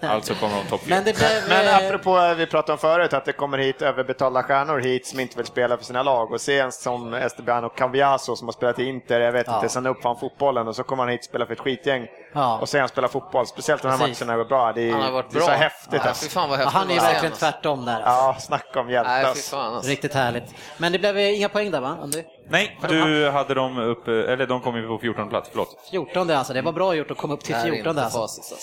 [0.00, 1.30] Alltså kommer de topp Men det blev...
[1.48, 5.06] Men eh, apropå eh, vi pratade om förut att det kommer hit överbetalda stjärnor hit
[5.06, 8.48] som inte vill spela för sina lag och se en som Esteban och Cambiaso som
[8.48, 9.54] har spelat i Inter, jag vet Ja.
[9.56, 12.58] inte, sen uppfann fotbollen och så kommer han hit och spelar för ett skitgäng Ja.
[12.60, 14.20] och se han spela fotboll, speciellt de här Precis.
[14.20, 14.72] matcherna går bra.
[14.72, 15.54] Det är, Han har varit det är så bra.
[15.56, 16.00] häftigt.
[16.04, 16.28] Ja, alltså.
[16.30, 17.46] fan vad häftigt han är se verkligen alltså.
[17.46, 18.00] tvärtom där.
[18.00, 19.10] Ja, snacka om hjälte.
[19.10, 19.56] Alltså.
[19.56, 19.90] alltså.
[19.90, 20.54] Riktigt härligt.
[20.78, 22.22] Men det blev inga poäng där va, Andy?
[22.48, 25.68] Nej, du hade dem upp, eller de kom ju på 14 plats, förlåt.
[25.90, 28.02] 14 alltså, det var bra gjort att komma upp till Det här är 14 inte
[28.04, 28.20] alltså.
[28.20, 28.54] alltså.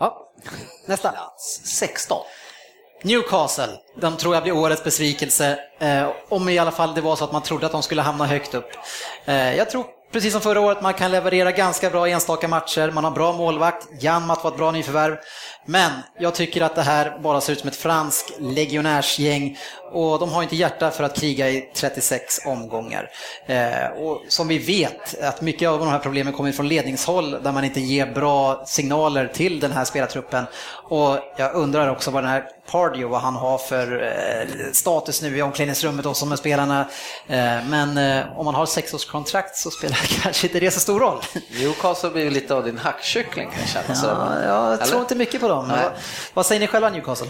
[0.00, 0.28] Ja.
[0.86, 1.14] Nästa.
[1.64, 2.18] 16.
[3.06, 3.68] Newcastle,
[4.00, 5.58] de tror jag blir årets besvikelse.
[5.78, 8.26] Eh, om i alla fall det var så att man trodde att de skulle hamna
[8.26, 8.70] högt upp.
[9.24, 12.90] Eh, jag tror precis som förra året man kan leverera ganska bra enstaka matcher.
[12.90, 15.16] Man har bra målvakt, Janmat var ett bra nyförvärv.
[15.66, 19.58] Men jag tycker att det här bara ser ut som ett franskt legionärsgäng
[19.92, 23.10] och de har inte hjärta för att kriga i 36 omgångar.
[23.46, 27.52] Eh, och som vi vet, att mycket av de här problemen kommer från ledningshåll där
[27.52, 30.44] man inte ger bra signaler till den här spelartruppen.
[30.88, 35.36] Och jag undrar också vad den här Pardew, vad han har för eh, status nu
[35.36, 36.80] i omklädningsrummet och som med spelarna.
[37.26, 41.18] Eh, men eh, om man har sexårskontrakt så spelar kanske inte det så stor roll.
[41.58, 43.94] Newcastle blir lite av din hackkyckling kan jag känna.
[43.94, 44.06] Så.
[44.06, 44.86] Ja, jag Eller?
[44.86, 45.55] tror inte mycket på dem.
[45.62, 45.92] Vad,
[46.34, 47.28] vad säger ni själva Newcastle?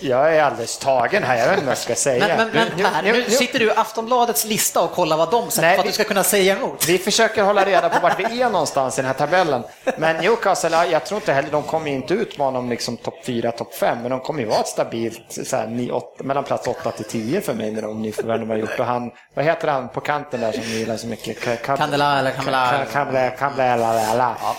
[0.00, 2.26] Jag är alldeles tagen här, jag vet inte vad jag ska säga.
[2.36, 5.68] Men, men, men Per, nu sitter du i Aftonbladets lista och kollar vad de säger
[5.68, 6.88] Nej, för att vi- du ska kunna säga emot.
[6.88, 9.62] Vi försöker hålla reda på vart vi är någonstans i den här tabellen.
[9.96, 13.14] Men Newcastle, ja, jag tror inte heller, de kommer ju inte utmana om liksom topp
[13.26, 16.44] 4, topp 5, men de kommer ju vara ett stabilt så här, ni, åtta, mellan
[16.44, 18.78] plats 8 till 10 för mig med de nyförvärv de har gjort.
[18.80, 21.62] Och han, vad heter han på kanten där som ni gillar så mycket?
[21.66, 22.70] Candela eller Camela-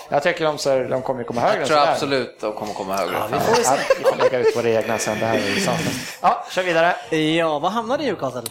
[0.09, 3.13] Jag tycker de, så, de kommer komma högre Jag tror absolut de kommer komma högre.
[3.31, 4.15] Ja, vi får.
[4.15, 5.81] Vi får lägga ut våra egna sen, det här är sant.
[6.21, 7.15] Ja, kör vidare.
[7.37, 8.41] Ja, vad hamnade Newcastle?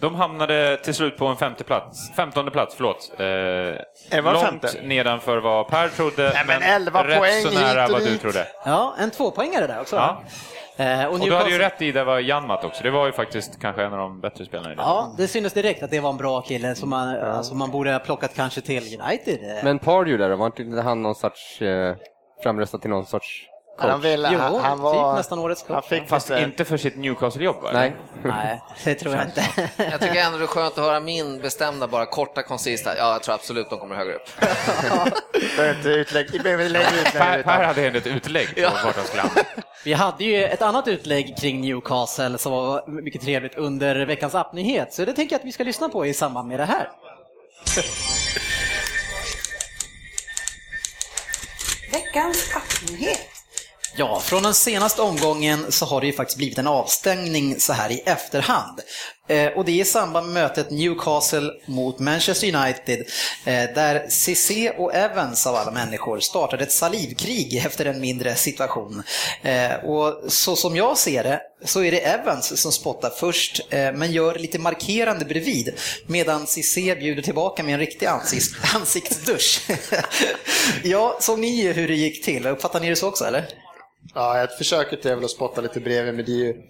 [0.00, 3.12] De hamnade till slut på en femte plats, femtonde plats, förlåt.
[3.18, 4.80] Eh, var långt femte?
[4.82, 8.46] nedanför vad Per trodde, Nej, men 11 rätt poäng så nära vad du trodde.
[8.64, 9.96] Ja, en tvåpoängare där också.
[9.96, 10.22] Ja.
[10.76, 13.12] Eh, och Och du hade ju rätt i det var Janmat också, det var ju
[13.12, 14.82] faktiskt kanske en av de bättre spelarna i det.
[14.82, 17.92] Ja, det syntes direkt att det var en bra kille som man, alltså man borde
[17.92, 19.60] ha plockat kanske till United.
[19.64, 21.94] Men Pardew där var inte han någon sorts eh,
[22.42, 23.46] framröstad till någon sorts
[23.76, 25.70] Han ville- Jo, han- han typ var- nästan årets coach.
[25.74, 27.56] han fick Fast lite- inte för sitt Newcastle-jobb?
[27.72, 27.96] Nej.
[28.24, 29.44] Nej, det tror jag inte.
[29.76, 32.96] Jag tycker ändå det är skönt att höra min bestämda, bara korta, koncisa.
[32.96, 34.28] Ja, jag tror absolut de kommer högre upp.
[35.86, 36.42] Utlägg.
[36.42, 39.30] Per, hade ett utlägg på hamna.
[39.84, 44.94] Vi hade ju ett annat utlägg kring Newcastle som var mycket trevligt under veckans appnyhet,
[44.94, 46.88] så det tänker jag att vi ska lyssna på i samband med det här.
[51.92, 53.28] Veckans appnyhet.
[53.96, 57.92] Ja, från den senaste omgången så har det ju faktiskt blivit en avstängning så här
[57.92, 58.80] i efterhand.
[59.28, 62.98] Eh, och det är i samband med mötet Newcastle mot Manchester United
[63.44, 69.02] eh, där Cissé och Evans av alla människor startade ett salivkrig efter en mindre situation.
[69.42, 73.92] Eh, och så som jag ser det så är det Evans som spottar först eh,
[73.92, 75.74] men gör lite markerande bredvid
[76.06, 79.60] medan Cissé bjuder tillbaka med en riktig ansikts- ansiktsdusch.
[80.82, 82.46] ja, såg ni hur det gick till?
[82.46, 83.44] Uppfattar ni det så också eller?
[84.14, 86.62] Ja, ett försöker är väl att spotta lite bredvid, men det är ju,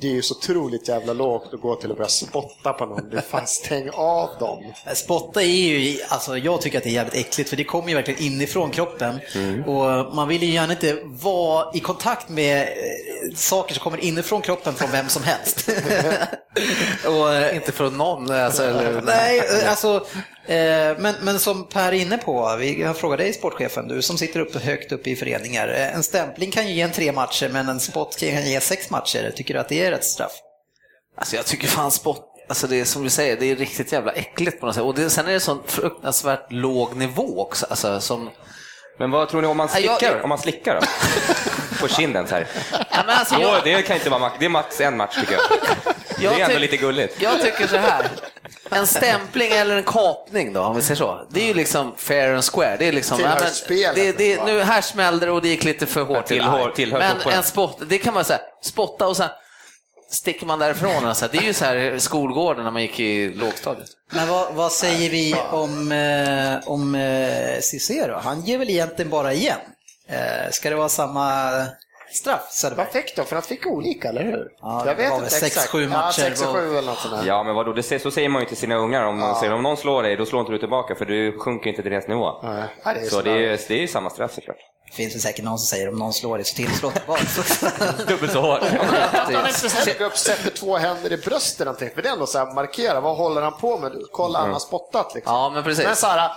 [0.00, 3.10] det är ju så otroligt jävla lågt att gå till och börja spotta på någon.
[3.10, 4.72] Du fan stäng av dem.
[4.94, 7.94] Spotta är ju, alltså jag tycker att det är jävligt äckligt för det kommer ju
[7.94, 9.20] verkligen inifrån kroppen.
[9.66, 14.42] Och man vill ju gärna inte vara i kontakt med eh, saker som kommer inifrån
[14.42, 15.68] kroppen från vem som helst.
[17.06, 19.02] och, eh, Inte från någon, alltså, eller...
[19.02, 20.06] Nej, eh, alltså,
[20.98, 24.40] men, men som Per är inne på, vi jag frågar dig sportchefen, du som sitter
[24.40, 25.68] uppe högt upp i föreningar.
[25.68, 29.32] En stämpling kan ju ge en tre matcher, men en spot kan ge sex matcher.
[29.36, 30.32] Tycker du att det är rätt straff?
[31.18, 34.12] Alltså jag tycker fan spott, alltså det är som du säger, det är riktigt jävla
[34.12, 34.84] äckligt på något sätt.
[34.84, 37.66] Och det, sen är det sån fruktansvärt låg nivå också.
[37.70, 38.30] Alltså, som...
[38.98, 40.86] Men vad tror ni om man Ja, jag- slickar, om man slickar då?
[41.80, 42.46] På kinden så här.
[42.72, 45.32] Ja, men alltså, jag, det kan inte vara max, det är max en match tycker
[45.32, 45.42] jag.
[46.18, 47.22] Det är ändå lite gulligt.
[47.22, 48.08] jag tycker så här.
[48.70, 51.26] En stämpling eller en kapning då, om vi säger så.
[51.30, 52.76] Det är ju liksom fair and square.
[52.78, 55.64] Det är liksom, Tillhör men spelet, det, det, nu, här smällde det och det gick
[55.64, 56.26] lite för hårt.
[56.26, 56.36] till.
[56.36, 59.28] Tillhör- tillhör men en spott, det kan man säga, spotta och sen
[60.08, 61.04] sticker man därifrån.
[61.06, 61.28] Alltså.
[61.32, 63.88] Det är ju så här skolgården när man gick i lågstadiet.
[64.12, 68.14] Men vad, vad säger vi om, eh, om eh, Cissé då?
[68.14, 69.58] Han ger väl egentligen bara igen?
[70.08, 71.50] Eh, ska det vara samma
[72.12, 72.86] straff Söderberg?
[72.92, 73.24] Vad fick de?
[73.26, 74.48] För han fick olika, eller hur?
[74.60, 75.68] Ja, jag vet inte sex, exakt.
[75.68, 77.26] sju matcher Ja, 6 och och- 7 eller något sånt där.
[77.26, 79.04] Ja, men vadå, det, så säger man ju till sina ungar.
[79.04, 81.70] Om, man säger, om någon slår dig, då slår inte du tillbaka för du sjunker
[81.70, 82.40] inte till deras nivå.
[82.42, 84.56] Nej, det är så så det är, det är ju samma straff såklart.
[84.86, 87.22] Det finns väl säkert någon som säger om någon slår dig så tillslå tillbaka.
[88.08, 88.60] Dubbelt så hårt.
[89.12, 91.90] Att han inte sen går upp sätter två händer i bröstet någonting.
[91.94, 93.92] För det är ändå så här, markera, vad håller han på med?
[94.12, 95.34] Kolla, han har spottat liksom.
[95.34, 95.84] Ja, men precis.
[95.84, 96.30] Men så här,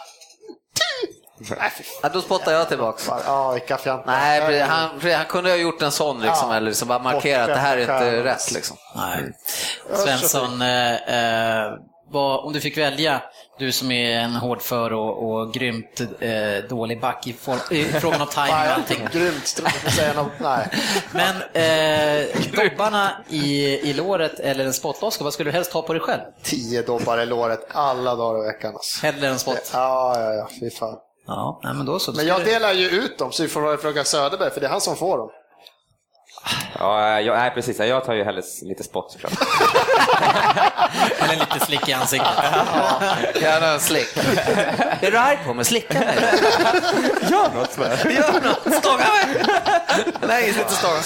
[2.03, 3.19] Ja, då spottar jag tillbaka.
[3.25, 4.11] Ja, vilka fjantar.
[4.11, 6.55] Nej, han, han kunde ha gjort en sån liksom, Ja.
[6.55, 8.51] eller liksom bara markerat att det här är inte rätt.
[8.51, 8.77] Liksom.
[8.95, 9.33] Nej.
[9.95, 11.71] Svensson, eh, eh,
[12.11, 13.21] vad, om du fick välja,
[13.59, 18.21] du som är en hårdför och, och grymt eh, dålig back i, form, i frågan
[18.21, 19.07] om timing och allting.
[19.11, 20.31] Grymt, tror jag säga något.
[20.39, 20.67] Nej.
[21.11, 25.93] Men eh, dobbarna i, i låret eller en spot-Oscar, vad skulle du helst ha på
[25.93, 26.21] dig själv?
[26.43, 28.73] Tio dobbar i låret alla dagar i veckan.
[28.73, 29.05] Alltså.
[29.05, 29.71] Hellre en spot?
[29.73, 30.97] Ja, ja, ja, fy fan.
[31.27, 32.11] Ja, nej, men då så.
[32.11, 34.65] Då Men jag du- delar ju ut dem, så vi får fråga Söderberg, för det
[34.67, 35.29] är han som får dem.
[36.79, 37.79] Ja, jag, nej, precis.
[37.79, 39.33] Jag tar ju hellre lite spott såklart.
[41.19, 42.27] Eller lite slick i ansiktet.
[43.41, 44.17] Gärna en slick.
[45.01, 45.65] är du arg på mig?
[45.65, 46.17] Slicka mig.
[47.31, 48.13] Gör något Sven.
[48.13, 48.73] Gör något.
[48.83, 49.45] Stånga mig.
[50.27, 51.01] Nej, inte stånga.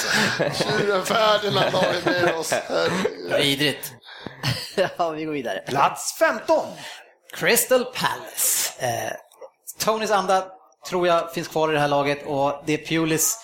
[0.54, 2.54] Tjuren Ferdinand har vi med oss.
[3.38, 3.92] Vidrigt.
[4.98, 5.60] ja, vi går vidare.
[5.68, 6.66] Plats 15.
[7.36, 8.74] Crystal Palace.
[8.80, 9.12] Eh,
[9.80, 10.44] Tonys anda
[10.90, 13.38] tror jag finns kvar i det här laget och det är Pulis.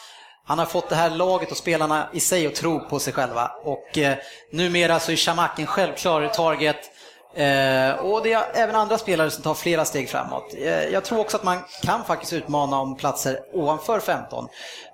[0.48, 3.52] Han har fått det här laget och spelarna i sig att tro på sig själva.
[3.64, 4.18] Och eh,
[4.52, 6.92] numera så är Shamak en självklar target.
[7.36, 10.54] Eh, och det är även andra spelare som tar flera steg framåt.
[10.58, 14.48] Eh, jag tror också att man kan faktiskt utmana om platser ovanför 15.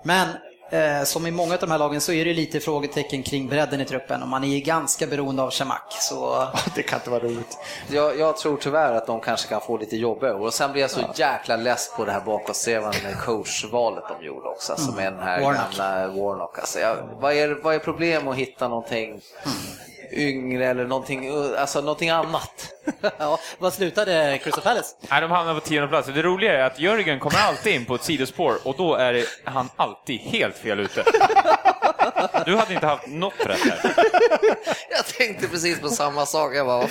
[0.04, 0.28] Men
[0.74, 3.82] eh, som i många av de här lagen så är det lite frågetecken kring bredden
[3.82, 5.86] i truppen och man är ju ganska beroende av Shamak.
[5.90, 7.58] Så Det kan inte vara roligt.
[7.92, 10.92] Jag, jag tror tyvärr att de kanske kan få lite jobbigare och sen blir jag
[10.92, 15.42] så jäkla less på det här bakåtsträvande coachvalet de gjorde också, alltså med den här
[15.42, 15.62] Warnock.
[15.78, 16.60] gamla Warnock.
[16.60, 19.22] Alltså, jag, vad, är, vad är problem att hitta någonting
[20.14, 22.70] yngre eller någonting, alltså någonting annat?
[23.18, 24.96] ja, vad slutade Crystal Palace?
[25.10, 26.10] Nej, de hamnar på tionde plats.
[26.16, 29.26] Det roliga är att Jörgen kommer alltid in på ett sidospår och då är det,
[29.44, 31.04] han alltid helt fel ute.
[32.46, 33.80] Du hade inte haft något rätt här.
[34.90, 36.56] Jag tänkte precis på samma sak.
[36.56, 36.88] Jag bara?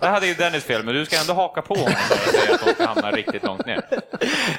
[0.00, 2.64] Det hade ju Dennis fel, men du ska ändå haka på honom och säga att
[2.66, 3.88] de ska hamna riktigt långt ner.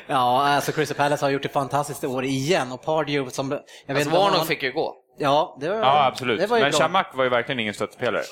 [0.08, 3.52] Ja, alltså Crystal Palace har gjort ett fantastiskt år igen och Pardew som...
[3.86, 4.96] Jag vet Alltså, Warnock han- fick ju gå.
[5.20, 6.40] Ja, det var, Ja, absolut.
[6.40, 6.72] Det var Men.
[6.72, 8.24] Chamak var ju verkligen ingen stöttepelare.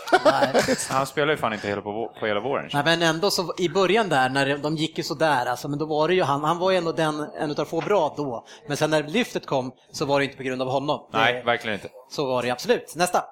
[0.89, 2.69] Han spelar ju fan inte hela på, på hela våren.
[2.73, 5.85] Nej, men ändå så i början där när de gick ju sådär, alltså, men då
[5.85, 8.45] var det ju han, han var ju ändå den, en utav få bra då.
[8.67, 11.09] Men sen när lyftet kom så var det inte på grund av honom.
[11.13, 11.89] Nej, Det, verkligen inte.
[12.11, 12.95] så var det absolut.
[12.95, 13.23] Nästa.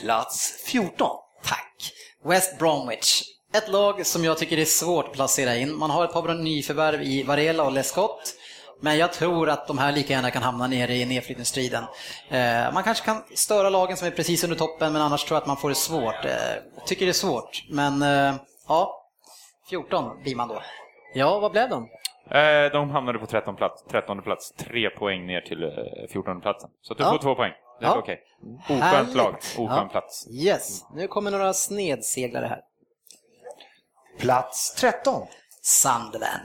[0.00, 1.08] Plats 14.
[1.44, 1.92] Tack.
[2.24, 3.22] West Bromwich.
[3.54, 5.76] Ett lag som jag tycker är svårt att placera in.
[5.76, 8.34] Man har ett par bra nyförvärv i Varela och Lescott.
[8.80, 11.84] Men jag tror att de här lika gärna kan hamna nere i nedflyttningsstriden.
[12.28, 15.40] Eh, man kanske kan störa lagen som är precis under toppen, men annars tror jag
[15.42, 16.24] att man får det svårt.
[16.24, 16.30] Eh,
[16.76, 18.34] jag tycker det är svårt, men eh,
[18.68, 19.02] ja,
[19.70, 20.62] 14 blir man då.
[21.14, 21.88] Ja, vad blev de?
[22.30, 25.70] Eh, De hamnade på 13 plats, 13 plats, tre poäng ner till eh,
[26.12, 26.70] 14 platsen.
[26.82, 27.10] Så du Ja.
[27.10, 27.52] får två poäng.
[27.80, 27.96] Det är Ja.
[27.98, 28.20] okej.
[28.62, 29.14] Oskönt Härligt.
[29.14, 29.88] lag, oskön Ja.
[29.90, 30.26] plats.
[30.30, 32.60] Yes, nu kommer några snedseglare här.
[34.18, 35.26] Plats 13.
[35.62, 36.42] Sunderland.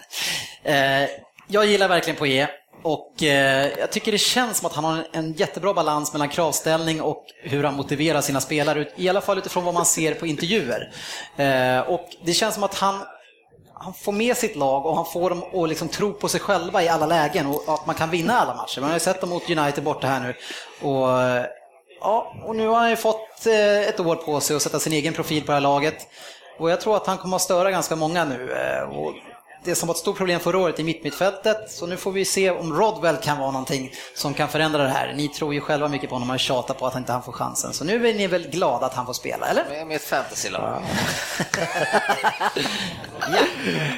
[0.64, 1.10] Eh,
[1.52, 2.50] jag gillar verkligen Poirier
[2.84, 6.30] och eh, jag tycker det känns som att han har en, en jättebra balans mellan
[6.30, 10.28] kravställning och hur han motiverar sina spelare, i alla fall utifrån vad man ser på
[10.28, 10.94] intervjuer.
[11.38, 13.00] Eh, och det känns som att han
[13.74, 16.84] han får med sitt lag och han får dem att liksom tro på sig själva
[16.84, 18.82] i alla lägen och att man kan vinna alla matcher.
[18.82, 20.36] Man har ju sett dem mot United borta här nu.
[20.90, 21.46] Och, eh,
[22.02, 24.94] ja, och nu har han ju fått eh, ett år på sig att sätta sin
[24.94, 26.08] egen profil på det här laget.
[26.60, 28.52] Och jag tror att han kommer att störa ganska många nu.
[28.52, 29.14] Eh, och
[29.64, 32.50] det som var ett stort problem förra året i mittmittfältet, så nu får vi se
[32.52, 35.14] om Rodwell kan vara någonting som kan förändra det här.
[35.16, 37.74] Ni tror ju själva mycket på honom och tjatar på att inte han får chansen.
[37.74, 39.66] Så nu är ni väl glada att han får spela, eller?
[39.70, 40.82] Med, med ett fantasylag.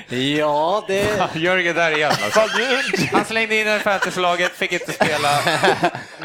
[0.10, 1.30] Ja, det...
[1.36, 2.40] Jörgen där igen alltså.
[3.12, 5.30] Han slängde in en fantasylaget, fick inte spela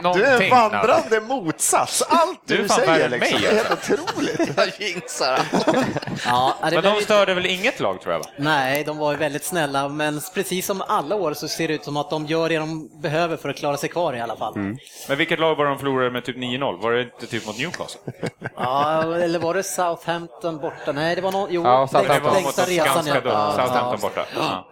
[0.02, 0.22] någonting.
[0.28, 0.72] Du är en knappt.
[0.74, 2.02] vandrande motsats.
[2.08, 3.32] Allt Du du, säger liksom.
[3.38, 3.92] mig, Det är helt alltså.
[3.92, 4.40] otroligt.
[4.56, 5.40] Jag jinxar
[6.26, 8.26] Ja, det Men de störde väl inget lag tror jag va?
[8.36, 11.84] Nej, de var ju väldigt snälla, men precis som alla år så ser det ut
[11.84, 14.54] som att de gör det de behöver för att klara sig kvar i alla fall.
[15.08, 16.82] Men vilket lag var de förlorade med typ 9-0?
[16.82, 18.00] Var det inte typ mot Newcastle?
[18.56, 20.92] Ja, eller var det Southampton borta?
[20.92, 22.32] Nej, det var någon, jo, Ja, Southampton.
[22.34, 23.22] längsta, Det var längsta mot resan.
[23.24, 23.52] ja.
[23.56, 24.24] Southampton borta.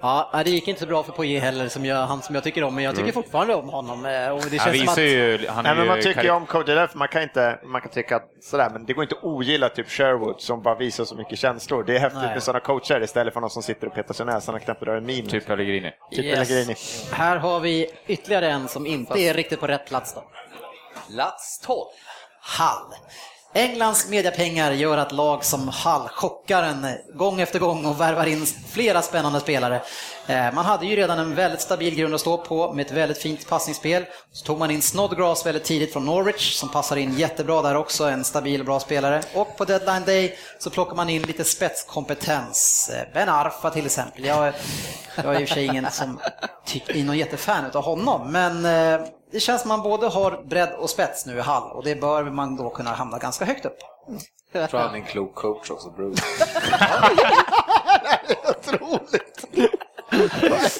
[0.02, 0.30] Ja.
[0.32, 2.64] Ja, det gick inte så bra för Poirier heller, som jag, han som jag tycker
[2.64, 3.14] om, men jag tycker Mm.
[3.14, 4.06] fortfarande om honom.
[4.06, 4.98] eh, Och det känns som att...
[4.98, 7.90] ju, han Nej, men man tycker ju om är därför man kan inte, man kan
[7.90, 11.14] tycka att sådär, men det går inte att ogilla typ Sherwood som bara visar så
[11.14, 11.84] mycket känslor.
[11.84, 12.34] Det är häftigt Nej.
[12.34, 14.82] med sådana coacher istället för någon som sitter och petar sig i näsan och knappt
[14.82, 15.26] rör en min.
[15.26, 15.92] Typ Pellegrini.
[16.10, 16.48] Typ Yes.
[16.48, 16.76] Pellegrini.
[17.12, 20.24] Här har vi ytterligare en som inte är riktigt på rätt plats då.
[21.10, 21.78] Plats 12.
[22.58, 22.94] Hull.
[23.56, 28.46] Englands mediapengar gör att lag som Hull chockar en gång efter gång och värvar in
[28.46, 29.82] flera spännande spelare.
[30.26, 33.18] Eh, man hade ju redan en väldigt stabil grund att stå på med ett väldigt
[33.18, 34.04] fint passningsspel.
[34.32, 38.04] Så tog man in Snodgrass väldigt tidigt från Norwich som passar in jättebra där också,
[38.04, 39.22] en stabil och bra spelare.
[39.34, 42.90] Och på deadline day så plockar man in lite spetskompetens.
[42.94, 44.24] Eh, ben Arfa till exempel.
[44.24, 44.52] Jag,
[45.16, 46.18] jag är i och för sig ingen som
[46.66, 50.72] tycker är någon jättefan av honom, men eh, det känns som man både har bredd
[50.72, 53.78] och spets nu i Hall och det bör man då kunna hamna ganska högt upp.
[54.52, 56.22] Jag tror han är en klok coach också, Bruce.
[58.48, 59.44] Otroligt!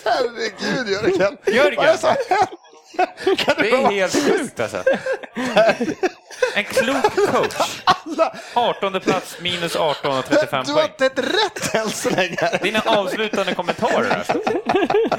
[0.05, 1.37] Herregud Jörgen!
[1.47, 1.97] Jörgen!
[2.03, 2.17] Vad
[3.59, 3.63] är?
[3.63, 4.83] Det är helt sjukt alltså.
[6.55, 7.83] En klok coach.
[8.55, 10.91] 18 plats, minus 18 och 35 Du har poäng.
[10.91, 12.59] inte ett rätt än så länge.
[12.63, 14.35] Dina avslutande kommentarer alltså.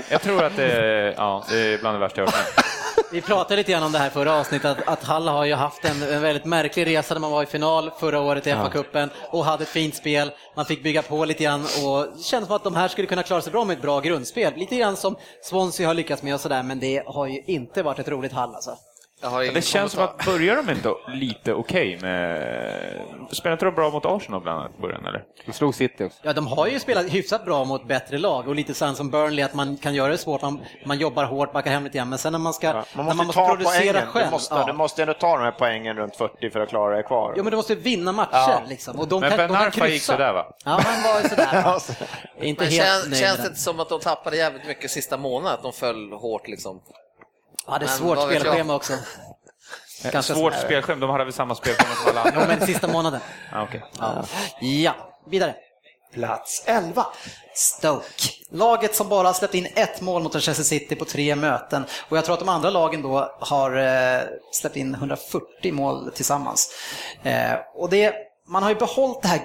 [0.10, 2.35] Jag tror att det är, ja, det är bland det värsta jag har.
[3.11, 5.85] Vi pratade lite grann om det här förra avsnittet, att, att Hall har ju haft
[5.85, 8.56] en, en väldigt märklig resa när man var i final förra året i Ja.
[8.56, 10.31] FA-cupen och hade ett fint spel.
[10.56, 13.23] Man fick bygga på lite grann och det känns som att de här skulle kunna
[13.23, 14.53] klara sig bra med ett bra grundspel.
[14.56, 17.99] Lite grann som Swansea har lyckats med och sådär, men det har ju inte varit
[17.99, 18.72] ett roligt Hall alltså.
[19.22, 22.41] Jag har ingen Det känns som att börjar de inte lite okej med...
[23.31, 25.23] Spelar inte de bra mot Arsenal bland annat i början eller?
[25.45, 26.18] De slog City också.
[26.22, 29.45] Ja, de har ju spelat hyfsat bra mot bättre lag och lite sånt som Burnley,
[29.45, 32.19] att man kan göra det svårt, man, man jobbar hårt, backar hem lite grann, men
[32.19, 34.07] sen när man ska, Man när måste, man måste ta producera poängen.
[34.07, 34.26] själv.
[34.26, 34.65] Du måste, ja.
[34.65, 37.34] du måste ändå ta de här poängen runt 40 för att klara dig kvar.
[37.38, 38.61] Jo, men du måste vinna matcher Ja.
[38.68, 38.99] liksom.
[38.99, 39.88] Och de Men kan, Ben de kan Arfa kryssa.
[39.94, 40.45] gick sådär va?
[40.65, 41.76] Ja, han var ju sådär.
[42.41, 45.18] Inte Men helt känns, nöjd känns det inte som att de tappade jävligt mycket sista
[45.18, 45.53] månaden?
[45.53, 46.81] Att de föll hårt liksom?
[47.68, 48.94] Ja, det är Men svårt spelschema också.
[48.94, 52.56] Eh, Ganska Svårt spelschema, de hade väl samma spelschema som alla Jo, andra?
[52.57, 53.19] men sista månaden.
[53.52, 53.84] Ja, okej.
[53.99, 54.26] Ja.
[54.61, 54.95] ja,
[55.30, 55.56] vidare.
[56.14, 57.06] Plats 11.
[57.56, 58.30] Stoke.
[58.52, 61.85] Laget som bara har släppt in ett mål mot Manchester City på tre möten.
[62.10, 64.22] Och jag tror att de andra lagen då har eh,
[64.52, 66.69] släppt in 140 mål tillsammans.
[67.23, 68.14] Eh, och det,
[68.48, 69.41] man har ju behållit det här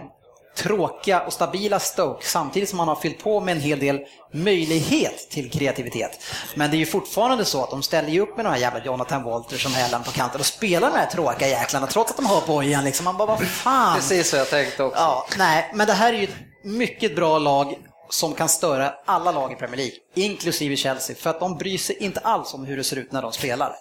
[0.57, 4.01] tråkiga och stabila Stoke samtidigt som man har fyllt på med en hel del
[4.33, 6.21] möjlighet till kreativitet.
[6.55, 8.85] Men det är ju fortfarande så att de ställer ju upp med de här jävla
[8.85, 12.27] Jonathan Walter som Helen på kanten och spelar de här tråkiga jäklarna trots att de
[12.27, 13.05] har bojan liksom.
[13.05, 13.97] Man bara, vad fan.
[13.97, 14.99] Precis så jag tänkte också.
[15.01, 17.79] Ja, nej, men det här är ju ett mycket bra lag
[18.11, 21.97] som kan störa alla lag i Premier League, inklusive Chelsea, för att de bryr sig
[21.97, 23.75] inte alls om hur det ser ut när de spelar.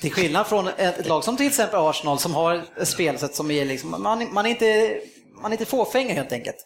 [0.00, 3.50] Till skillnad från ett ett lag som till exempel Arsenal som har ett spelsätt som
[3.50, 5.00] är liksom, man, man är inte
[5.40, 6.56] man är inte fåfänga helt enkelt.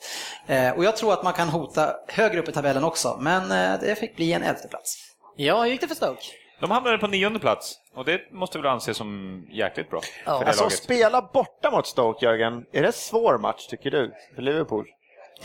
[0.47, 3.81] Eh, och jag tror att man kan hota högre upp i tabellen också, men eh,
[3.81, 4.97] det fick bli en elfte plats.
[5.37, 6.23] Ja, hur gick det för Stoke?
[6.61, 10.47] De hamnade på nionde plats och det måste väl anses som jäkligt bra för det
[10.47, 10.79] Alltså laget.
[10.79, 12.65] spela borta mot Stoke, Jörgen.
[12.73, 14.87] Är det en svår match, tycker du, för Liverpool?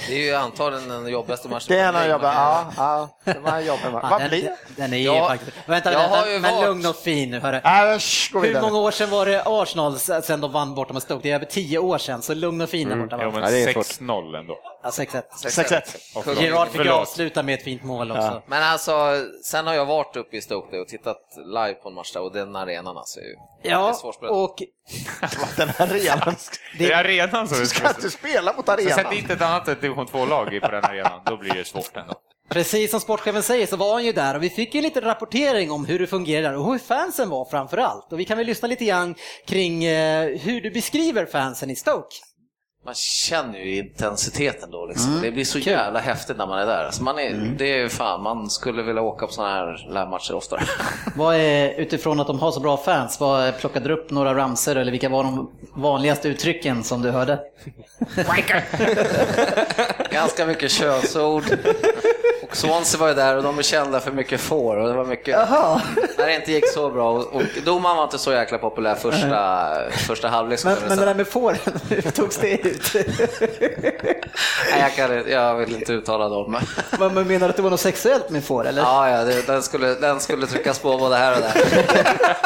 [0.07, 1.65] Det är ju antagligen den jobbigaste matchen.
[1.67, 4.05] Det är en av jobben, ja, ja, det var en jobbig match.
[4.11, 4.55] Vad den, blir det?
[4.75, 5.51] Den är ju Ja, faktiskt...
[5.65, 7.39] Vänta, jag vänta, men varit- lugn och fin nu.
[7.39, 7.57] Hörru.
[7.95, 11.19] Äsch, Hur många år sedan var det Arsenal sen de vann borta mot Stoke?
[11.23, 13.19] Det är över tio år sedan, så lugn och fin där borta.
[13.21, 13.31] Jo, va?
[13.39, 13.85] men Ja, det är svårt.
[13.85, 14.57] 6-0 ändå.
[14.83, 15.23] Ja, 6-1.
[15.45, 15.95] 6-1.
[16.15, 16.43] Och förlåt.
[16.43, 18.41] Gerard fick avsluta med ett fint mål också.
[18.47, 22.11] Men alltså, sen har jag varit uppe i Stoke och tittat live på en match
[22.13, 23.99] där och den arenan alltså är ju är Ja,
[24.29, 24.55] och
[25.57, 26.35] Den här arenan.
[26.77, 29.13] Det är arenan som Du är ska inte spela mot Så sätt arenan.
[29.13, 32.13] inte ett annat division 2-lag i på den arenan, då blir det svårt ändå.
[32.49, 35.71] precis som sportchefen säger så var han ju där och vi fick ju lite rapportering
[35.71, 38.13] om hur det fungerar och hur fansen var framför allt.
[38.13, 39.15] Och vi kan väl lyssna lite grann
[39.47, 42.15] kring eh, hur du beskriver fansen i Stoke.
[42.85, 45.11] Man känner ju intensiteten då liksom.
[45.11, 45.21] Mm.
[45.21, 46.85] Det blir så jävla häftigt när man är där.
[46.85, 50.33] Alltså man, är, det är ju fan, man skulle vilja åka på sådana här livematcher
[50.33, 50.61] oftare.
[51.15, 54.75] Vad är, utifrån att de har så bra fans, vad plockade du upp några ramser
[54.75, 57.39] eller vilka var de vanligaste uttrycken som du hörde?
[60.11, 61.43] Ganska mycket könsord.
[62.51, 65.27] Swansea var ju där och de är kända för mycket får och det var mycket
[65.27, 65.81] Jaha.
[66.17, 69.67] när det inte gick så bra och, och domaren var inte så jäkla populär första,
[70.07, 70.63] första halvlek.
[70.63, 71.57] Men, men det där med fåren,
[71.89, 72.93] hur togs det ut?
[74.71, 76.57] Nej, jag, kan, jag vill inte uttala dem.
[76.99, 78.81] men- men menar du att det var något sexuellt med får eller?
[78.81, 82.35] Ja, ja det, den, skulle, den skulle tryckas på både här och där.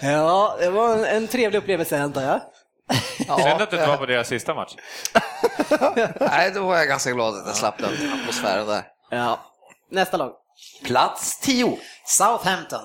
[0.00, 2.40] Ja, det var en, en trevlig upplevelse antar jag.
[3.18, 4.74] Synd att du inte var på deras sista match.
[6.20, 8.82] Nej, då var jag ganska glad att jag slapp den atmosfären där.
[9.10, 9.40] Ja.
[9.90, 10.32] Nästa lag.
[10.84, 11.78] Plats 10.
[12.06, 12.80] Southampton.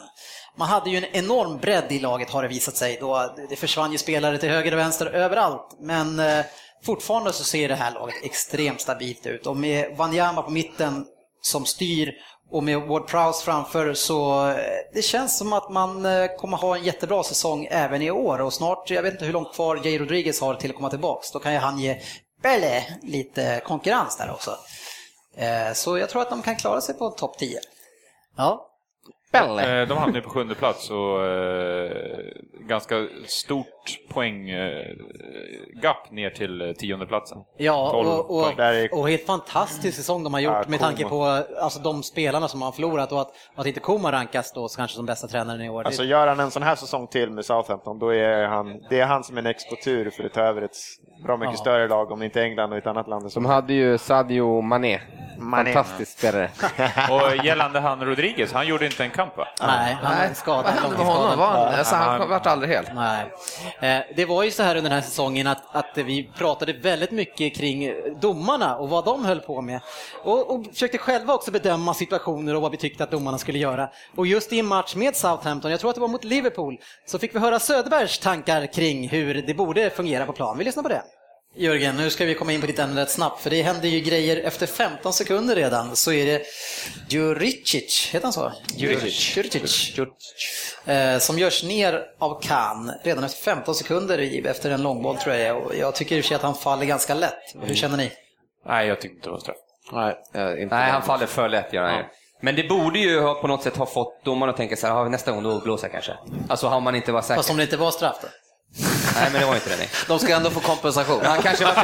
[0.58, 2.98] Man hade ju en enorm bredd i laget har det visat sig.
[3.00, 5.78] Då det försvann ju spelare till höger och vänster överallt.
[5.80, 6.46] Men eh,
[6.86, 9.48] fortfarande så ser det här laget extremt stabilt ut.
[9.48, 11.06] Och med Wanyama på mitten
[11.42, 12.14] som styr
[12.50, 14.56] och med Ward Prowse framför så eh,
[14.94, 18.42] det känns som att man eh, kommer ha en jättebra säsong även i år.
[18.42, 21.32] Och snart, jag vet inte hur långt kvar Jay Rodriguez har till att komma tillbaks.
[21.32, 22.02] Då kan ju han ge
[22.42, 24.58] Belle lite konkurrens där också.
[25.36, 27.60] Eh, så jag tror att de kan klara sig på topp 10.
[28.38, 28.70] Ja.
[29.34, 31.92] Eh, De hamnade på sjunde plats och eh,
[32.60, 37.38] ganska stort poänggap ner till eh, tionde platsen.
[37.58, 41.24] Ja, 12 och, och, helt fantastisk säsong de har gjort Ja, med tanke på
[41.62, 45.06] alltså, de spelarna som har förlorat och att, att inte Koeman rankas då kanske som
[45.06, 45.84] bästa tränaren i år.
[45.84, 49.06] Alltså gör han en sån här säsong till med Southampton, då är han, det är
[49.06, 50.78] han som är en exportur för att ta över ett
[51.24, 51.58] bra mycket Ja.
[51.62, 53.32] större lag, om inte England och ett annat land.
[53.34, 55.00] De hade ju Sadio Mané.
[55.40, 55.74] Mané.
[55.74, 56.50] Fantastisk spelare.
[57.12, 59.48] Och gällande han Rodriguez, han gjorde inte en kamp va?
[59.62, 60.64] Nej, han är skadad.
[60.64, 61.40] Vad hände med honom?
[61.40, 62.86] Var han, alltså, han Han- vart aldrig hel.
[62.96, 63.32] Nej.
[63.80, 67.12] Eh, Det var ju så här under den här säsongen att, att vi pratade väldigt
[67.12, 69.80] mycket kring domarna och vad de höll på med.
[70.24, 73.90] Och, och försökte själva också bedöma situationer och vad vi tyckte att domarna skulle göra.
[74.16, 77.20] Och just i en match med Southampton, jag tror att det var mot Liverpool, så
[77.20, 80.58] fick vi höra Söderbergs tankar kring hur det borde fungera på plan.
[80.58, 81.02] Vi lyssnar på det.
[81.56, 84.00] Jörgen, nu ska vi komma in på ditt ämne rätt snabbt, för det händer ju
[84.00, 85.96] grejer efter 15 sekunder redan.
[85.96, 86.42] Så är det
[87.10, 88.52] Juricic, heter han så?
[88.76, 89.38] Juricic.
[89.38, 90.00] Juricic.
[90.86, 95.58] Eh, som görs ner av Kahn redan efter 15 sekunder efter en långboll tror jag.
[95.66, 97.56] Och jag tycker i och för sig att han faller ganska lätt.
[97.62, 98.12] Hur känner ni?
[98.68, 99.56] Nej, jag tyckte inte det var straff.
[99.92, 100.16] Nej,
[100.70, 102.04] Nej, han faller för lätt gör han ju.
[102.42, 104.94] Men det borde ju ha på något sätt ha fått domarna att tänka så här,
[104.94, 106.14] "Ja, nästa gång då blåser jag kanske.
[106.50, 107.36] Alltså har man inte varit säker.
[107.36, 108.28] Fast om det inte var straff då?
[109.16, 109.78] Nej, men det var inte det.
[109.78, 109.90] Nej.
[110.08, 111.26] De ska ändå få kompensation.
[111.26, 111.76] Han kanske var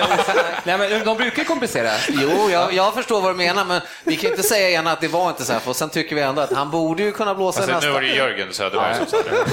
[0.64, 1.92] Nej, men de brukar kompensera.
[2.10, 5.08] Jo, jag, jag förstår vad du menar, men vi kan inte säga igen att det
[5.08, 7.60] var inte så här, för sen tycker vi ändå att han borde ju kunna blåsa
[7.60, 7.88] Alltså, nästa.
[7.88, 9.46] nu var det Jörgen Söderberg som sa det.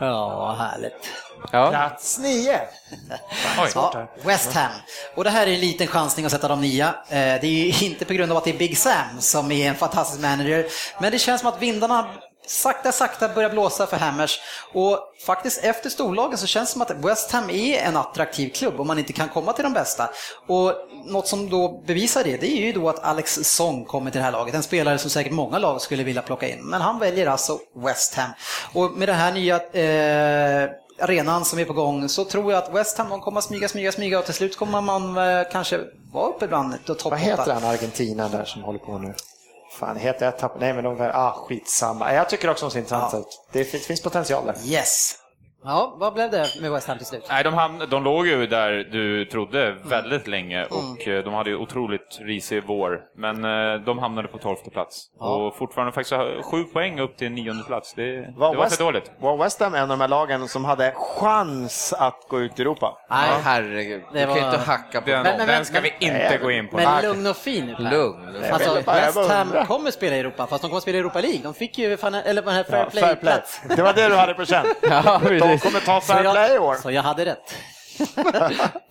[0.00, 1.10] Ja, härligt.
[1.50, 2.60] Plats nio.
[3.74, 4.70] Ja, West Ham.
[5.14, 6.86] Och det här är en liten chansning att sätta dem nia.
[7.08, 9.68] Eh, Det är ju inte på grund av att det är Big Sam som är
[9.68, 10.66] en fantastisk manager,
[11.00, 12.06] men det känns som att vindarna
[12.46, 14.40] sakta, sakta börjar blåsa för Hammers.
[14.72, 18.80] Och faktiskt efter storlagen så känns det som att West Ham är en attraktiv klubb
[18.80, 20.10] om man inte kan komma till de bästa.
[20.46, 20.72] Och
[21.06, 24.24] något som då bevisar det, det är ju då att Alex Song kommer till det
[24.24, 24.54] här laget.
[24.54, 26.60] En spelare som säkert många lag skulle vilja plocka in.
[26.64, 28.30] Men han väljer alltså West Ham.
[28.72, 32.74] Och med det här nya eh, arenan som är på gång så tror jag att
[32.74, 35.80] West Ham de kommer att smyga, smyga, smyga och till slut kommer man eh, kanske
[36.12, 39.14] vara uppe bland topp Vad heter han, Argentina där som håller på nu?
[39.74, 40.60] Fan, heter jag tapp...
[40.60, 41.10] Nej, men de är...
[41.14, 42.14] Ah, skitsamma.
[42.14, 43.46] Jag tycker också de ser intressanta ut.
[43.52, 44.56] Det finns, finns potential där.
[44.66, 45.14] Yes.
[45.66, 47.26] Ja, vad blev det med West Ham till slut?
[47.30, 49.88] Nej, de, hamn, de låg ju där du trodde Mm.
[49.88, 53.00] väldigt länge och eh, de hade ju otroligt risig vår.
[53.16, 55.06] Men eh, de hamnade på tolfte plats.
[55.20, 55.26] Ja.
[55.26, 57.94] Och fortfarande faktiskt har sju poäng upp till nionde plats.
[57.94, 59.10] Det, det Var var West, för dåligt.
[59.20, 62.62] var West Ham en av de här lagen som hade chans att gå ut i
[62.62, 62.98] Europa?
[63.10, 63.28] Nej.
[63.30, 64.02] Ja, herregud.
[64.12, 66.06] Det Du kan ju var- inte hacka på Den, Men- men- den ska men- vi
[66.06, 66.76] inte Nej, gå in på.
[66.76, 67.88] Men lugn och fin nu.
[67.90, 68.42] Lugn.
[68.52, 71.40] Alltså, West Ham kommer spela i Europa, fast de kommer spela i Europa League.
[71.42, 73.02] De fick ju fan, eller fair Ja, fair play.
[73.02, 73.60] play-plats.
[73.76, 74.66] Det var det du hade på känn.
[74.82, 75.20] Ja,
[75.54, 76.76] De kommer ta fair play i år.
[76.82, 77.54] så jag hade rätt.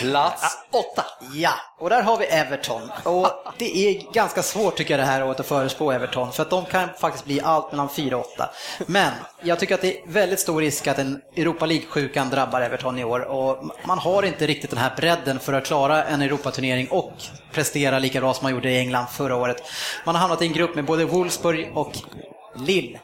[0.00, 1.04] Plats Åtta.
[1.34, 2.90] Ja, och där har vi Everton.
[3.04, 3.28] Och
[3.58, 6.64] det är ganska svårt tycker jag det här året att förutspå Everton, för att de
[6.64, 8.50] kan faktiskt bli allt mellan 4 och 8.
[8.86, 9.12] Men
[9.42, 13.04] jag tycker att det är väldigt stor risk att en Europa League-sjukan drabbar Everton i
[13.04, 17.12] år och man har inte riktigt den här bredden för att klara en Europaturnering och
[17.52, 19.62] prestera lika bra som man gjorde i England förra året.
[20.04, 21.92] Man har hamnat i en grupp med både Wolfsburg och
[22.56, 22.98] Lille.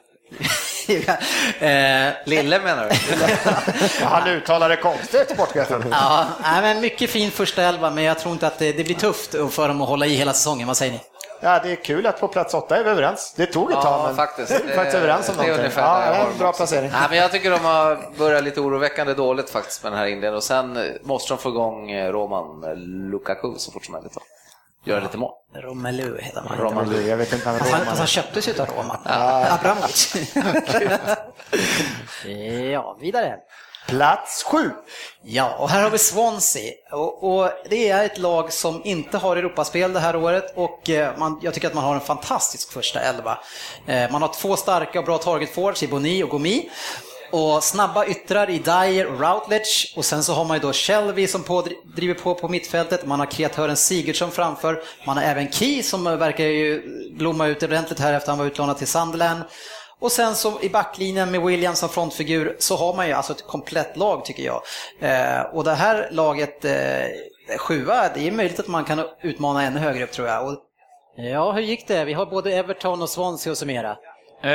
[0.88, 4.04] Eh, Lille menar du?
[4.04, 5.84] Han uttalar det konstigt, sportchefen.
[5.90, 6.26] Ja,
[6.62, 9.68] men mycket fin första elva, men jag tror inte att det, det blir tufft för
[9.68, 10.66] dem att hålla i hela säsongen.
[10.66, 11.00] Vad säger ni?
[11.40, 13.34] Ja, det är kul att på plats åtta är vi överens.
[13.36, 14.50] Det tog ett tag, Ja, men faktiskt.
[14.50, 15.60] vi är faktiskt överens om det är någonting.
[15.64, 16.90] ungefär Ja, det är en bra placering.
[16.92, 20.34] Nej, men jag tycker de har börjat lite oroväckande dåligt faktiskt med den här inledningen
[20.34, 22.60] och sen måste de få igång eh, Roman
[23.10, 24.12] Lukaku så fort som möjligt.
[24.84, 25.32] Göra lite mål.
[25.54, 26.58] Romelu heter han.
[26.58, 27.98] Romelu, jag vet inte han, Roman fast är.
[27.98, 29.00] han köptes ju av Roma.
[29.50, 30.14] Abramovic.
[32.72, 33.36] ja, vidare.
[33.88, 34.70] Plats sju.
[35.22, 36.72] Ja, och här har vi Swansea.
[36.92, 41.18] Och, och det är ett lag som inte har Europaspel det här året och eh,
[41.18, 43.38] man, jag tycker att man har en fantastisk första elva.
[43.86, 46.70] Eh, man har två starka och bra target forwards i Boni och Gomi.
[47.30, 51.26] Och snabba yttrar i Dyer och Routledge och sen så har man ju då Shelby
[51.26, 51.64] som på,
[51.96, 56.44] driver på på mittfältet, man har kreatören Sigurdsson framför, man har även Key som verkar
[56.44, 56.82] ju
[57.12, 59.42] blomma ut ordentligt här efter han var utlånad till Sunderland.
[60.00, 63.46] Och sen så i backlinjen med Williams som frontfigur så har man ju alltså ett
[63.46, 64.62] komplett lag tycker jag.
[65.00, 69.78] Eh, och det här laget, eh, sjua, det är möjligt att man kan utmana ännu
[69.78, 70.46] högre upp tror jag.
[70.48, 70.58] Och,
[71.16, 72.04] ja, hur gick det?
[72.04, 73.96] Vi har både Everton och Swansea att summera.
[74.44, 74.50] Eh,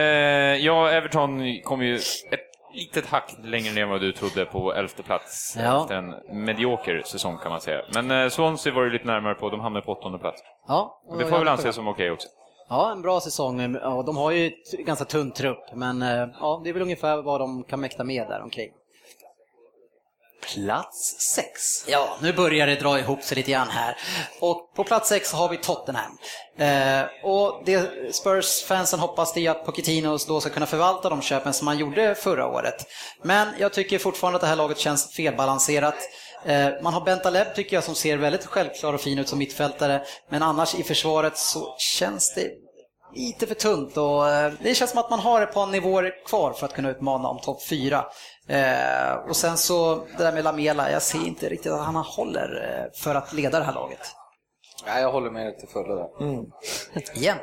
[0.65, 5.03] ja, Everton kom ju ett litet hack längre ner än vad du trodde på elfte
[5.03, 5.81] plats Ja.
[5.81, 7.81] efter en medioker säsong kan man säga.
[7.93, 10.41] Men eh, Swansea var ju lite närmare på, de hamnade på åttonde plats.
[10.67, 12.27] Ja, Och det får väl anses som okej också.
[12.69, 13.75] Ja, en bra säsong.
[13.81, 17.21] Ja, de har ju ett ganska tunn trupp, men eh, ja, det är väl ungefär
[17.21, 18.69] vad de kan mäkta med där omkring.
[20.53, 21.61] Plats sex.
[21.87, 23.97] Ja, nu börjar det dra ihop sig lite grann här.
[24.39, 26.17] Och på plats sex har vi Tottenham.
[26.57, 31.53] Eh, och det Spurs-fansen hoppas det är att Pochettino då ska kunna förvalta de köpen
[31.53, 32.85] som han gjorde förra året.
[33.21, 35.95] Men jag tycker fortfarande att det här laget känns felbalanserat.
[36.45, 40.03] Eh, man har Bentaleb tycker jag som ser väldigt självklar och fin ut som mittfältare.
[40.29, 42.51] Men annars i försvaret så känns det
[43.15, 46.53] lite för tunt och eh, det känns som att man har ett par nivåer kvar
[46.53, 48.05] för att kunna utmana om topp 4.
[48.47, 52.79] Eh, och sen så det där med Lamela, jag ser inte riktigt att han håller
[52.79, 54.15] eh, för att leda det här laget.
[54.85, 56.21] Ja, jag håller med dig till fullo där.
[56.21, 56.45] Mm.
[57.13, 57.37] Igen.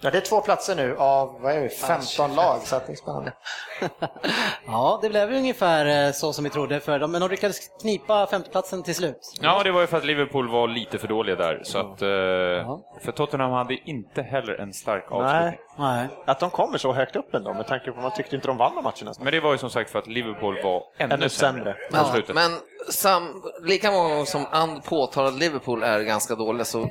[0.00, 2.92] Ja, det är två platser nu av vad är det, 15 lag, så att det
[2.92, 3.32] är spännande.
[4.66, 7.58] Ja, det blev ju ungefär eh, så som vi trodde för dem, men de lyckades
[7.80, 9.32] knipa femteplatsen till slut.
[9.40, 11.60] Ja, det var ju för att Liverpool var lite för dåliga där.
[11.64, 15.60] Så att, eh, för Tottenham hade inte heller en stark avslutning.
[15.78, 16.08] Nej.
[16.26, 18.56] Att de kommer så högt upp ändå, med tanke på att man tyckte inte de
[18.56, 19.12] vann de matcherna.
[19.20, 21.76] Men det var ju som sagt för att Liverpool var ännu, Ännu sämre sämre.
[21.92, 22.34] Ja, slutet.
[22.34, 22.50] men
[22.90, 26.90] sam, lika många gånger som And påtalar att Liverpool är ganska dåliga så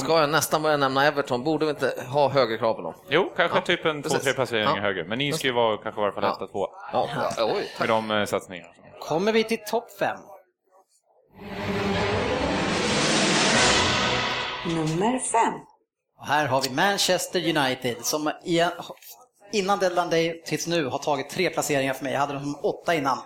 [0.00, 1.44] ska jag nästan börja nämna Everton.
[1.44, 2.94] Borde vi inte ha högre krav på dem?
[3.08, 4.18] Jo, kanske Ja, typ en precis.
[4.18, 4.82] två, tre placeringar Ja.
[4.82, 5.04] högre.
[5.04, 6.68] Men ni ska ju vara kanske i varje fall etta, två.
[6.92, 8.68] Ja, ja, oj, Med de eh, satsningarna.
[9.00, 10.16] Kommer vi till topp 5?
[14.66, 15.54] Nummer fem.
[16.18, 18.30] Och här har vi Manchester United som
[19.52, 22.12] innan deadline day tills nu har tagit tre placeringar för mig.
[22.12, 23.18] Jag hade dem som åtta innan.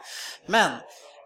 [0.47, 0.71] Men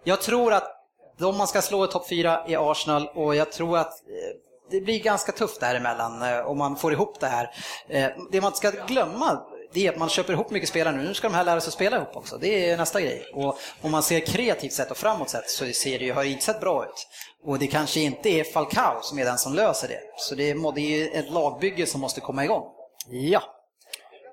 [0.05, 0.74] jag tror att
[1.20, 4.81] om man ska slå i topp fyra är Arsenal och jag tror att eh, det
[4.81, 7.51] blir ganska tufft däremellan eh, om man får ihop det här.
[7.89, 9.40] Eh, Det man ska glömma
[9.73, 11.03] det är att man köper ihop mycket spelare nu.
[11.03, 12.39] Nu ska de här lära sig att spela ihop också.
[12.39, 13.24] Det är nästa grej.
[13.35, 16.28] Och om man ser kreativt sett och framåt sett så ser det ju, har det
[16.31, 17.07] inte sett bra ut.
[17.45, 20.01] Och det kanske inte är Falcao som är den som löser det.
[20.16, 22.62] Så det är, må- det är ju ett lagbygge som måste komma igång.
[23.11, 23.43] Ja.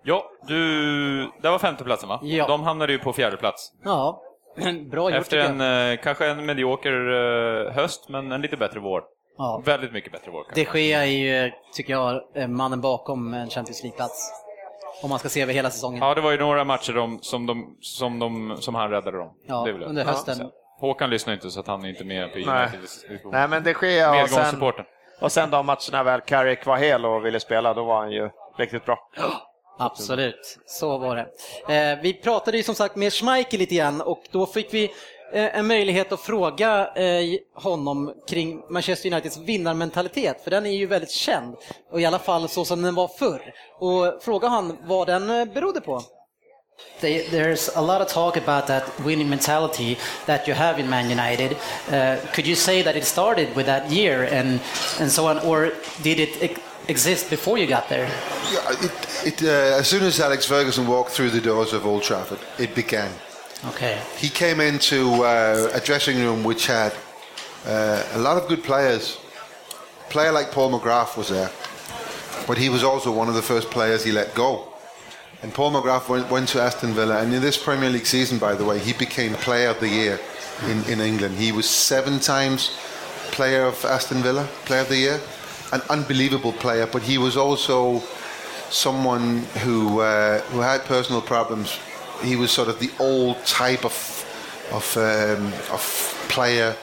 [0.03, 1.31] Ja, du...
[1.41, 2.19] Det var femteplatsen va?
[2.23, 2.47] Ja.
[2.47, 3.71] De hamnade ju på fjärde plats.
[3.83, 4.21] Ja,
[4.91, 9.03] bra gjort Efter en, eh, kanske en medioker höst, men en lite bättre vår.
[9.37, 9.61] Ja.
[9.65, 10.45] Väldigt mycket bättre vår.
[10.53, 14.31] De Gea är ju, tycker jag, eh, mannen bakom en Champions League-plats.
[15.03, 16.03] Om man ska se över hela säsongen.
[16.03, 19.33] Ja, det var ju några matcher de, som, de, som, de, som han räddade dem.
[19.47, 20.35] Ja, under hösten.
[20.35, 22.69] Så, Håkan lyssnar inte så att han är inte med på Nej.
[23.31, 24.61] Nej, men det sker och sen,
[25.21, 28.29] och sen de matcherna väl Carrick var hel och ville spela, då var han ju
[28.57, 29.09] riktigt bra.
[29.79, 31.27] Absolut, så var det.
[31.75, 34.89] Eh, vi pratade ju som sagt med Schmeichel lite grann och då fick vi eh,
[35.33, 41.11] en möjlighet att fråga eh, honom kring Manchester Uniteds vinnarmentalitet, för den är ju väldigt
[41.11, 41.55] känd,
[41.91, 43.53] och i alla fall så som den var förr.
[43.79, 46.01] Och fråga han vad den eh, berodde på.
[47.01, 51.55] There's a lot of talk about that winning mentality that you have in Man United.
[51.89, 54.59] Uh, could you say that it started with that year and
[54.99, 55.71] and so on, or
[56.03, 58.09] did it ex- exist before you got there?
[58.51, 58.91] Yeah, it,
[59.25, 62.75] it, uh, as soon as Alex Ferguson walked through the doors of Old Trafford, it
[62.75, 63.09] began.
[63.69, 63.99] Okay.
[64.17, 66.93] He came into uh, a dressing room which had
[67.65, 69.17] uh, a lot of good players.
[70.07, 71.49] A player like Paul McGrath was there,
[72.47, 74.71] but he was also one of the first players he let go.
[75.41, 78.55] And Paul McGrath went, went to Aston Villa, and in this Premier League season, by
[78.55, 80.19] the way, he became Player of the Year
[80.67, 81.35] in, in England.
[81.35, 82.77] He was seven times
[83.31, 85.21] Player of Aston Villa, Player of the Year,
[85.73, 86.87] an unbelievable player.
[86.87, 88.01] But he was also
[88.69, 91.79] someone who uh, who had personal problems.
[92.23, 93.95] He was sort of the old type of
[94.71, 95.81] of um, of
[96.29, 96.75] player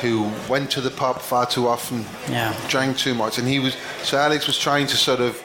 [0.00, 2.54] who went to the pub far too often, Yeah.
[2.68, 3.74] drank too much, and he was.
[4.04, 5.36] So Alex was trying to sort of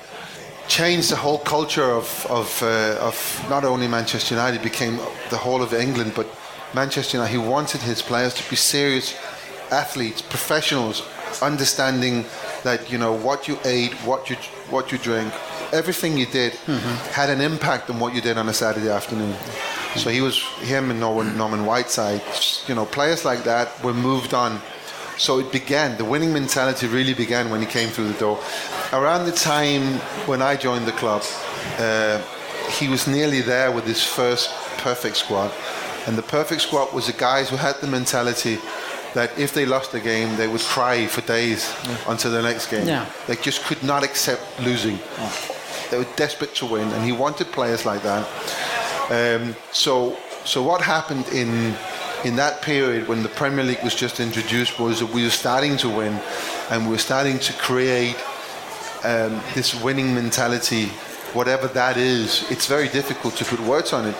[0.67, 3.15] change the whole culture of of, uh, of
[3.49, 4.97] not only Manchester United became
[5.29, 6.27] the whole of England, but
[6.73, 7.31] Manchester United.
[7.33, 9.15] He wanted his players to be serious
[9.71, 11.01] athletes, professionals,
[11.41, 12.25] understanding
[12.63, 14.37] that you know what you ate, what you
[14.69, 15.33] what you drink,
[15.75, 16.53] everything you did
[17.19, 19.35] had an impact on what you did on a Saturday afternoon.
[19.95, 20.37] So he was
[20.71, 22.21] him and Norman, Norman Whiteside,
[22.67, 24.59] you know, players like that were moved on.
[25.17, 25.97] So it began.
[25.97, 28.37] The winning mentality really began when he came through the door.
[28.91, 29.83] Around the time
[30.27, 31.23] when I joined the club,
[31.77, 32.21] uh,
[32.79, 34.49] he was nearly there with his first
[34.79, 35.51] perfect squad,
[36.07, 38.57] and the perfect squad was the guys who had the mentality
[39.13, 41.73] that if they lost the game, they would cry for days
[42.07, 42.85] until the next game.
[42.85, 43.05] Yeah.
[43.27, 44.99] They just could not accept losing.
[45.89, 48.25] They were desperate to win, and he wanted players like that.
[49.09, 51.75] Um, so, so what happened in
[52.23, 55.77] in that period when the Premier League was just introduced was that we were starting
[55.77, 56.19] to win,
[56.71, 58.15] and we were starting to create
[59.03, 60.87] um, this winning mentality,
[61.33, 62.49] whatever that is.
[62.49, 64.15] It's very difficult to put words on it,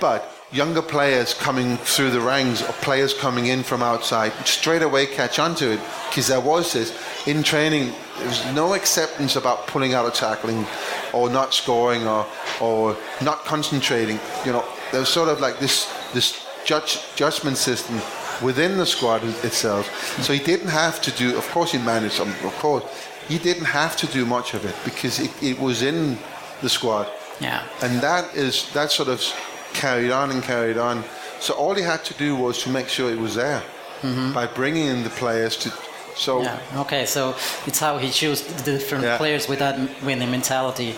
[0.00, 5.04] but younger players coming through the ranks or players coming in from outside straight away
[5.04, 5.80] catch on to it.
[6.08, 10.64] Because there was this in training there was no acceptance about pulling out a tackling
[11.12, 12.24] or not scoring or
[12.60, 14.64] or not concentrating you know.
[14.92, 18.00] There was sort of like this this judge judgment system
[18.40, 19.84] within the squad itself.
[20.22, 22.84] So he didn't have to do of course he managed some of course
[23.26, 26.16] he didn't have to do much of it because it, it was in
[26.62, 27.08] the squad.
[27.40, 27.66] Yeah.
[27.82, 29.20] and that is that sort of
[29.74, 31.04] carried on and carried on.
[31.40, 33.60] So all he had to do was to make sure it was there
[34.00, 34.34] Mhm.
[34.34, 35.68] by bringing in the players to.
[36.16, 36.80] So Yeah.
[36.80, 37.34] Okay, so
[37.66, 39.18] it's how he chose the different Yeah.
[39.18, 40.92] players with that winning mentality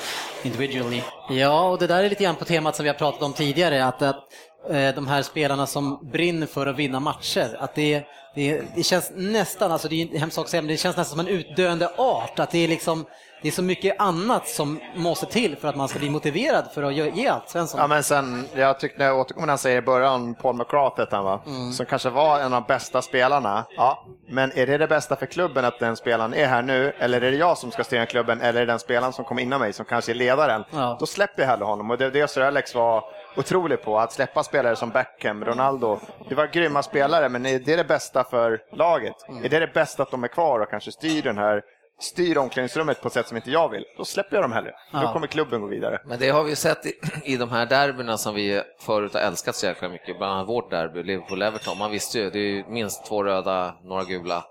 [0.44, 1.02] individually.
[1.30, 3.84] Ja, och det där är lite grann på temat som vi har pratat om tidigare,
[3.84, 4.24] att, att
[4.68, 8.02] de här spelarna som brinner för att vinna matcher, att det,
[8.34, 10.96] det, det känns nästan, alltså det är en hemsk sak att säga, men det känns
[10.96, 13.06] nästan som en utdöende art, att det är liksom
[13.42, 16.82] det är så mycket annat som måste till för att man ska bli motiverad för
[16.82, 17.80] att ge allt, Svensson.
[17.80, 21.16] Ja, men sen, jag tyckte, jag återkommer när han säger i början, Paul McCrath hette
[21.16, 21.40] han va?
[21.46, 21.72] Mm.
[21.72, 23.64] Som kanske var en av de bästa spelarna.
[23.76, 26.92] Ja, men är det det bästa för klubben att den spelaren är här nu?
[26.98, 28.40] Eller är det jag som ska styra klubben?
[28.40, 30.64] Eller är det den spelaren som kommer innan mig som kanske är ledaren?
[30.70, 30.96] Ja.
[31.00, 31.90] Då släpper jag hellre honom.
[31.90, 33.04] Och det är det Sir Alex var
[33.36, 33.98] otrolig på.
[33.98, 35.98] Att släppa spelare som Beckham, Ronaldo.
[36.28, 39.14] Det var grymma spelare, men är det det bästa för laget?
[39.28, 39.44] Mm.
[39.44, 41.62] Är det det bästa att de är kvar och kanske styr den här
[42.00, 44.70] styr omklädningsrummet på ett sätt som inte jag vill, då släpper jag dem hellre.
[44.92, 45.12] Då Ja.
[45.12, 46.00] kommer klubben gå vidare.
[46.04, 46.92] Men det har vi ju sett i,
[47.24, 50.70] i de här derbyna som vi förut har älskat så jäkla mycket, bland annat vårt
[50.70, 51.78] derby, Liverpool-Everton.
[51.78, 54.44] Man visste ju, det är ju minst två röda, några gula.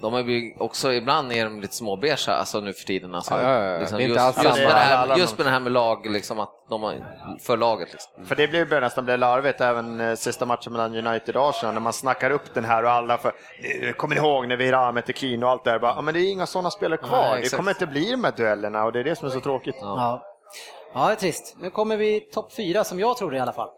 [0.00, 3.14] De har ju också, ibland är de lite småbeiga alltså nu för tiden.
[3.14, 3.78] Alltså, Ja, ja, ja.
[3.78, 4.68] Liksom, Det är inte just, alls just, samma.
[4.68, 6.94] med det här, just med det här med lag, liksom, att de har,
[7.42, 7.92] för laget.
[7.92, 8.26] Liksom.
[8.26, 11.74] För det blir börjar nästan bli larvigt även eh, sista matchen mellan United och Arsenal
[11.74, 13.32] när man snackar upp den här och alla för
[13.82, 15.78] eh, kommer ni ihåg när vi ramade till Kino och allt det där?
[15.78, 17.30] Bara, Ja, men det är inga sådana spelare kvar.
[17.30, 19.40] Nej, det kommer inte bli de här duellerna och det är det som är så
[19.40, 19.76] tråkigt.
[19.80, 20.22] Ja.
[20.94, 21.56] ja, det är trist.
[21.60, 23.68] Nu kommer vi topp fyra, som jag tror det i alla fall.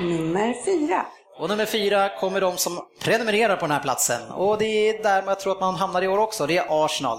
[0.00, 1.06] Nummer fyra.
[1.38, 4.30] Och nummer fyra kommer de som prenumererar på den här platsen.
[4.30, 7.18] Och det är där jag tror att man hamnar i år också, det är Arsenal.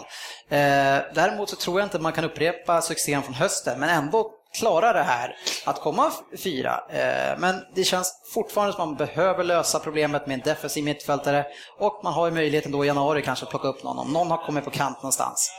[0.49, 4.93] Eh, däremot så tror jag inte man kan upprepa succén från hösten, men ändå klara
[4.93, 5.35] det här
[5.65, 6.11] att komma
[6.43, 6.81] fyra.
[6.89, 11.45] Eh, men det känns fortfarande som att man behöver lösa problemet med en defensiv mittfältare
[11.79, 14.31] och man har ju möjligheten då i januari kanske att plocka upp någon om någon
[14.31, 15.51] har kommit på kant någonstans.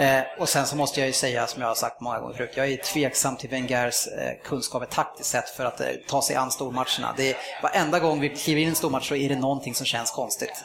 [0.00, 2.50] Eh, och sen så måste jag ju säga, som jag har sagt många gånger förut,
[2.54, 6.50] jag är tveksam till Wengers eh, kunskaper taktiskt sett för att eh, ta sig an
[6.50, 7.14] stormatcherna.
[7.16, 9.86] Det är, varenda gång vi kliver in i en stormatch så är det någonting som
[9.86, 10.64] känns konstigt.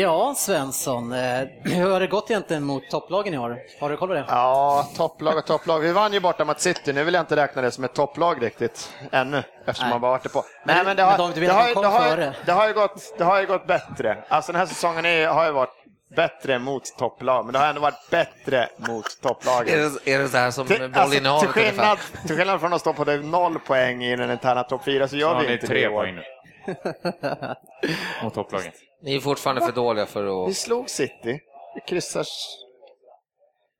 [0.00, 1.12] Ja, Svensson.
[1.12, 3.58] eh, Hur har det gått egentligen mot topplagen i år?
[3.80, 4.24] Har du koll på det?
[4.28, 5.80] Ja, topplag och topplag.
[5.80, 6.92] Vi vann ju borta mot City.
[6.92, 9.94] Nu vill jag inte räkna det som ett topplag riktigt ännu, eftersom Nej.
[9.94, 10.44] man bara varit det på.
[10.64, 10.96] Men-
[13.16, 14.24] det har ju gått bättre.
[14.28, 15.79] Alltså den här säsongen är, har ju varit
[16.16, 19.74] bättre mot topplag, men det har ändå varit bättre mot topplagen.
[19.74, 22.26] Är det, är det så här som Till, alltså, bollinnehavet till, skillnad, ungefär?
[22.28, 25.16] till skillnad från att stå på det noll poäng i den interna topp 4 så
[25.16, 26.22] gör Så vi inte tre det poäng nu.
[28.22, 28.72] Mot topplagen.
[29.02, 30.56] Ni är fortfarande för dåliga för Vi att...
[30.56, 31.40] slog City.
[31.74, 32.24] Vi kryssar...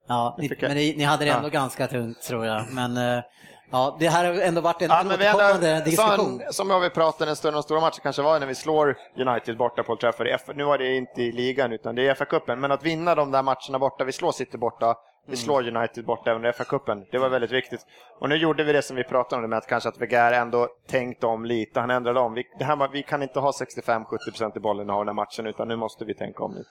[0.09, 1.51] Ja, ni, men ni, ni hade det ändå Ja.
[1.53, 2.65] ganska tungt tror jag.
[2.71, 3.23] Men eh,
[3.71, 6.17] ja, det här har ändå varit en Ja, återkommande diskussion.
[6.45, 8.97] Som, som jag vi pratade en stund om stora matcher kanske var när vi slår
[9.17, 10.27] United borta på Old Trafford.
[10.27, 12.57] i F- Nu var det inte i ligan utan det är FA-cupen.
[12.57, 14.95] Men att vinna de där matcherna borta, vi slår City borta,
[15.27, 15.37] vi Mm.
[15.37, 17.05] slår United borta även i FA-cupen.
[17.13, 17.81] Det var väldigt viktigt.
[18.21, 20.33] Och nu gjorde vi det som vi pratade om, det med att kanske att Weger
[20.33, 21.81] ändå tänkte om lite.
[21.81, 22.35] Han ändrade om.
[22.35, 25.69] Vi, det här, vi kan inte ha 65-70% i bollen i den här matchen utan
[25.69, 26.71] nu måste vi tänka om lite.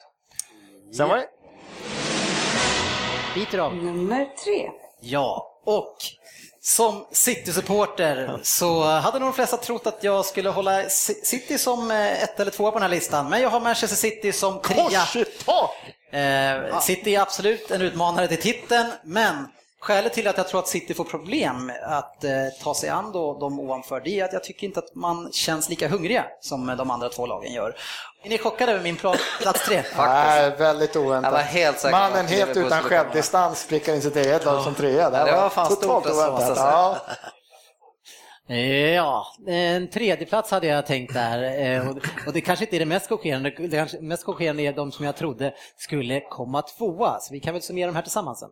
[0.98, 1.28] Sen var det
[3.36, 3.76] Biter av.
[3.76, 4.70] Nummer tre.
[5.02, 5.96] Ja, och
[6.62, 10.90] som City-supporter så hade nog de flesta trott att jag skulle hålla
[11.24, 14.32] City som eh, ett eller två på den här listan, men jag har Manchester City
[14.32, 15.02] som trea.
[16.12, 19.48] Eh, City är absolut en utmanare till titeln, men
[19.80, 22.32] skälet till att jag tror att City får problem att eh,
[22.64, 25.70] ta sig an då de ovanför, det är att jag tycker inte att man känns
[25.70, 27.76] lika hungriga som de andra två lagen gör.
[28.24, 29.84] Är ni chockade över min plats tre?
[29.98, 31.32] Nej, väldigt oväntat.
[31.32, 34.64] Jag var helt säker på att Mannen helt utan självdistans prickar in sitt eget lag
[34.64, 35.10] som trea.
[35.10, 36.48] Det, här Det var fan totalt stort oväntat.
[36.50, 36.98] måste jag Ja.
[38.96, 41.62] Ja, en tredje plats hade jag tänkt där.
[41.62, 41.90] Eh,
[42.28, 43.50] Och, det kanske inte är det mest chockerande.
[43.50, 47.20] Det kanske mest chockerande är de som jag trodde skulle komma tvåa.
[47.20, 48.50] Så vi kan väl summera de här tillsammans sen.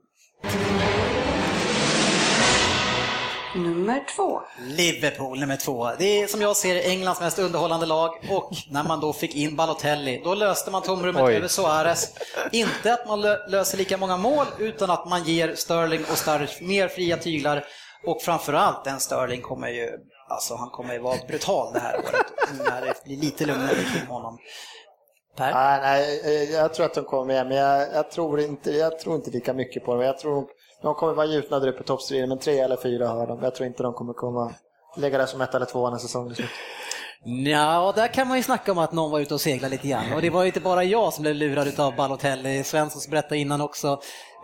[3.58, 4.42] Nummer två.
[4.62, 5.90] Liverpool nummer två.
[6.00, 9.56] Det är som jag ser Englands mest underhållande lag och när man då fick in
[9.56, 11.36] Balotelli, då löste man tomrummet Oj.
[11.36, 12.14] över Suarez.
[12.52, 16.54] Inte att man lö- löser lika många mål utan att man ger Sterling och Sturridge
[16.64, 17.66] mer fria tyglar
[18.06, 19.90] och framförallt den Sterling kommer ju,
[20.30, 22.26] alltså han kommer ju vara brutal det här året
[22.66, 24.38] när det blir lite lugnare kring honom.
[25.38, 25.54] Per?
[25.54, 29.00] Nej, nej, eh, jag tror att de kommer med, men jag, jag, tror inte, jag
[29.00, 30.04] tror inte lika mycket på dem.
[30.04, 30.46] Jag tror
[30.88, 33.44] de kommer vara gjutna där uppe på toppstriden, men tre eller fyra har de.
[33.44, 34.54] Jag tror inte de kommer komma
[34.98, 36.50] lägga det som ett eller två när säsongen är slut.
[37.48, 40.14] Ja, där kan man ju snacka om att någon var ute och seglade lite grann.
[40.16, 43.62] Och det var ju inte bara jag som blev lurad av Balotelli, Svensson berättade innan
[43.62, 43.88] också.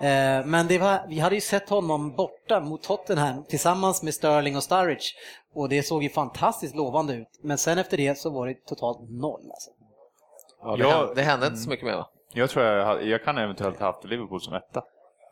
[0.01, 4.55] Eh, Men det var, vi hade ju sett honom borta mot Tottenham tillsammans med Sterling
[4.55, 5.05] och Sturridge.
[5.55, 7.27] Och det såg ju fantastiskt lovande ut.
[7.43, 9.41] Men sen efter det så var det totalt noll.
[9.51, 9.71] Alltså.
[10.63, 10.97] Ja, det, Ja.
[10.97, 12.09] hände, det hände inte så mycket mer va?
[12.33, 14.83] Jag tror jag, jag kan eventuellt ha haft Liverpool som etta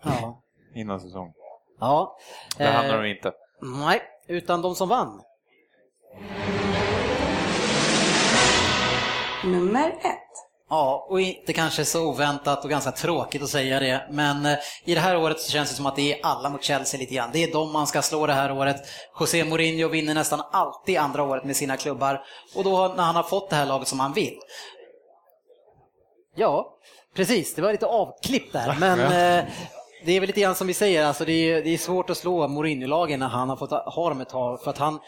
[0.03, 0.41] Ja.
[0.75, 1.33] Innan säsong.
[1.79, 2.17] ja.
[2.59, 3.31] Hamnar Eh, de inte.
[3.61, 5.21] Nej, utan de som vann.
[9.43, 10.17] Nummer ett.
[10.69, 14.95] Ja, och inte kanske så oväntat och ganska tråkigt att säga det, men eh, i
[14.95, 17.29] det här året så känns det som att det är alla mot Chelsea lite grann.
[17.33, 18.75] Det är de man ska slå det här året.
[19.19, 22.23] José Mourinho vinner nästan alltid andra året med sina klubbar
[22.55, 24.39] och då när han har fått det här laget som han vill.
[26.35, 26.77] Ja,
[27.15, 28.99] precis, det var lite avklippt där, men
[29.39, 29.45] eh,
[30.05, 32.17] det är väl lite grann som vi säger, alltså det är, det är svårt att
[32.17, 34.99] slå Mourinho-lagen när han har fått ha dem ett tag, för att han,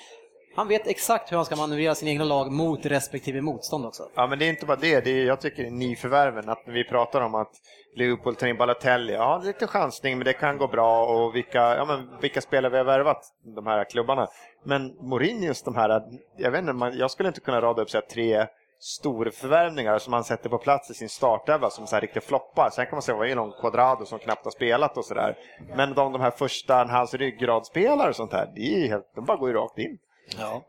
[0.55, 4.03] han vet exakt hur han ska manövrera sina egna lag mot respektive motstånd också.
[4.15, 4.99] Ja, men det är inte bara det.
[4.99, 7.51] det är, jag tycker nyförvärven, att vi pratar om att
[7.95, 9.13] Liverpool tar in Balotelli.
[9.13, 11.05] Ja, det är lite chansning, men det kan gå bra.
[11.05, 13.21] Och vilka, ja, men vilka spelare vi har värvat,
[13.55, 14.27] de här klubbarna.
[14.65, 16.01] Men Mourinhos, de här,
[16.37, 18.47] jag vet inte, man, jag skulle inte kunna rada upp så här, tre
[18.83, 22.69] storförvärvningar som han sätter på plats i sin startelva som så här riktigt floppar.
[22.69, 25.35] Sen kan man säga, vad är någon Quadrado som knappt har spelat och sådär.
[25.75, 29.37] Men de, de här första, hans ryggradsspelare och sånt här, det är helt, de bara
[29.37, 29.97] går ju rakt in.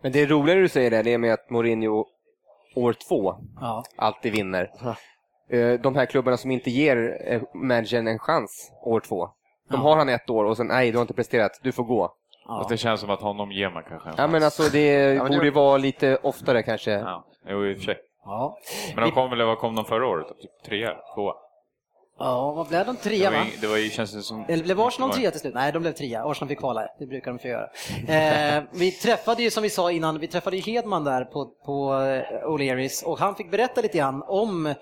[0.03, 2.05] Men det roligare du säger det, det är med att Mourinho
[2.74, 3.85] år två Ja.
[3.97, 4.70] alltid vinner.
[5.51, 9.28] Eh, De här klubbarna som inte ger eh, managern en chans år två.
[9.70, 12.15] De har han ett år och sen nej, du har inte presterat, du får gå.
[12.47, 14.45] Fast det känns som att honom ger man kanske en Ja men chans.
[14.61, 16.91] alltså det men borde det- vara lite oftare kanske.
[16.91, 17.97] Ja, jo, i och för sig.
[18.25, 18.59] Ja.
[18.95, 20.27] Men de kom väl, vad kom de förra året?
[20.29, 21.35] Typ trea, tvåa?
[22.19, 22.95] Ja, vad blev de?
[22.95, 23.45] Det Trea var, va?
[23.61, 24.45] det var ju, känns det som...
[24.49, 25.55] Eller blev Arsenal trea till slut?
[25.55, 26.25] Nej, de blev trea.
[26.25, 27.69] Arsenal fick kvala, det brukar de få göra.
[28.59, 31.93] Eh, vi träffade ju, som vi sa innan, vi träffade ju Hedman där på, på
[31.95, 34.75] eh, O'Learys och han fick berätta lite grann om eh,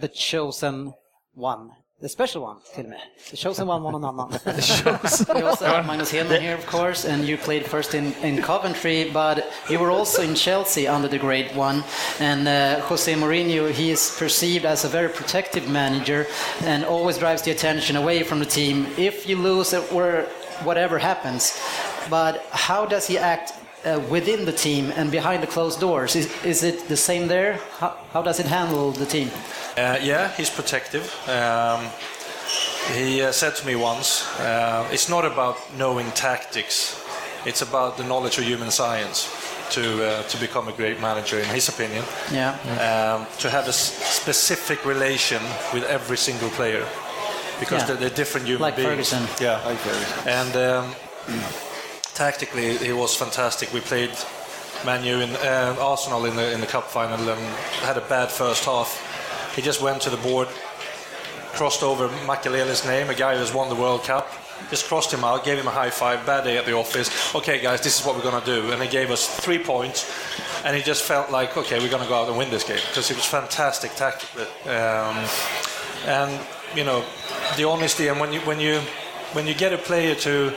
[0.00, 0.92] The Chosen
[1.36, 1.70] One.
[2.02, 3.00] The special one till med.
[3.30, 4.30] The chosen one var någon annan.
[4.30, 8.14] The chosen we also have Magnus Hedman here of course and you played first in,
[8.22, 11.84] in Coventry but you were also in Chelsea under the great one
[12.18, 16.26] and uh, Jose Mourinho he is perceived as a very protective manager
[16.64, 20.22] and always drives the attention away from the team if you lose it or
[20.64, 21.60] whatever happens
[22.08, 23.52] but how does he act
[23.84, 26.14] uh, within the team and behind the closed doors.
[26.14, 27.54] Is, is it the same there?
[27.78, 29.30] How, how does it handle the team?
[29.76, 31.04] Uh, yeah, he's protective.
[31.28, 31.86] Um,
[32.94, 37.00] he uh, said to me once, uh, it's not about knowing tactics,
[37.46, 39.28] it's about the knowledge of human science
[39.70, 42.04] to, uh, to become a great manager, in his opinion.
[42.32, 42.50] Yeah.
[42.80, 45.40] Um, to have a s- specific relation
[45.72, 46.84] with every single player.
[47.60, 47.86] Because Yeah.
[47.88, 48.88] they're, they're different human Like beings.
[49.10, 49.22] Ferguson.
[49.40, 49.60] Yeah.
[49.64, 50.28] Like Ferguson.
[50.28, 50.94] And um,
[52.14, 53.72] tactically, he was fantastic.
[53.72, 54.10] We played
[54.84, 57.40] Manu in uh, Arsenal in the in the cup final and
[57.84, 58.88] had a bad first half.
[59.54, 60.48] He just went to the board,
[61.52, 64.28] crossed over Makalele's name, a guy who has won the World Cup.
[64.68, 66.24] Just crossed him out, gave him a high five.
[66.26, 67.34] Bad day at the office.
[67.34, 70.10] Okay, guys, this is what we're gonna do, and he gave us three points.
[70.64, 73.08] And he just felt like, okay, we're gonna go out and win this game because
[73.08, 74.44] he was fantastic tactically.
[74.70, 75.26] Um,
[76.06, 76.40] and
[76.76, 77.04] you know,
[77.56, 78.80] the honesty and when you when you
[79.32, 80.52] when you get a player to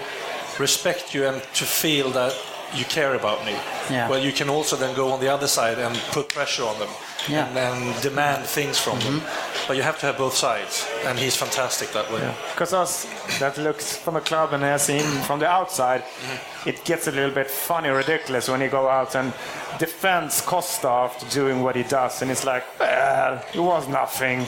[0.59, 2.33] respect you and to feel that
[2.75, 3.55] you care about me,
[3.89, 4.09] Yeah.
[4.09, 6.89] well, you can also then go on the other side and put pressure on them
[7.27, 7.47] Yeah.
[7.47, 9.19] and, and demand things from them.
[9.19, 9.67] Mm-hmm.
[9.67, 12.33] But you have to have both sides, and he's fantastic that way.
[12.53, 13.07] Because us
[13.39, 16.69] that looks from a club and I see him from the outside, mm-hmm.
[16.69, 19.33] it gets a little bit funny, ridiculous when he go out and
[19.79, 24.45] defends Costa after doing what he does, and it's like, well, it was nothing,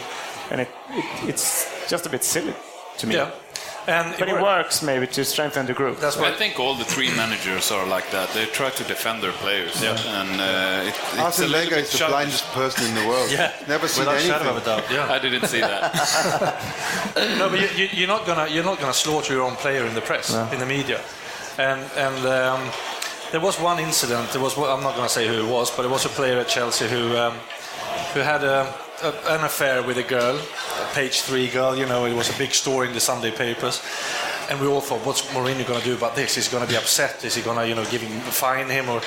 [0.52, 2.54] and it, it it's just a bit silly
[2.98, 3.16] to me.
[3.16, 3.32] Yeah.
[3.88, 6.00] And but it works maybe to strengthen the group.
[6.00, 8.30] That's I think all the three managers are like that.
[8.34, 9.82] They try to defend their players.
[9.82, 9.96] Yeah.
[10.20, 12.14] And uh, it, it's Arsene Wenger is the childish.
[12.16, 13.30] blindest person in the world.
[13.32, 13.52] Yeah.
[13.68, 14.40] Never seen Without a anything.
[14.40, 15.12] shadow of a doubt, yeah.
[15.12, 15.94] I didn't see that.
[17.38, 19.94] no, but you, you, you're not gonna you're not gonna slaughter your own player in
[19.94, 20.50] the press, No.
[20.52, 21.00] in the media,
[21.58, 22.62] and and um,
[23.32, 24.32] there was one incident.
[24.32, 26.48] There was I'm not gonna say who it was, but it was a player at
[26.48, 27.34] Chelsea who um,
[28.14, 31.76] who had a, a, an affair with a girl, a page three girl.
[31.76, 33.82] You know, it was a big story in the Sunday papers.
[34.50, 36.38] And we all thought, what's Mourinho going to do about this?
[36.38, 37.24] Is he going to be upset?
[37.26, 38.90] Is he going to, you know, give him, fine him?
[38.90, 39.02] Or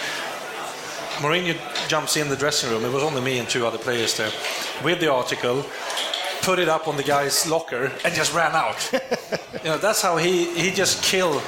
[1.21, 1.57] Mourinho
[1.89, 2.85] jumps in the dressing room.
[2.85, 4.31] It was only me and two other players there,
[4.85, 5.65] with the article,
[6.43, 8.91] put it up on the guy's locker, and just ran out.
[9.65, 11.41] you know, that's how he he just kill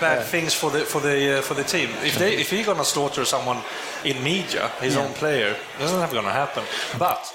[0.00, 1.88] bad things for the for the uh, for the team.
[2.04, 3.58] If they if he's gonna slaughter someone
[4.04, 5.02] in media, his Yeah.
[5.04, 6.64] own player, that's not gonna happen.
[6.98, 7.32] But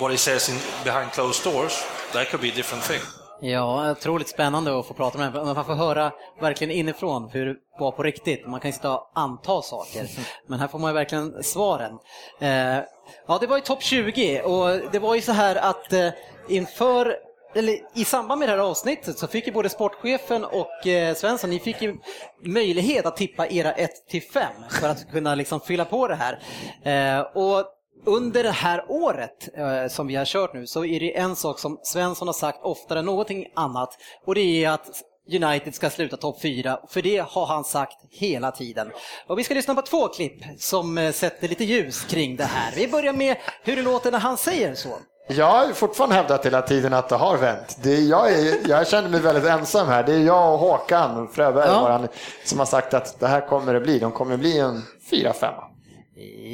[0.00, 3.00] what he says in behind closed doors, that could be a different thing.
[3.40, 5.54] Ja, otroligt spännande att få prata med honom.
[5.54, 8.46] Man får höra verkligen inifrån hur det var på riktigt.
[8.46, 10.08] Man kan ju sitta och anta saker,
[10.46, 11.98] men här får man ju verkligen svaren.
[12.40, 12.84] Eh,
[13.26, 16.08] ja, det var ju topp 20 och det var ju så här att eh,
[16.48, 17.16] inför
[17.54, 21.50] eller i samband med det här avsnittet så fick ju både sportchefen och eh, Svensson,
[21.50, 21.96] ni fick ju
[22.44, 26.38] möjlighet att tippa era 1 till 5 för att kunna liksom fylla på det här.
[26.82, 27.64] Eh, och
[28.04, 31.58] under det här året eh, som vi har kört nu så är det en sak
[31.58, 35.02] som Svensson har sagt oftare än någonting annat och det är att
[35.32, 38.90] United ska sluta topp 4, för det har han sagt hela tiden.
[39.26, 42.72] Och vi ska lyssna på två klipp som eh, sätter lite ljus kring det här.
[42.76, 44.88] Vi börjar med hur det låter när han säger så.
[45.28, 47.78] Jag har fortfarande hävdat hela tiden att det har vänt.
[47.82, 50.02] Det är, jag, är, jag känner mig väldigt ensam här.
[50.02, 52.06] Det är jag och Håkan Fröberg Ja.
[52.44, 53.98] som har sagt att det här kommer det bli.
[53.98, 55.73] De kommer bli en 4-5.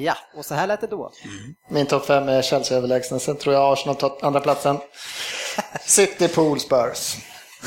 [0.05, 1.13] Ja, och så här lät det då.
[1.69, 3.21] Min topp 5 är Chelsea överlägsen.
[3.21, 4.79] Sen tror jag Arsenal tar andra platsen.
[5.85, 7.17] City, Pool, Spurs.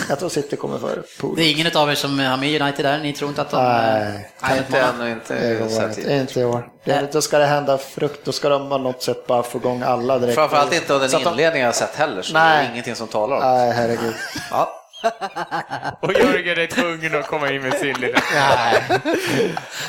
[0.10, 1.36] Jag tror City kommer före Pool.
[1.36, 3.00] Det är ingen av er som har med United där?
[3.00, 3.64] Ni tror inte att de...
[3.64, 5.04] Nej, kan inte utmana?
[5.04, 6.70] ännu, inte Det inte, inte i år.
[6.84, 8.26] Det, då ska det hända frukt.
[8.26, 10.36] Då ska de på något sätt bara få igång alla direkt.
[10.36, 12.66] Framförallt inte av den inledning jag har sett heller, så det Nej.
[12.66, 13.48] är ingenting som talar om det.
[13.48, 14.14] Nej, herregud.
[14.52, 14.82] Ja.
[16.00, 18.20] Och Jörgen är tvungen att komma in med sin lilla...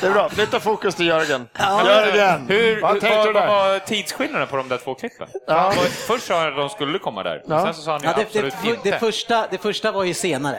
[0.01, 1.47] Det är bra, flytta fokus till Jörgen.
[1.59, 1.81] Ja.
[1.85, 3.47] Jörgen, Hur, vad tänkte du där?
[3.47, 5.27] var tidsskillnaden på de där två klippen?
[5.47, 5.73] Ja.
[6.07, 7.63] Först sa han att de skulle komma där, Ja.
[7.65, 8.89] sen så sa han Ja, det, absolut det, inte.
[8.91, 10.57] det, första, det första var ju senare.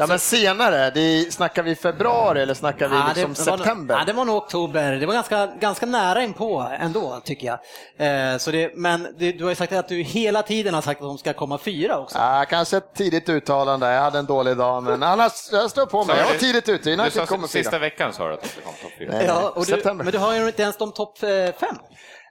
[0.00, 3.56] Ja, men senare, det är, snackar vi februari eller snackar vi Ja, liksom det, var
[3.58, 3.96] september?
[3.98, 4.92] Ja, det var nog oktober.
[4.92, 8.32] Det var ganska, ganska nära inpå ändå, tycker jag.
[8.32, 11.00] Eh, så det, men det, du har ju sagt att du hela tiden har sagt
[11.00, 12.18] att de ska komma fyra också.
[12.18, 13.90] Ja, kanske ett tidigt uttalande.
[13.92, 16.16] Jag hade en dålig dag, men annars, jag står på mig.
[16.18, 16.84] Jag var tidigt ute.
[16.90, 17.78] Du United sa kommer sista fyra.
[17.80, 19.10] veckan sa du att det kom topp fyra.
[19.12, 20.04] Nej, Ja, och du, september.
[20.04, 21.28] men du har ju inte ens de topp eh,
[21.60, 21.76] fem.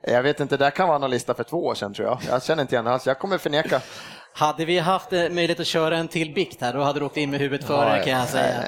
[0.01, 2.19] Jag vet inte, det kan vara någon lista för två år sedan tror jag.
[2.29, 3.07] Jag känner inte igen alls.
[3.07, 3.81] Jag kommer förneka.
[4.37, 7.17] Hade vi haft eh, möjlighet att köra en till bikt här, då hade du åkt
[7.17, 8.63] in med huvudet före kan jag säga.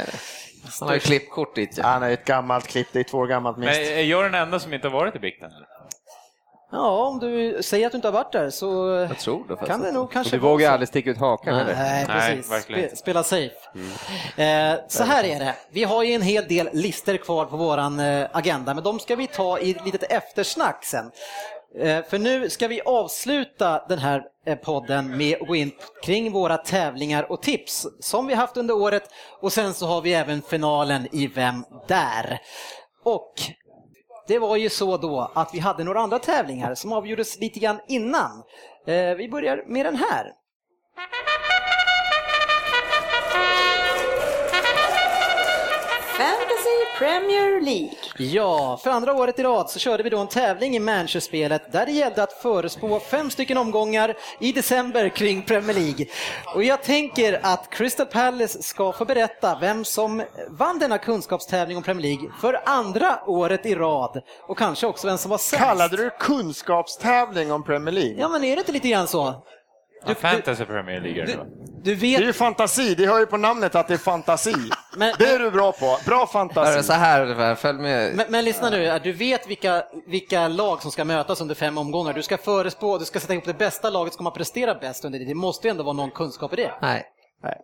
[0.79, 1.79] Han har ju klippkort dit.
[1.79, 3.81] Han har ett gammalt klipp, det är två år gammalt Men minst.
[3.91, 5.51] är jag den enda som inte har varit i bikten?
[5.51, 5.67] Eller?
[6.71, 9.81] Ja, om du säger att du inte har varit där så Jag tror det kan
[9.81, 10.73] det nog kanske Du vågar vara så.
[10.73, 11.75] aldrig sticka ut hakan Nej, eller?
[11.75, 12.51] Nej, Nej, precis.
[12.51, 12.95] verkligen.
[12.95, 13.55] Spela safe.
[14.37, 15.55] Eh, så här är det.
[15.69, 19.15] Vi har ju en hel del lister kvar på våran eh, agenda, men de ska
[19.15, 21.11] vi ta i ett litet eftersnack sen.
[21.75, 25.71] Eh, för nu ska vi avsluta den här eh, podden med att gå in
[26.03, 29.03] kring våra tävlingar och tips som vi haft under året
[29.41, 32.39] och sen så har vi även finalen i Vem där?
[33.03, 33.33] Och
[34.27, 37.79] det var ju så då att vi hade några andra tävlingar som avgjordes lite grann
[37.87, 38.43] innan.
[38.87, 40.33] Eh, vi börjar med den här.
[46.99, 47.97] Premier League.
[48.17, 51.85] Ja, för andra året i rad så körde vi då en tävling i Manchester-spelet där
[51.85, 56.05] det gällde att förespå fem stycken omgångar i december kring Premier League.
[56.55, 61.83] Och jag tänker att Crystal Palace ska få berätta vem som vann denna kunskapstävling om
[61.83, 65.65] Premier League för andra året i rad och kanske också vem som var sämst.
[65.65, 68.15] Kallade du kunskapstävling om Premier League?
[68.19, 69.43] Ja, men är det inte lite grann så?
[70.05, 71.45] Ja, Fantasy Premier League är det då.
[71.83, 72.17] Du vet...
[72.17, 74.53] Det är ju fantasi, det hör ju på namnet att det är fantasi.
[75.17, 76.83] det är du bra på, bra fantasi.
[76.83, 78.15] Så här följ med.
[78.15, 82.13] Men, men lyssna nu, du vet vilka, vilka lag som ska mötas under fem omgångar.
[82.13, 85.05] Du ska förespå, du ska sätta ihop det bästa laget som kommer att prestera bäst
[85.05, 85.25] under det.
[85.25, 86.71] Det måste ju ändå vara någon kunskap i det.
[86.81, 87.05] Nej.
[87.43, 87.57] Nej.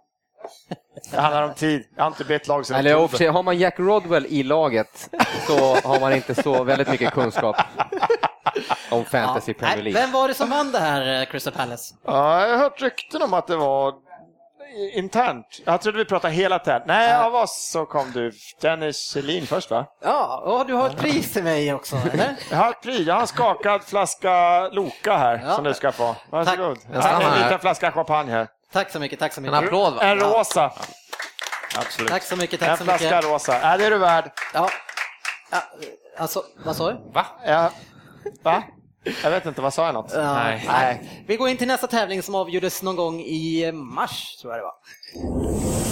[1.11, 1.83] Det handlar om tid.
[1.95, 5.09] Jag har inte bett lag sedan Eller sig, har man Jack Rodwell i laget
[5.47, 7.55] så har man inte så väldigt mycket kunskap
[8.89, 10.01] om fantasy Premier Nej, League.
[10.01, 11.95] vem var det som vann det här, eh, Crystal Palace?
[12.05, 13.93] Ja, jag har hört rykten om att det var
[14.93, 15.61] internt.
[15.65, 16.81] Jag trodde vi pratade hela tiden.
[16.85, 18.31] Nej, av oss så kom du.
[18.61, 19.85] Dennis Selin först va?
[20.03, 22.35] Ja, och du har ett pris till mig också, eller?
[22.51, 22.99] Jag har ett pris.
[23.07, 25.55] Jag har en skakad flaska Loka här Ja.
[25.55, 26.15] som du ska få.
[26.29, 26.77] Varsågod.
[26.93, 27.43] Jag stannar En här.
[27.43, 28.47] liten flaska champagne här.
[28.73, 29.63] Tack så mycket, tack så En mycket.
[29.63, 30.01] applåd va?
[30.01, 30.71] En rosa.
[31.77, 32.11] Absolut.
[32.11, 33.25] Tack så mycket, En tack så flaska mycket.
[33.31, 33.59] rosa.
[33.61, 34.31] Ja, det är du värd.
[34.53, 34.69] Ja.
[35.51, 35.57] ja.
[36.17, 36.97] Alltså, vad sa du?
[37.13, 37.25] Va?
[37.45, 37.69] Ja.
[38.43, 38.63] Va?
[39.23, 40.11] Jag vet inte, vad sa jag något?
[40.13, 40.63] Ja, Nej.
[40.67, 41.23] nej.
[41.27, 44.63] Vi går in till nästa tävling som avgjordes någon gång i mars, tror jag det
[44.63, 45.84] var.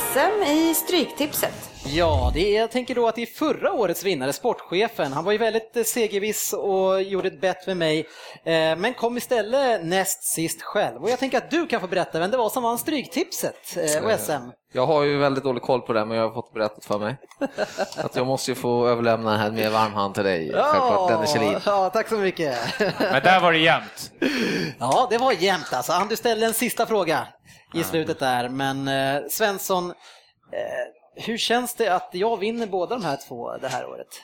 [0.00, 1.70] SM i Stryktipset.
[1.84, 5.12] Ja, det är, jag tänker då att det är förra årets vinnare, sportchefen.
[5.12, 7.98] Han var ju väldigt eh, segerviss och gjorde ett bett med mig,
[8.44, 11.02] eh, men kom istället näst sist själv.
[11.02, 14.04] Och jag tänker att du kan få berätta vem det var som vann Stryktipset eh,
[14.04, 14.32] och SM.
[14.72, 17.16] Jag har ju väldigt dålig koll på det, men jag har fått berättat för mig.
[17.96, 21.32] Att jag måste ju få överlämna den här med varm hand till dig, självklart, Dennis
[21.32, 21.58] Kjellin.
[21.66, 22.58] ja, tack så mycket.
[22.98, 24.12] Men där var det jämnt.
[24.78, 25.92] Ja, det var jämnt alltså.
[25.92, 27.26] Han, du ställde en sista fråga
[27.74, 33.04] i slutet där, men eh, Svensson, eh, hur känns det att jag vinner båda de
[33.04, 34.22] här två det här året?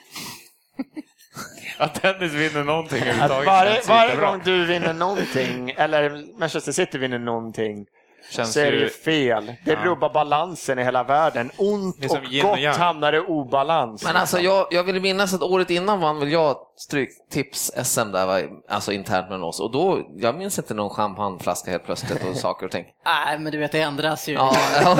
[1.77, 6.71] Att Dennis vinner någonting Att överhuvudtaget varje, känns varje gång du vinner någonting, eller Manchester
[6.71, 7.85] City vinner någonting,
[8.29, 9.45] Känns så är det ju- fel.
[9.65, 9.83] Det Ja.
[9.85, 11.51] rubbar balansen i hela världen.
[11.57, 12.75] Ont och och gott yang.
[12.77, 14.03] hamnar i obalans.
[14.03, 18.39] Men alltså jag, jag vill minnas att året innan vann väl jag Stryktips-SM där, va?
[18.69, 19.59] alltså internt med oss.
[19.59, 22.85] Och då, jag minns inte någon champagneflaska helt plötsligt och saker och ting.
[23.05, 24.33] Nej, men du vet, det ändras ju.
[24.33, 24.55] Ja.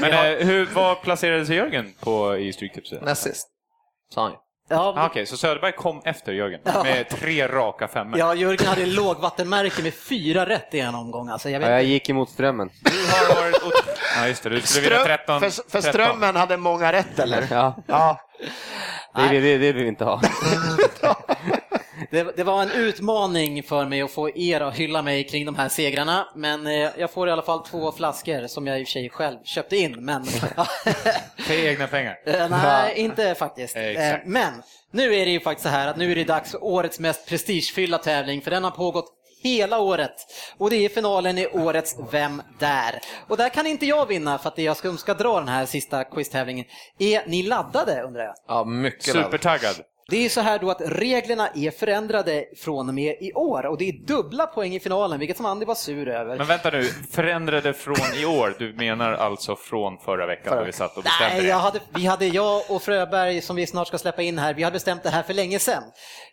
[0.00, 3.02] Men eh, hur, vad placerade sig Jörgen på i Stryktipset?
[3.02, 3.48] Näst sist,
[4.14, 4.36] sa han ju.
[4.70, 8.18] Ja, Ah, Okej, så Söderberg kom efter Jörgen med tre raka femmor.
[8.18, 11.28] ja, Jörgen hade lågvattenmärke med fyra rätt i en omgång.
[11.28, 12.70] Alltså, jag vet Ja, jag gick emot strömmen.
[12.82, 13.54] Du har varit...
[13.62, 14.50] ot- Ja, just det.
[14.50, 15.40] Du skulle vilja 13.
[15.40, 15.82] för, för 13.
[15.82, 17.46] Strömmen hade många rätt eller?
[17.50, 18.20] Ja, Ja.
[19.16, 20.20] det, det, det, det vill vi inte ha.
[22.10, 25.54] Det, det var en utmaning för mig att få er att hylla mig kring de
[25.56, 28.86] här segrarna, men eh, jag får i alla fall två flaskor som jag i och
[28.86, 30.04] för sig själv köpte in.
[30.04, 30.24] Men,
[31.38, 32.18] För egna pengar.
[32.26, 33.76] Eh, nej, inte faktiskt.
[33.76, 34.26] Eh, exakt.
[34.26, 36.98] Men nu är det ju faktiskt så här att nu är det dags för årets
[36.98, 40.14] mest prestigefyllda tävling, för den har pågått hela året.
[40.58, 43.00] Och det är finalen i årets Vem där?
[43.28, 45.48] Och där kan inte jag vinna för att det är jag som ska dra den
[45.48, 46.64] här sista quiztävlingen.
[46.98, 48.34] Är ni laddade undrar jag?
[48.48, 49.12] Ja, mycket.
[49.12, 49.76] Supertaggad.
[50.10, 53.78] Det är så här då att reglerna är förändrade från och med i år och
[53.78, 56.38] det är dubbla poäng i finalen, vilket som Andy var sur över.
[56.38, 58.56] Men vänta nu, förändrade från i år?
[58.58, 61.48] Du menar alltså från förra veckan när vi satt och bestämde Nej, det?
[61.48, 64.62] jag hade, vi hade, jag och Fröberg som vi snart ska släppa in här, vi
[64.62, 65.82] hade bestämt det här för länge sedan.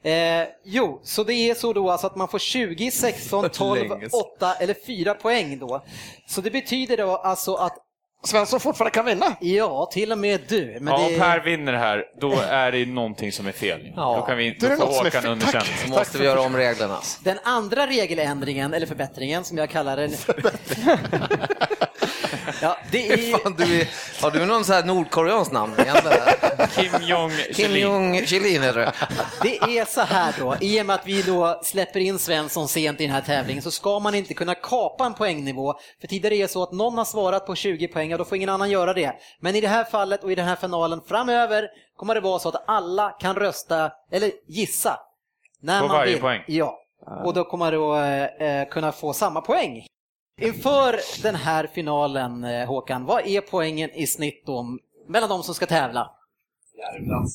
[0.03, 4.09] Eh, jo, så det är så då alltså att man får 20, 16, 12, länge
[4.09, 4.21] sedan.
[4.37, 5.83] 8 eller 4 poäng då.
[6.27, 7.84] Så det betyder då alltså att
[8.25, 9.35] Svensson fortfarande kan vinna.
[9.39, 10.77] Ja, till och med du.
[10.81, 11.13] Men ja, det...
[11.13, 13.93] Om Per vinner här, då är det någonting som är fel.
[13.95, 14.17] Ja.
[14.19, 15.39] Då kan vi Då inte få Håkan.
[15.39, 15.65] Tack.
[15.65, 16.99] Så måste vi göra om reglerna.
[17.23, 20.11] Den andra regeländringen, eller förbättringen som jag kallar den.
[22.61, 23.37] ja, det är...
[23.37, 23.87] Fan, du är,
[24.21, 25.73] har du någon så här nordkoreanskt namn?
[26.75, 28.93] Kim Jong Kim Jong Chilin heter det.
[29.41, 33.01] Det är så här då, i och med att vi då släpper in Svensson sent
[33.01, 35.73] i den här tävlingen så ska man inte kunna kapa en poängnivå.
[36.01, 38.35] För tidigare är det så att någon har svarat på 20 poäng och då får
[38.35, 39.13] ingen annan göra det.
[39.39, 42.49] Men i det här fallet och i den här finalen framöver kommer det vara så
[42.49, 44.99] att alla kan rösta, eller gissa.
[45.61, 46.21] När På man varje vill.
[46.21, 46.43] poäng?
[46.47, 46.79] Ja,
[47.25, 47.95] och då kommer man då
[48.45, 49.85] eh, kunna få samma poäng.
[50.41, 55.55] Inför den här finalen, eh, Håkan, vad är poängen i snitt då mellan de som
[55.55, 56.11] ska tävla?
[56.77, 57.27] Per med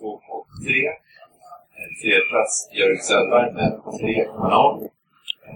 [0.00, 0.92] 2,3.
[2.02, 4.88] Tredjeplats Jörgen Söderberg med 3,0.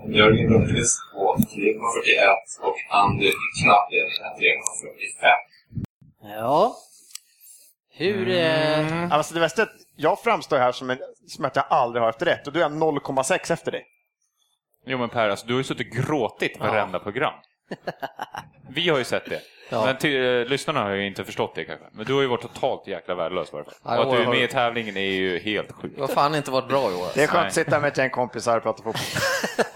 [0.08, 3.30] Jörgen Lundqvist på 3,41 och Andy
[3.62, 3.96] knappt 3,45.
[6.22, 6.76] Ja.
[7.90, 8.28] Hur...
[8.28, 9.12] Eh...
[9.12, 12.06] Alltså det värsta är att jag framstår här som, en, som att jag aldrig har
[12.06, 13.86] haft rätt och då är jag 0,6 efter dig.
[14.86, 17.34] Jo men Per, alltså, du har ju suttit och gråtit varenda program.
[18.70, 19.40] Vi har ju sett det.
[19.70, 19.84] Ja.
[19.86, 21.86] Men till, eh, lyssnarna har ju inte förstått det kanske.
[21.92, 23.74] Men du har ju varit totalt jäkla värdelös i varje fall.
[23.84, 25.94] Ja, Och att du är jag har- med i tävlingen är ju helt sjukt.
[25.96, 27.08] Du har fan inte varit bra i år.
[27.14, 27.46] Det är skönt Nej.
[27.46, 29.02] att sitta med ett gäng kompisar och prata fotboll.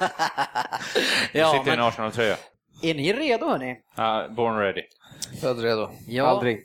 [1.32, 2.36] Du Ja, sitter i en men Arsenal-tröja.
[2.82, 3.76] är ni redo hörni?
[3.96, 4.82] Ja, born ready.
[5.40, 5.90] Född redo.
[6.08, 6.26] Ja.
[6.26, 6.58] Aldrig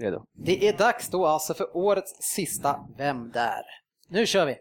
[0.00, 0.22] redo.
[0.44, 3.62] Det är dags då alltså för årets sista Vem där?
[4.08, 4.56] Nu kör vi!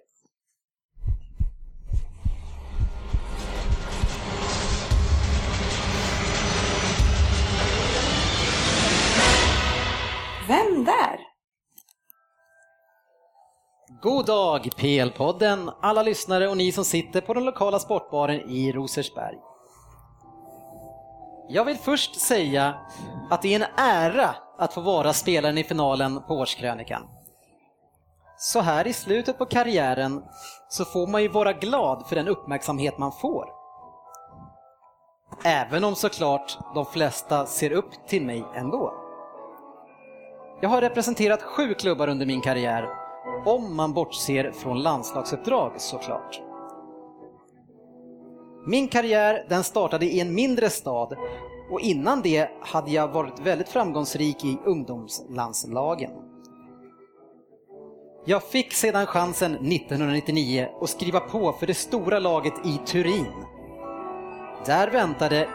[10.47, 11.19] Vem där?
[14.01, 19.35] God dag PL-podden, alla lyssnare och ni som sitter på den lokala sportbaren i Rosersberg.
[21.49, 22.75] Jag vill först säga
[23.29, 27.07] att det är en ära att få vara spelaren i finalen på årskrönikan.
[28.37, 30.23] Så här i slutet på karriären
[30.69, 33.45] så får man ju vara glad för den uppmärksamhet man får.
[35.43, 39.04] Även om såklart de flesta ser upp till mig ändå.
[40.61, 42.89] Jag har representerat sju klubbar under min karriär,
[43.45, 46.41] om man bortser från landslagsuppdrag såklart.
[48.67, 51.17] Min karriär den startade i en mindre stad
[51.71, 56.11] och innan det hade jag varit väldigt framgångsrik i ungdomslandslagen.
[58.25, 63.45] Jag fick sedan chansen 1999 att skriva på för det stora laget i Turin.
[64.65, 65.49] Där väntade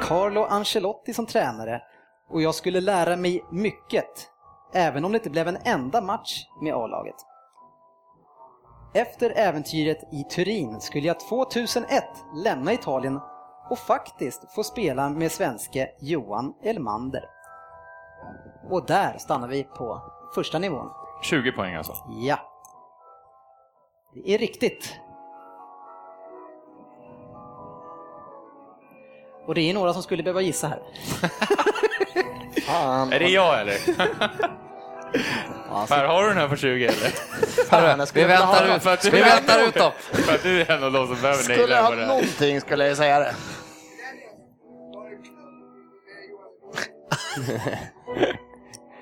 [0.00, 1.82] Carlo Ancelotti som tränare
[2.30, 4.30] och jag skulle lära mig mycket,
[4.74, 7.16] även om det inte blev en enda match med A-laget.
[8.94, 12.04] Efter äventyret i Turin skulle jag 2001
[12.44, 13.20] lämna Italien
[13.70, 17.24] och faktiskt få spela med svenske Johan Elmander.
[18.70, 20.02] Och där stannar vi på
[20.34, 20.90] första nivån.
[21.22, 21.92] 20 poäng alltså.
[22.08, 22.38] Ja.
[24.14, 25.00] Det är riktigt.
[29.50, 30.78] Och det är några som skulle behöva gissa här.
[33.14, 33.74] Är det jag eller?
[35.88, 36.94] Per, har du den här på 20 eller?
[37.68, 38.76] Fan, jag skulle Vi vilja ha väntar något.
[38.76, 39.90] ut, För att du- vi väntar ut dem.
[40.12, 42.00] För att du är en av de som behöver Skulle naila jag på ha det
[42.00, 42.08] här.
[42.08, 43.34] någonting skulle jag säga det.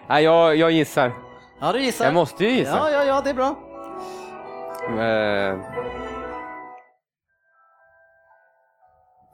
[0.08, 1.12] Nej, jag, jag gissar.
[1.60, 2.04] Ja, du gissar.
[2.04, 2.70] Jag måste ju gissa.
[2.76, 3.56] Ja, ja, ja, det är bra.
[5.02, 5.58] Eh,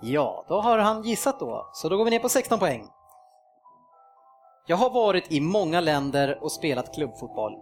[0.00, 2.88] Ja, då har han gissat då, så då går vi ner på 16 poäng.
[4.66, 7.52] Jag har varit i många länder och spelat klubbfotboll.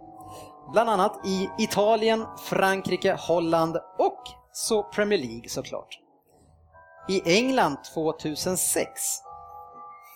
[0.71, 5.99] Bland annat i Italien, Frankrike, Holland och så Premier League såklart.
[7.09, 9.01] I England 2006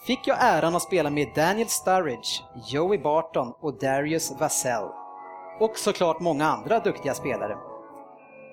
[0.07, 4.89] fick jag äran att spela med Daniel Sturridge, Joey Barton och Darius Vassell.
[5.59, 7.66] Och såklart många andra duktiga spelare.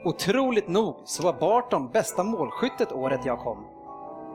[0.05, 3.67] Otroligt nog så var Barton bästa målskyttet året jag kom.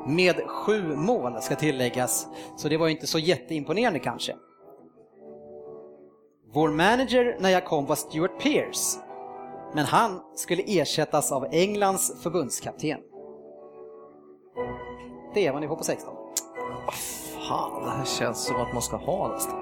[0.06, 4.36] Med sju mål ska tilläggas, så det var ju inte så jätteimponerande kanske.
[6.54, 9.00] Vår manager när jag kom var Stuart Pearce,
[9.74, 13.00] men han skulle ersättas av Englands förbundskapten.
[15.34, 16.16] Det är vad ni får på 16.
[17.50, 19.60] Fan, det här känns som att man ska ha nästan.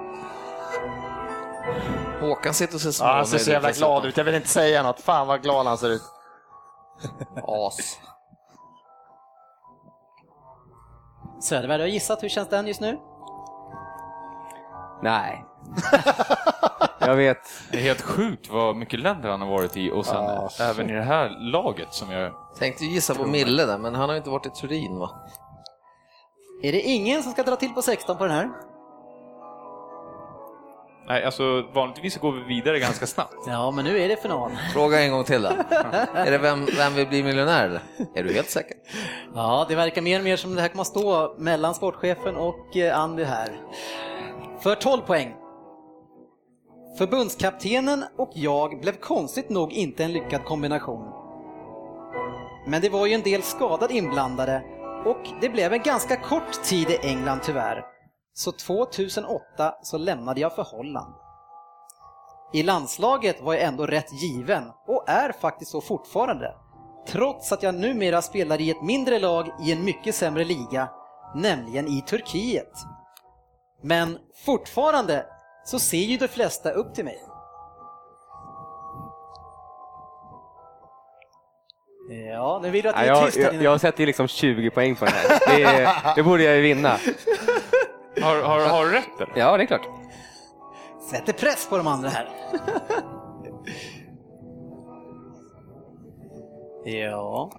[2.20, 4.16] Håkan sitter och ser Ja, han ser så jävla glad ut.
[4.16, 5.00] Jag vill inte säga något.
[5.00, 6.02] Fan vad glad han ser ut.
[7.42, 7.98] As.
[11.40, 12.98] Söderberg, du har gissat, hur känns den just nu?
[15.02, 15.44] nej.
[16.98, 17.38] jag vet.
[17.70, 20.90] Det är helt sjukt vad mycket länder han har varit i och sen Ja, även
[20.90, 22.32] i det här laget som jag...
[22.58, 25.10] Tänkte gissa på Mille där, men han har inte varit i Turin va?
[26.62, 28.50] Är det ingen som ska dra till på 16 på den här?
[31.08, 33.34] Nej, alltså vanligtvis så går vi vidare ganska snabbt.
[33.46, 34.50] Ja, men nu är det final.
[34.72, 35.48] Fråga en gång till då.
[36.14, 37.82] Är det vem, vem vill bli miljonär eller?
[38.14, 38.76] Är du helt säker?
[39.34, 42.76] Ja, det verkar mer och mer som det här kommer att stå mellan sportchefen och
[42.76, 43.48] eh, Andy här.
[44.60, 45.34] För 12 poäng.
[46.98, 51.12] Förbundskaptenen och jag blev konstigt nog inte en lyckad kombination.
[52.66, 54.62] Men det var ju en del skadade inblandade
[55.04, 57.97] och det blev en ganska kort tid i England tyvärr.
[58.38, 61.14] Så 2008 så lämnade jag för Holland.
[62.52, 66.54] I landslaget var jag ändå rätt given och är faktiskt så fortfarande.
[67.08, 70.88] Trots att jag numera spelar i ett mindre lag i en mycket sämre liga,
[71.34, 72.72] nämligen i Turkiet.
[73.82, 75.26] Men fortfarande
[75.64, 77.18] så ser ju de flesta upp till mig.
[82.10, 83.64] Ja, nu vill du att det är jag, tyst här jag, inne.
[83.64, 85.56] jag sätter ju liksom 20 poäng på den här.
[85.56, 86.96] Det, det borde jag ju vinna.
[88.22, 89.32] Har, har, har du rätt eller?
[89.36, 89.88] Ja, det är klart.
[91.10, 92.28] Sätter press på de andra här.
[96.84, 97.50] ja.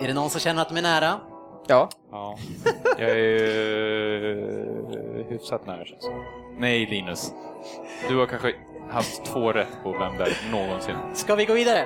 [0.00, 1.20] Är det någon som känner att de är nära?
[1.66, 1.88] Ja.
[2.10, 2.38] Ja.
[2.98, 3.46] Jag är
[5.18, 6.14] eh, hyfsat nära känns det.
[6.58, 7.32] Nej, Linus.
[8.08, 8.54] Du har kanske
[8.90, 10.96] haft två rätt på vem det är någonsin.
[11.14, 11.84] Ska vi gå vidare?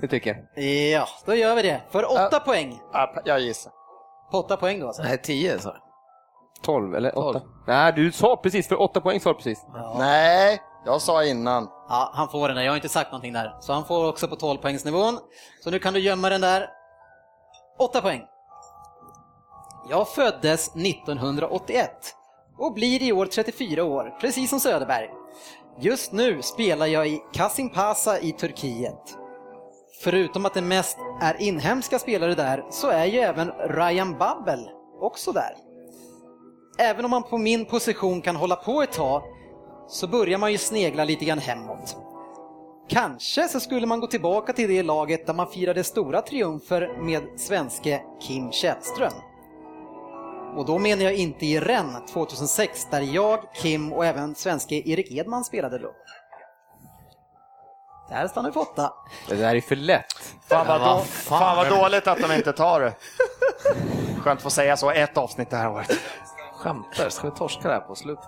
[0.00, 0.64] Det tycker jag.
[0.90, 1.80] Ja, då gör vi det.
[1.90, 2.80] För åtta poäng.
[3.24, 3.72] Jag gissar.
[4.30, 5.02] På åtta poäng då alltså.
[5.02, 5.76] Nej, 10 sa
[6.62, 7.40] 12 eller 8?
[7.66, 9.66] Nej, du sa precis, för 8 poäng sa du precis.
[9.98, 11.68] Nej, jag sa innan.
[11.88, 12.64] Ja, han får den där.
[12.64, 13.56] Jag har inte sagt någonting där.
[13.60, 15.18] Så han får också på 12 poängsnivån.
[15.64, 16.68] Så nu kan du gömma den där.
[17.78, 18.22] 8 poäng.
[19.90, 21.90] Jag föddes 1981
[22.58, 25.10] och blir i år 34 år, precis som Söderberg.
[25.80, 29.18] Just nu spelar jag i Kasimpasa i Turkiet.
[30.00, 34.70] Förutom att det mest är inhemska spelare där så är ju även Ryan Babbel
[35.00, 35.56] också där.
[36.78, 39.22] Även om man på min position kan hålla på ett tag
[39.88, 41.96] så börjar man ju snegla lite grann hemåt.
[42.88, 47.22] Kanske så skulle man gå tillbaka till det laget där man firade stora triumfer med
[47.36, 49.12] svenske Kim Källström.
[50.56, 55.12] Och då menar jag inte i Rennes 2006 där jag, Kim och även svenske Erik
[55.12, 55.92] Edman spelade då.
[58.10, 58.92] Där stannar vi på åtta.
[59.28, 60.12] Det där är för lätt.
[60.48, 61.56] Fan vad, Ja, då, fan.
[61.56, 62.92] vad dåligt att de inte tar det.
[64.20, 65.90] Skönt att få säga så ett avsnitt det här året.
[66.54, 68.24] Skämtar Ska vi torska det här på slutet?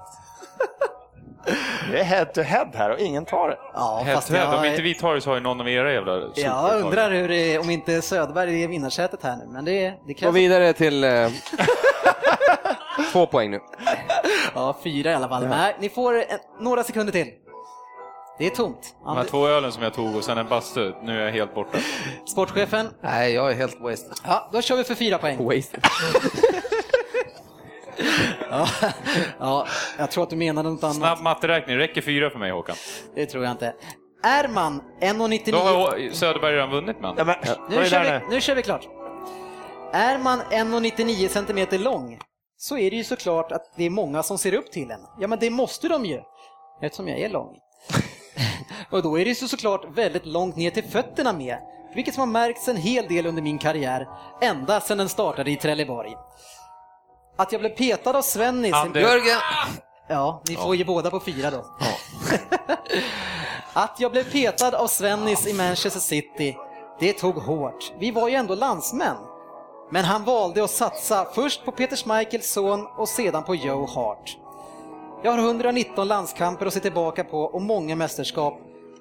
[1.90, 3.58] Det är head to head här och ingen tar det.
[3.74, 4.44] Ja, Head fast to head.
[4.52, 7.10] jag- Om inte vi tar det så har ju någon av era jävla Jag undrar
[7.10, 10.34] hur det är, om inte Söderberg är vinnarsätet här nu, men det, det Gå krävs...
[10.34, 11.04] vidare till...
[11.04, 11.28] Eh,
[13.12, 13.60] två poäng nu.
[14.54, 15.46] Ja, fyra i alla fall.
[15.48, 16.24] Nej, ni får en,
[16.60, 17.26] några sekunder till.
[18.40, 18.96] Det är tomt.
[19.04, 21.54] De här två ölen som jag tog och sen en bastu, nu är jag helt
[21.54, 21.78] borta.
[22.26, 22.88] Sportchefen?
[23.02, 24.12] Nej, jag är helt wasted.
[24.24, 25.44] Ja, då kör vi för fyra poäng.
[25.44, 25.80] Wasted.
[28.50, 28.68] ja,
[29.38, 29.66] ja,
[29.98, 30.96] jag tror att du menade något annat.
[30.96, 32.76] Snabb matteräkning, räcker fyra för mig Håkan.
[33.14, 33.74] Det tror jag inte.
[34.22, 35.52] Är man 1,99...
[35.52, 37.36] Då har Söderberg redan vunnit med andra.
[37.70, 38.88] Nu kör, vi, nu kör vi klart.
[39.92, 42.18] Är man 1,99 centimeter lång
[42.56, 45.00] så är det ju såklart att det är många som ser upp till en.
[45.18, 46.20] Ja, men det måste de ju,
[46.82, 47.56] eftersom jag är lång.
[48.90, 51.58] Och då är det ju så såklart väldigt långt ner till fötterna med,
[51.94, 54.08] vilket som har märkts en hel del under min karriär,
[54.40, 56.16] ända sedan den startade i Trelleborg.
[57.36, 58.74] Att jag blev petad av Svennis...
[58.94, 59.38] Jörgen!
[60.08, 61.64] Ja, ni får ju båda på fyra då.
[63.72, 66.56] Att jag blev petad av Svennis i Manchester City,
[67.00, 67.92] det tog hårt.
[67.98, 69.16] Vi var ju ändå landsmän.
[69.90, 74.36] Men han valde att satsa först på Peter Schmeichels son och sedan på Joe Hart.
[75.22, 78.60] Jag har 119 landskamper att se tillbaka på och många mästerskap.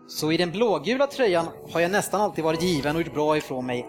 [0.10, 3.66] Så i den blågula tröjan har jag nästan alltid varit given och gjort bra ifrån
[3.66, 3.86] mig.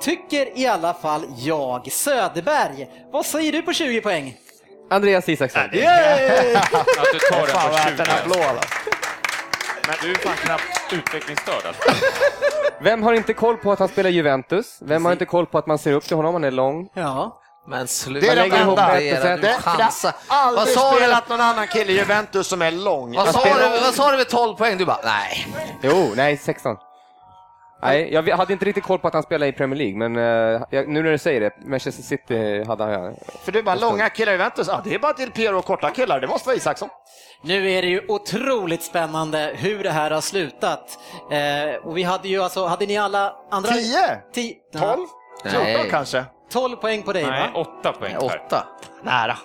[0.00, 1.92] Tycker i alla fall jag.
[1.92, 4.36] Söderberg, vad säger du på 20 poäng?
[4.90, 5.62] Andreas Isaksson.
[5.72, 6.54] Yay!
[6.54, 8.12] Att du tar den på en 20.
[8.12, 8.68] applåd, alltså.
[9.86, 11.82] Men du är fan knappt utvecklingsstörd alltså.
[12.80, 14.78] Vem har inte koll på att han spelar Juventus?
[14.80, 16.88] Vem har inte koll på att man ser upp till honom, han är lång?
[16.94, 17.40] Ja.
[17.66, 18.26] Men sluta.
[18.26, 19.00] Det är Man lägger de ihop enda.
[19.00, 20.12] ett Det, har
[20.52, 20.96] Vad aldrig sa du?
[20.96, 23.16] spelat någon annan kille i Juventus som är lång.
[23.16, 24.78] Vad sa, du, vad sa du med 12 poäng?
[24.78, 25.46] Du bara, nej.
[25.82, 26.76] Jo, nej, 16.
[27.82, 30.62] Nej, jag hade inte riktigt koll på att han spelade i Premier League, men eh,
[30.70, 33.16] jag, nu när du säger det, Manchester City hade han...
[33.44, 35.90] För du bara långa killar i Juventus, ja, det är bara till Piero och korta
[35.90, 36.88] killar, det måste vara Isaksson.
[37.42, 40.98] Nu är det ju otroligt spännande hur det här har slutat.
[41.32, 43.72] Eh, och vi hade ju alltså, hade ni alla andra...
[43.72, 43.96] 10?
[44.34, 44.54] Tio?
[44.78, 45.06] 12?
[45.50, 46.24] 14 kanske?
[46.54, 47.60] 12 poäng på dig Nej, va?
[47.60, 48.24] åtta poäng per.
[48.24, 48.66] Åtta.
[49.02, 49.36] Nära.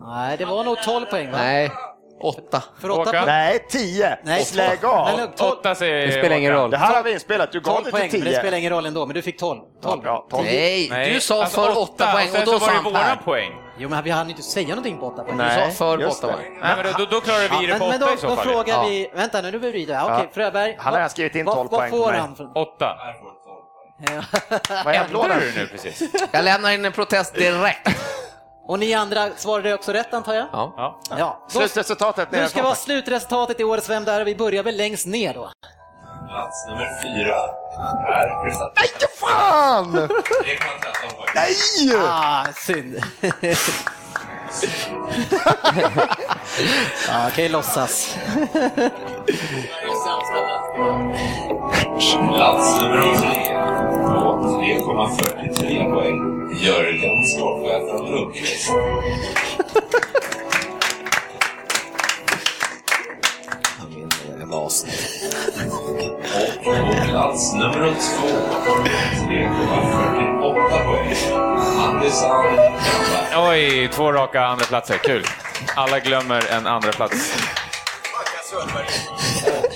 [0.00, 1.38] Nej, det var nog 12 poäng va?
[1.38, 1.70] Nej,
[2.20, 2.62] åtta.
[2.80, 3.12] För åtta Håkan?
[3.12, 3.26] poäng.
[3.26, 4.18] Nej, 10!
[4.24, 4.86] Nej, Lägg två.
[4.88, 5.06] av!
[5.10, 6.62] Men lugnt, 12, Åtta säger Det spelar ingen Håkan.
[6.62, 6.70] roll.
[6.70, 8.40] Det här har vi inspelat, du gav 12 det poäng, till men det 10.
[8.40, 9.60] spelar ingen roll ändå, men du fick 12.
[9.82, 10.02] 12.
[10.02, 10.44] Bra, 12.
[10.44, 12.74] Nej, Nej, du sa alltså för åtta poäng och sen då så sa var det
[12.82, 13.16] han våra Per.
[13.24, 13.52] poäng.
[13.78, 15.36] Jo, men vi hann inte säga någonting på 8 poäng.
[15.38, 16.32] Du Nej, sa för just åtta det.
[16.42, 16.58] poäng.
[16.62, 18.26] Nej, men då, då klarar vi Ja, det men, på men åtta då, i så
[18.28, 18.44] då fall.
[18.44, 18.82] frågar Ja.
[18.88, 19.92] vi, vänta nu, nu blir det.
[19.92, 20.30] Ja, Okej.
[20.34, 20.76] Fröberg.
[20.78, 22.20] Han har vad- skrivit in vad- 12 vad poäng får på mig.
[22.20, 22.36] han?
[22.36, 22.96] För, Åtta.
[24.84, 24.94] Vad?
[24.94, 26.02] Ändrade du nu precis?
[26.32, 27.88] Jag lämnar in en protest direkt.
[28.66, 30.46] och ni andra svarade också rätt antar jag?
[30.52, 30.74] Ja.
[30.76, 31.00] Ja.
[31.18, 31.46] Ja.
[31.48, 34.24] Slutresultatet nu ska vara slutresultatet i årets Vem där?
[34.24, 35.50] Vi börjar väl längst ner då.
[36.28, 37.36] Plats nummer fyra
[38.08, 38.70] är Kristian.
[38.76, 39.94] Nej, fan!
[39.94, 40.08] 3,13
[41.16, 41.28] poäng.
[41.34, 41.54] Nej!
[42.08, 42.96] Ah, synd.
[47.08, 48.16] ja, kan ju låtsas.
[52.34, 53.54] Plats nummer tre
[54.06, 56.18] på 3,43 poäng.
[56.64, 58.06] Jörgen Sportchefen
[64.50, 64.84] Las.
[65.70, 66.72] Och på
[67.08, 68.28] plats nummer två.
[69.28, 71.16] 3,48 poäng.
[71.78, 72.72] Andersson Grönberg.
[73.36, 74.98] Oj, två raka andra platser.
[74.98, 75.26] Kul.
[75.76, 77.32] Alla glömmer en andra plats.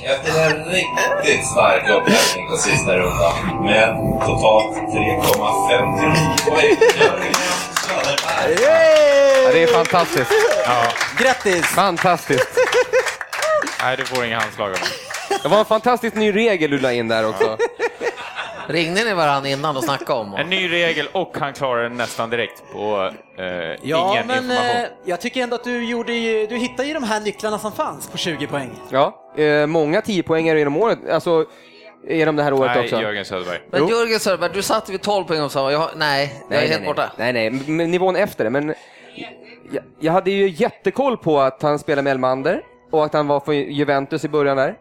[0.02, 3.96] Efter en riktigt stark uppläsning på sista rundan med
[4.26, 6.76] totalt 3,59 poäng.
[8.62, 10.32] Ja, det är fantastiskt.
[10.66, 10.84] Ja.
[11.18, 11.66] Grattis!
[11.66, 12.48] Fantastiskt.
[13.82, 14.88] Nej, du får inga handslag av mig.
[15.42, 17.56] Det var en fantastisk ny regel du la in där också.
[18.68, 20.34] Ringde ni varandra innan och snackade om?
[20.34, 23.44] En ny regel och han klarar den nästan direkt på eh,
[23.82, 24.76] Ja, ingen men information.
[24.76, 27.72] eh, jag tycker ändå att du, gjorde ju, du hittade ju de här nycklarna som
[27.72, 28.70] fanns på 20 poäng.
[28.90, 31.44] Ja, eh, många 10 poängare genom året, alltså
[32.08, 33.00] genom det här året Nej, också.
[33.02, 33.58] Jörgen Söderberg.
[33.70, 36.66] Men Jörgen Söderberg, du satt vid 12 poäng och sa jag, har- nej, jag är
[36.68, 37.12] helt nej, borta.
[37.16, 38.50] Nej, nej, men nivån efter det.
[38.50, 38.74] Men
[39.70, 42.62] jag, jag hade ju jättekoll på att han spelade med Elmander
[42.92, 44.74] och att han var för Juventus i början där.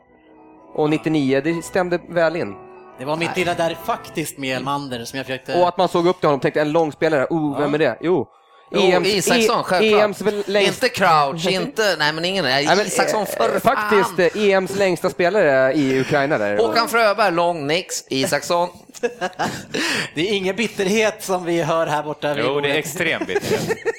[0.74, 2.56] Och 99, det stämde väl in.
[3.00, 5.54] Det var mitt lilla där faktiskt med Elmander som jag försökte...
[5.62, 7.78] Och att man såg upp till honom och tänkte en lång spelare, oh, vem är
[7.78, 7.98] det?
[8.02, 8.28] Jo,
[8.74, 10.04] Jo, EMs Isaksson, E- självklart.
[10.04, 10.84] EMs längst...
[10.84, 14.42] Inte Crouch, inte, nej men ingen, nej, men, Isaksson eh, för Faktiskt fan.
[14.44, 16.58] eh, EMs längsta spelare i Ukraina där.
[16.58, 18.70] Håkan Fröberg, lång nix, Isaksson.
[20.16, 22.36] Det är ingen bitterhet som vi hör här borta.
[22.38, 23.78] Jo, det är extrem bitterhet.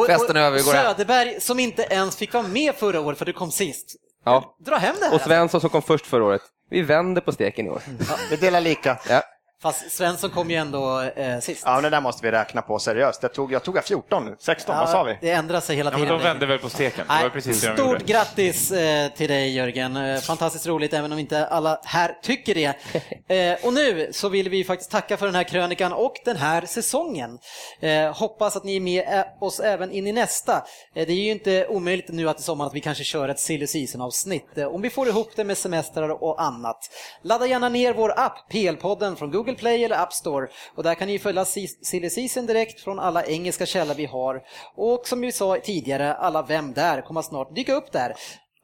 [0.00, 0.84] Och, Festen är över, vi går hem.
[0.84, 3.96] Söderberg som inte ens fick vara med förra året för du kom sist.
[4.24, 4.56] Ja.
[4.66, 5.14] Dra hem det här.
[5.14, 6.42] Och Svensson som kom först förra året.
[6.70, 7.82] Vi vänder på steken i år.
[8.30, 8.98] Vi delar lika.
[9.08, 9.22] Ja.
[9.62, 11.62] Fast Svensson kom ju ändå eh, sist.
[11.66, 13.22] Ja, men det där måste vi räkna på seriöst.
[13.22, 15.18] Jag tog, jag tog jag 14 nu, 16, vad sa vi?
[15.20, 16.18] Det ändrar sig hela Ja, men tiden.
[16.18, 17.06] de vände väl på steken.
[17.08, 19.96] Det var precis Stort grattis eh, till dig Jörgen.
[19.96, 22.74] Eh, fantastiskt roligt även om inte alla här tycker det.
[23.30, 26.66] Eh, och nu så vill vi faktiskt tacka för den här krönikan och den här
[26.66, 27.38] säsongen.
[27.80, 30.52] Eh, hoppas att ni är med ä- oss även in i nästa.
[30.94, 33.40] Eh, det är ju inte omöjligt nu att i sommar att vi kanske kör ett
[33.40, 36.78] silly season avsnitt eh, om vi får ihop det med semestrar och annat.
[37.22, 41.08] Ladda gärna ner vår app PL-podden från Google Play eller App Store och där kan
[41.08, 44.40] ni följa Si- silly season direkt från alla engelska källor vi har.
[44.76, 48.14] Och som vi sa tidigare, alla Vem där kommer snart dyka upp där.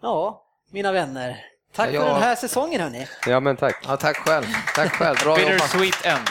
[0.02, 0.42] Ja,
[0.72, 1.44] mina vänner.
[1.76, 3.06] Tack Ja, för den här säsongen hörni.
[3.26, 3.76] Ja, men tack.
[3.88, 4.44] Ja, tack själv.
[4.74, 5.16] Tack själv.
[5.22, 5.70] Bra Bitter jobbat.
[5.70, 6.28] sweet end.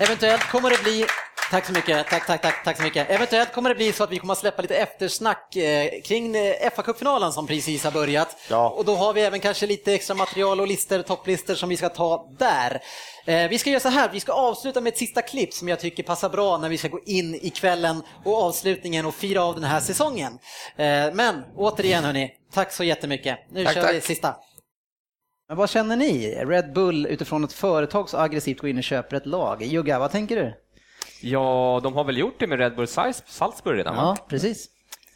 [0.00, 1.06] Eventuellt kommer det bli
[1.50, 3.10] Tack så mycket, tack, tack, tack, tack så mycket.
[3.10, 6.70] Eventuellt kommer det bli så att vi kommer att släppa lite eftersnack eh, kring eh,
[6.76, 8.36] fa Cup-finalen som precis har börjat.
[8.50, 8.70] Ja.
[8.70, 11.88] Och då har vi även kanske lite extra material och listor, topplistor som vi ska
[11.88, 12.80] ta där.
[13.26, 15.80] Eh, vi ska göra så här, vi ska avsluta med ett sista klipp som jag
[15.80, 19.54] tycker passar bra när vi ska gå in i kvällen och avslutningen och fira av
[19.54, 20.38] den här säsongen.
[21.12, 23.38] Men återigen hörni, tack så jättemycket.
[23.50, 23.94] Nu Tack, kör tack.
[23.94, 24.36] vi sista.
[25.48, 26.34] Men vad känner ni?
[26.44, 29.62] Red Bull utifrån ett företag så aggressivt går in och köper ett lag.
[29.62, 30.54] Jugga, vad tänker du?
[31.20, 33.94] Ja, de har väl gjort det med Red Bull Salz- Salzburg redan?
[33.96, 34.16] Ja, va?
[34.28, 34.66] precis.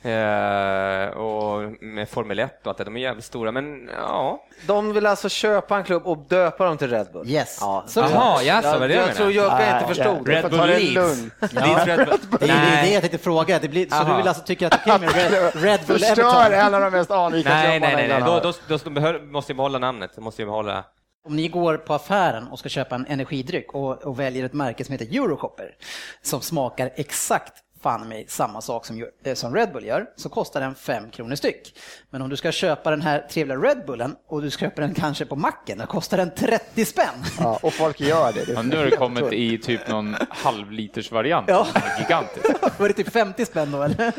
[0.05, 4.45] Eh, och med Formel 1 och allt det, de är jävligt stora, men ja.
[4.67, 7.29] De vill alltså köpa en klubb och döpa dem till Red Bull?
[7.29, 7.59] Yes.
[7.61, 9.43] Ja, Så- Jaha, ja, så var det jag, jag jag tror menar.
[9.43, 10.29] Jocke inte förstod.
[10.29, 11.23] Red får Bull Leeds.
[11.53, 12.19] Leeds Red Bull.
[12.41, 12.93] Det är det Nej.
[12.93, 13.59] jag tänkte fråga.
[13.59, 15.99] Det blir, så du vill alltså tycka att det är okej med Red, Red Bull
[15.99, 16.53] Förstör Everton?
[16.67, 18.17] en av de mest anrika Nej, nej, klubbarna nej, nej.
[18.17, 18.43] England.
[18.43, 20.17] Då, då, då, då måste jag behålla namnet.
[20.17, 20.85] Måste ju behålla...
[21.25, 24.85] Om ni går på affären och ska köpa en energidryck och, och väljer ett märke
[24.85, 25.77] som heter Eurocopper
[26.23, 27.53] som smakar exakt
[27.83, 31.35] fan mig samma sak som, eh, som Red Bull gör, så kostar den 5 kronor
[31.35, 31.75] styck.
[32.11, 35.27] Men om du ska köpa den här trevliga Red Bullen och du köper den kanske
[35.27, 37.07] på macken, då kostar den 30 spänn.
[37.41, 38.45] Ja, och folk gör det.
[38.45, 41.49] det Ja, nu har det kommit i typ någon halvliters variant.
[41.49, 41.67] Ja.
[42.01, 42.47] Gigantisk.
[42.79, 44.13] Var det typ 50 spänn då eller?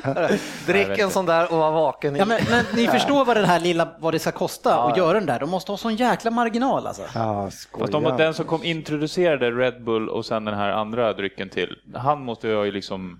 [0.65, 2.15] Drick en sån där och var vaken.
[2.15, 4.97] i- Ja, men, men ni förstår vad det här lilla, vad det ska kosta att
[4.97, 5.39] göra den där.
[5.39, 7.03] De måste ha sån jäkla marginal alltså.
[7.15, 7.49] Ja,
[7.79, 11.75] Fast de, den som kom introducerade Red Bull och sen den här andra drycken till,
[11.95, 13.19] han måste ju liksom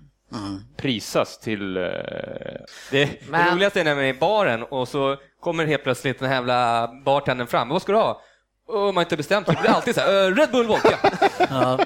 [0.76, 1.76] prisas till...
[1.76, 1.82] Eh,
[2.90, 6.18] Det, Men- det roligaste är när man är i baren och så kommer helt plötsligt
[6.18, 7.68] den här jävla bartendern fram.
[7.68, 8.20] Vad ska du ha?
[8.68, 9.56] Och man har inte bestämt sig.
[9.62, 10.98] Det är alltid så här, "Eh, Red Bull vodka.
[11.50, 11.78] Ja.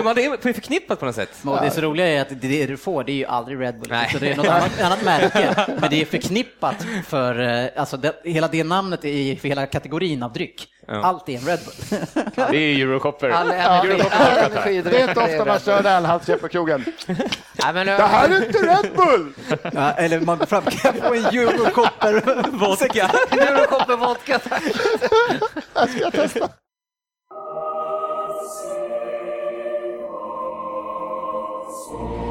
[0.00, 1.30] Man, det är förknippat på något sätt.
[1.44, 3.90] Och det så roliga är att det du får, det är ju aldrig Red Bull,
[3.90, 4.10] Nej.
[4.12, 5.66] så det är något annat, annat märke.
[5.80, 10.22] Men det är förknippat för, eh, alltså det, hela det namnet är för hela kategorin
[10.22, 10.68] av dryck.
[10.86, 11.02] Ja.
[11.02, 11.98] Allt är en Red Bull.
[12.50, 13.30] det är Eurocopper.
[13.30, 16.84] All Eurocopper all energidryck Det är inte ofta man kör ölhalsare på krogen.
[16.84, 17.16] Bull.
[17.52, 19.32] Nej, men, Det här är inte Red Bull!
[19.74, 23.10] Ja, eller man fram, kan få en Eurocopper vodka?
[23.30, 24.62] Eurocopper vodka, tack.
[25.74, 26.48] Jag ska testa.
[31.72, 32.21] soul.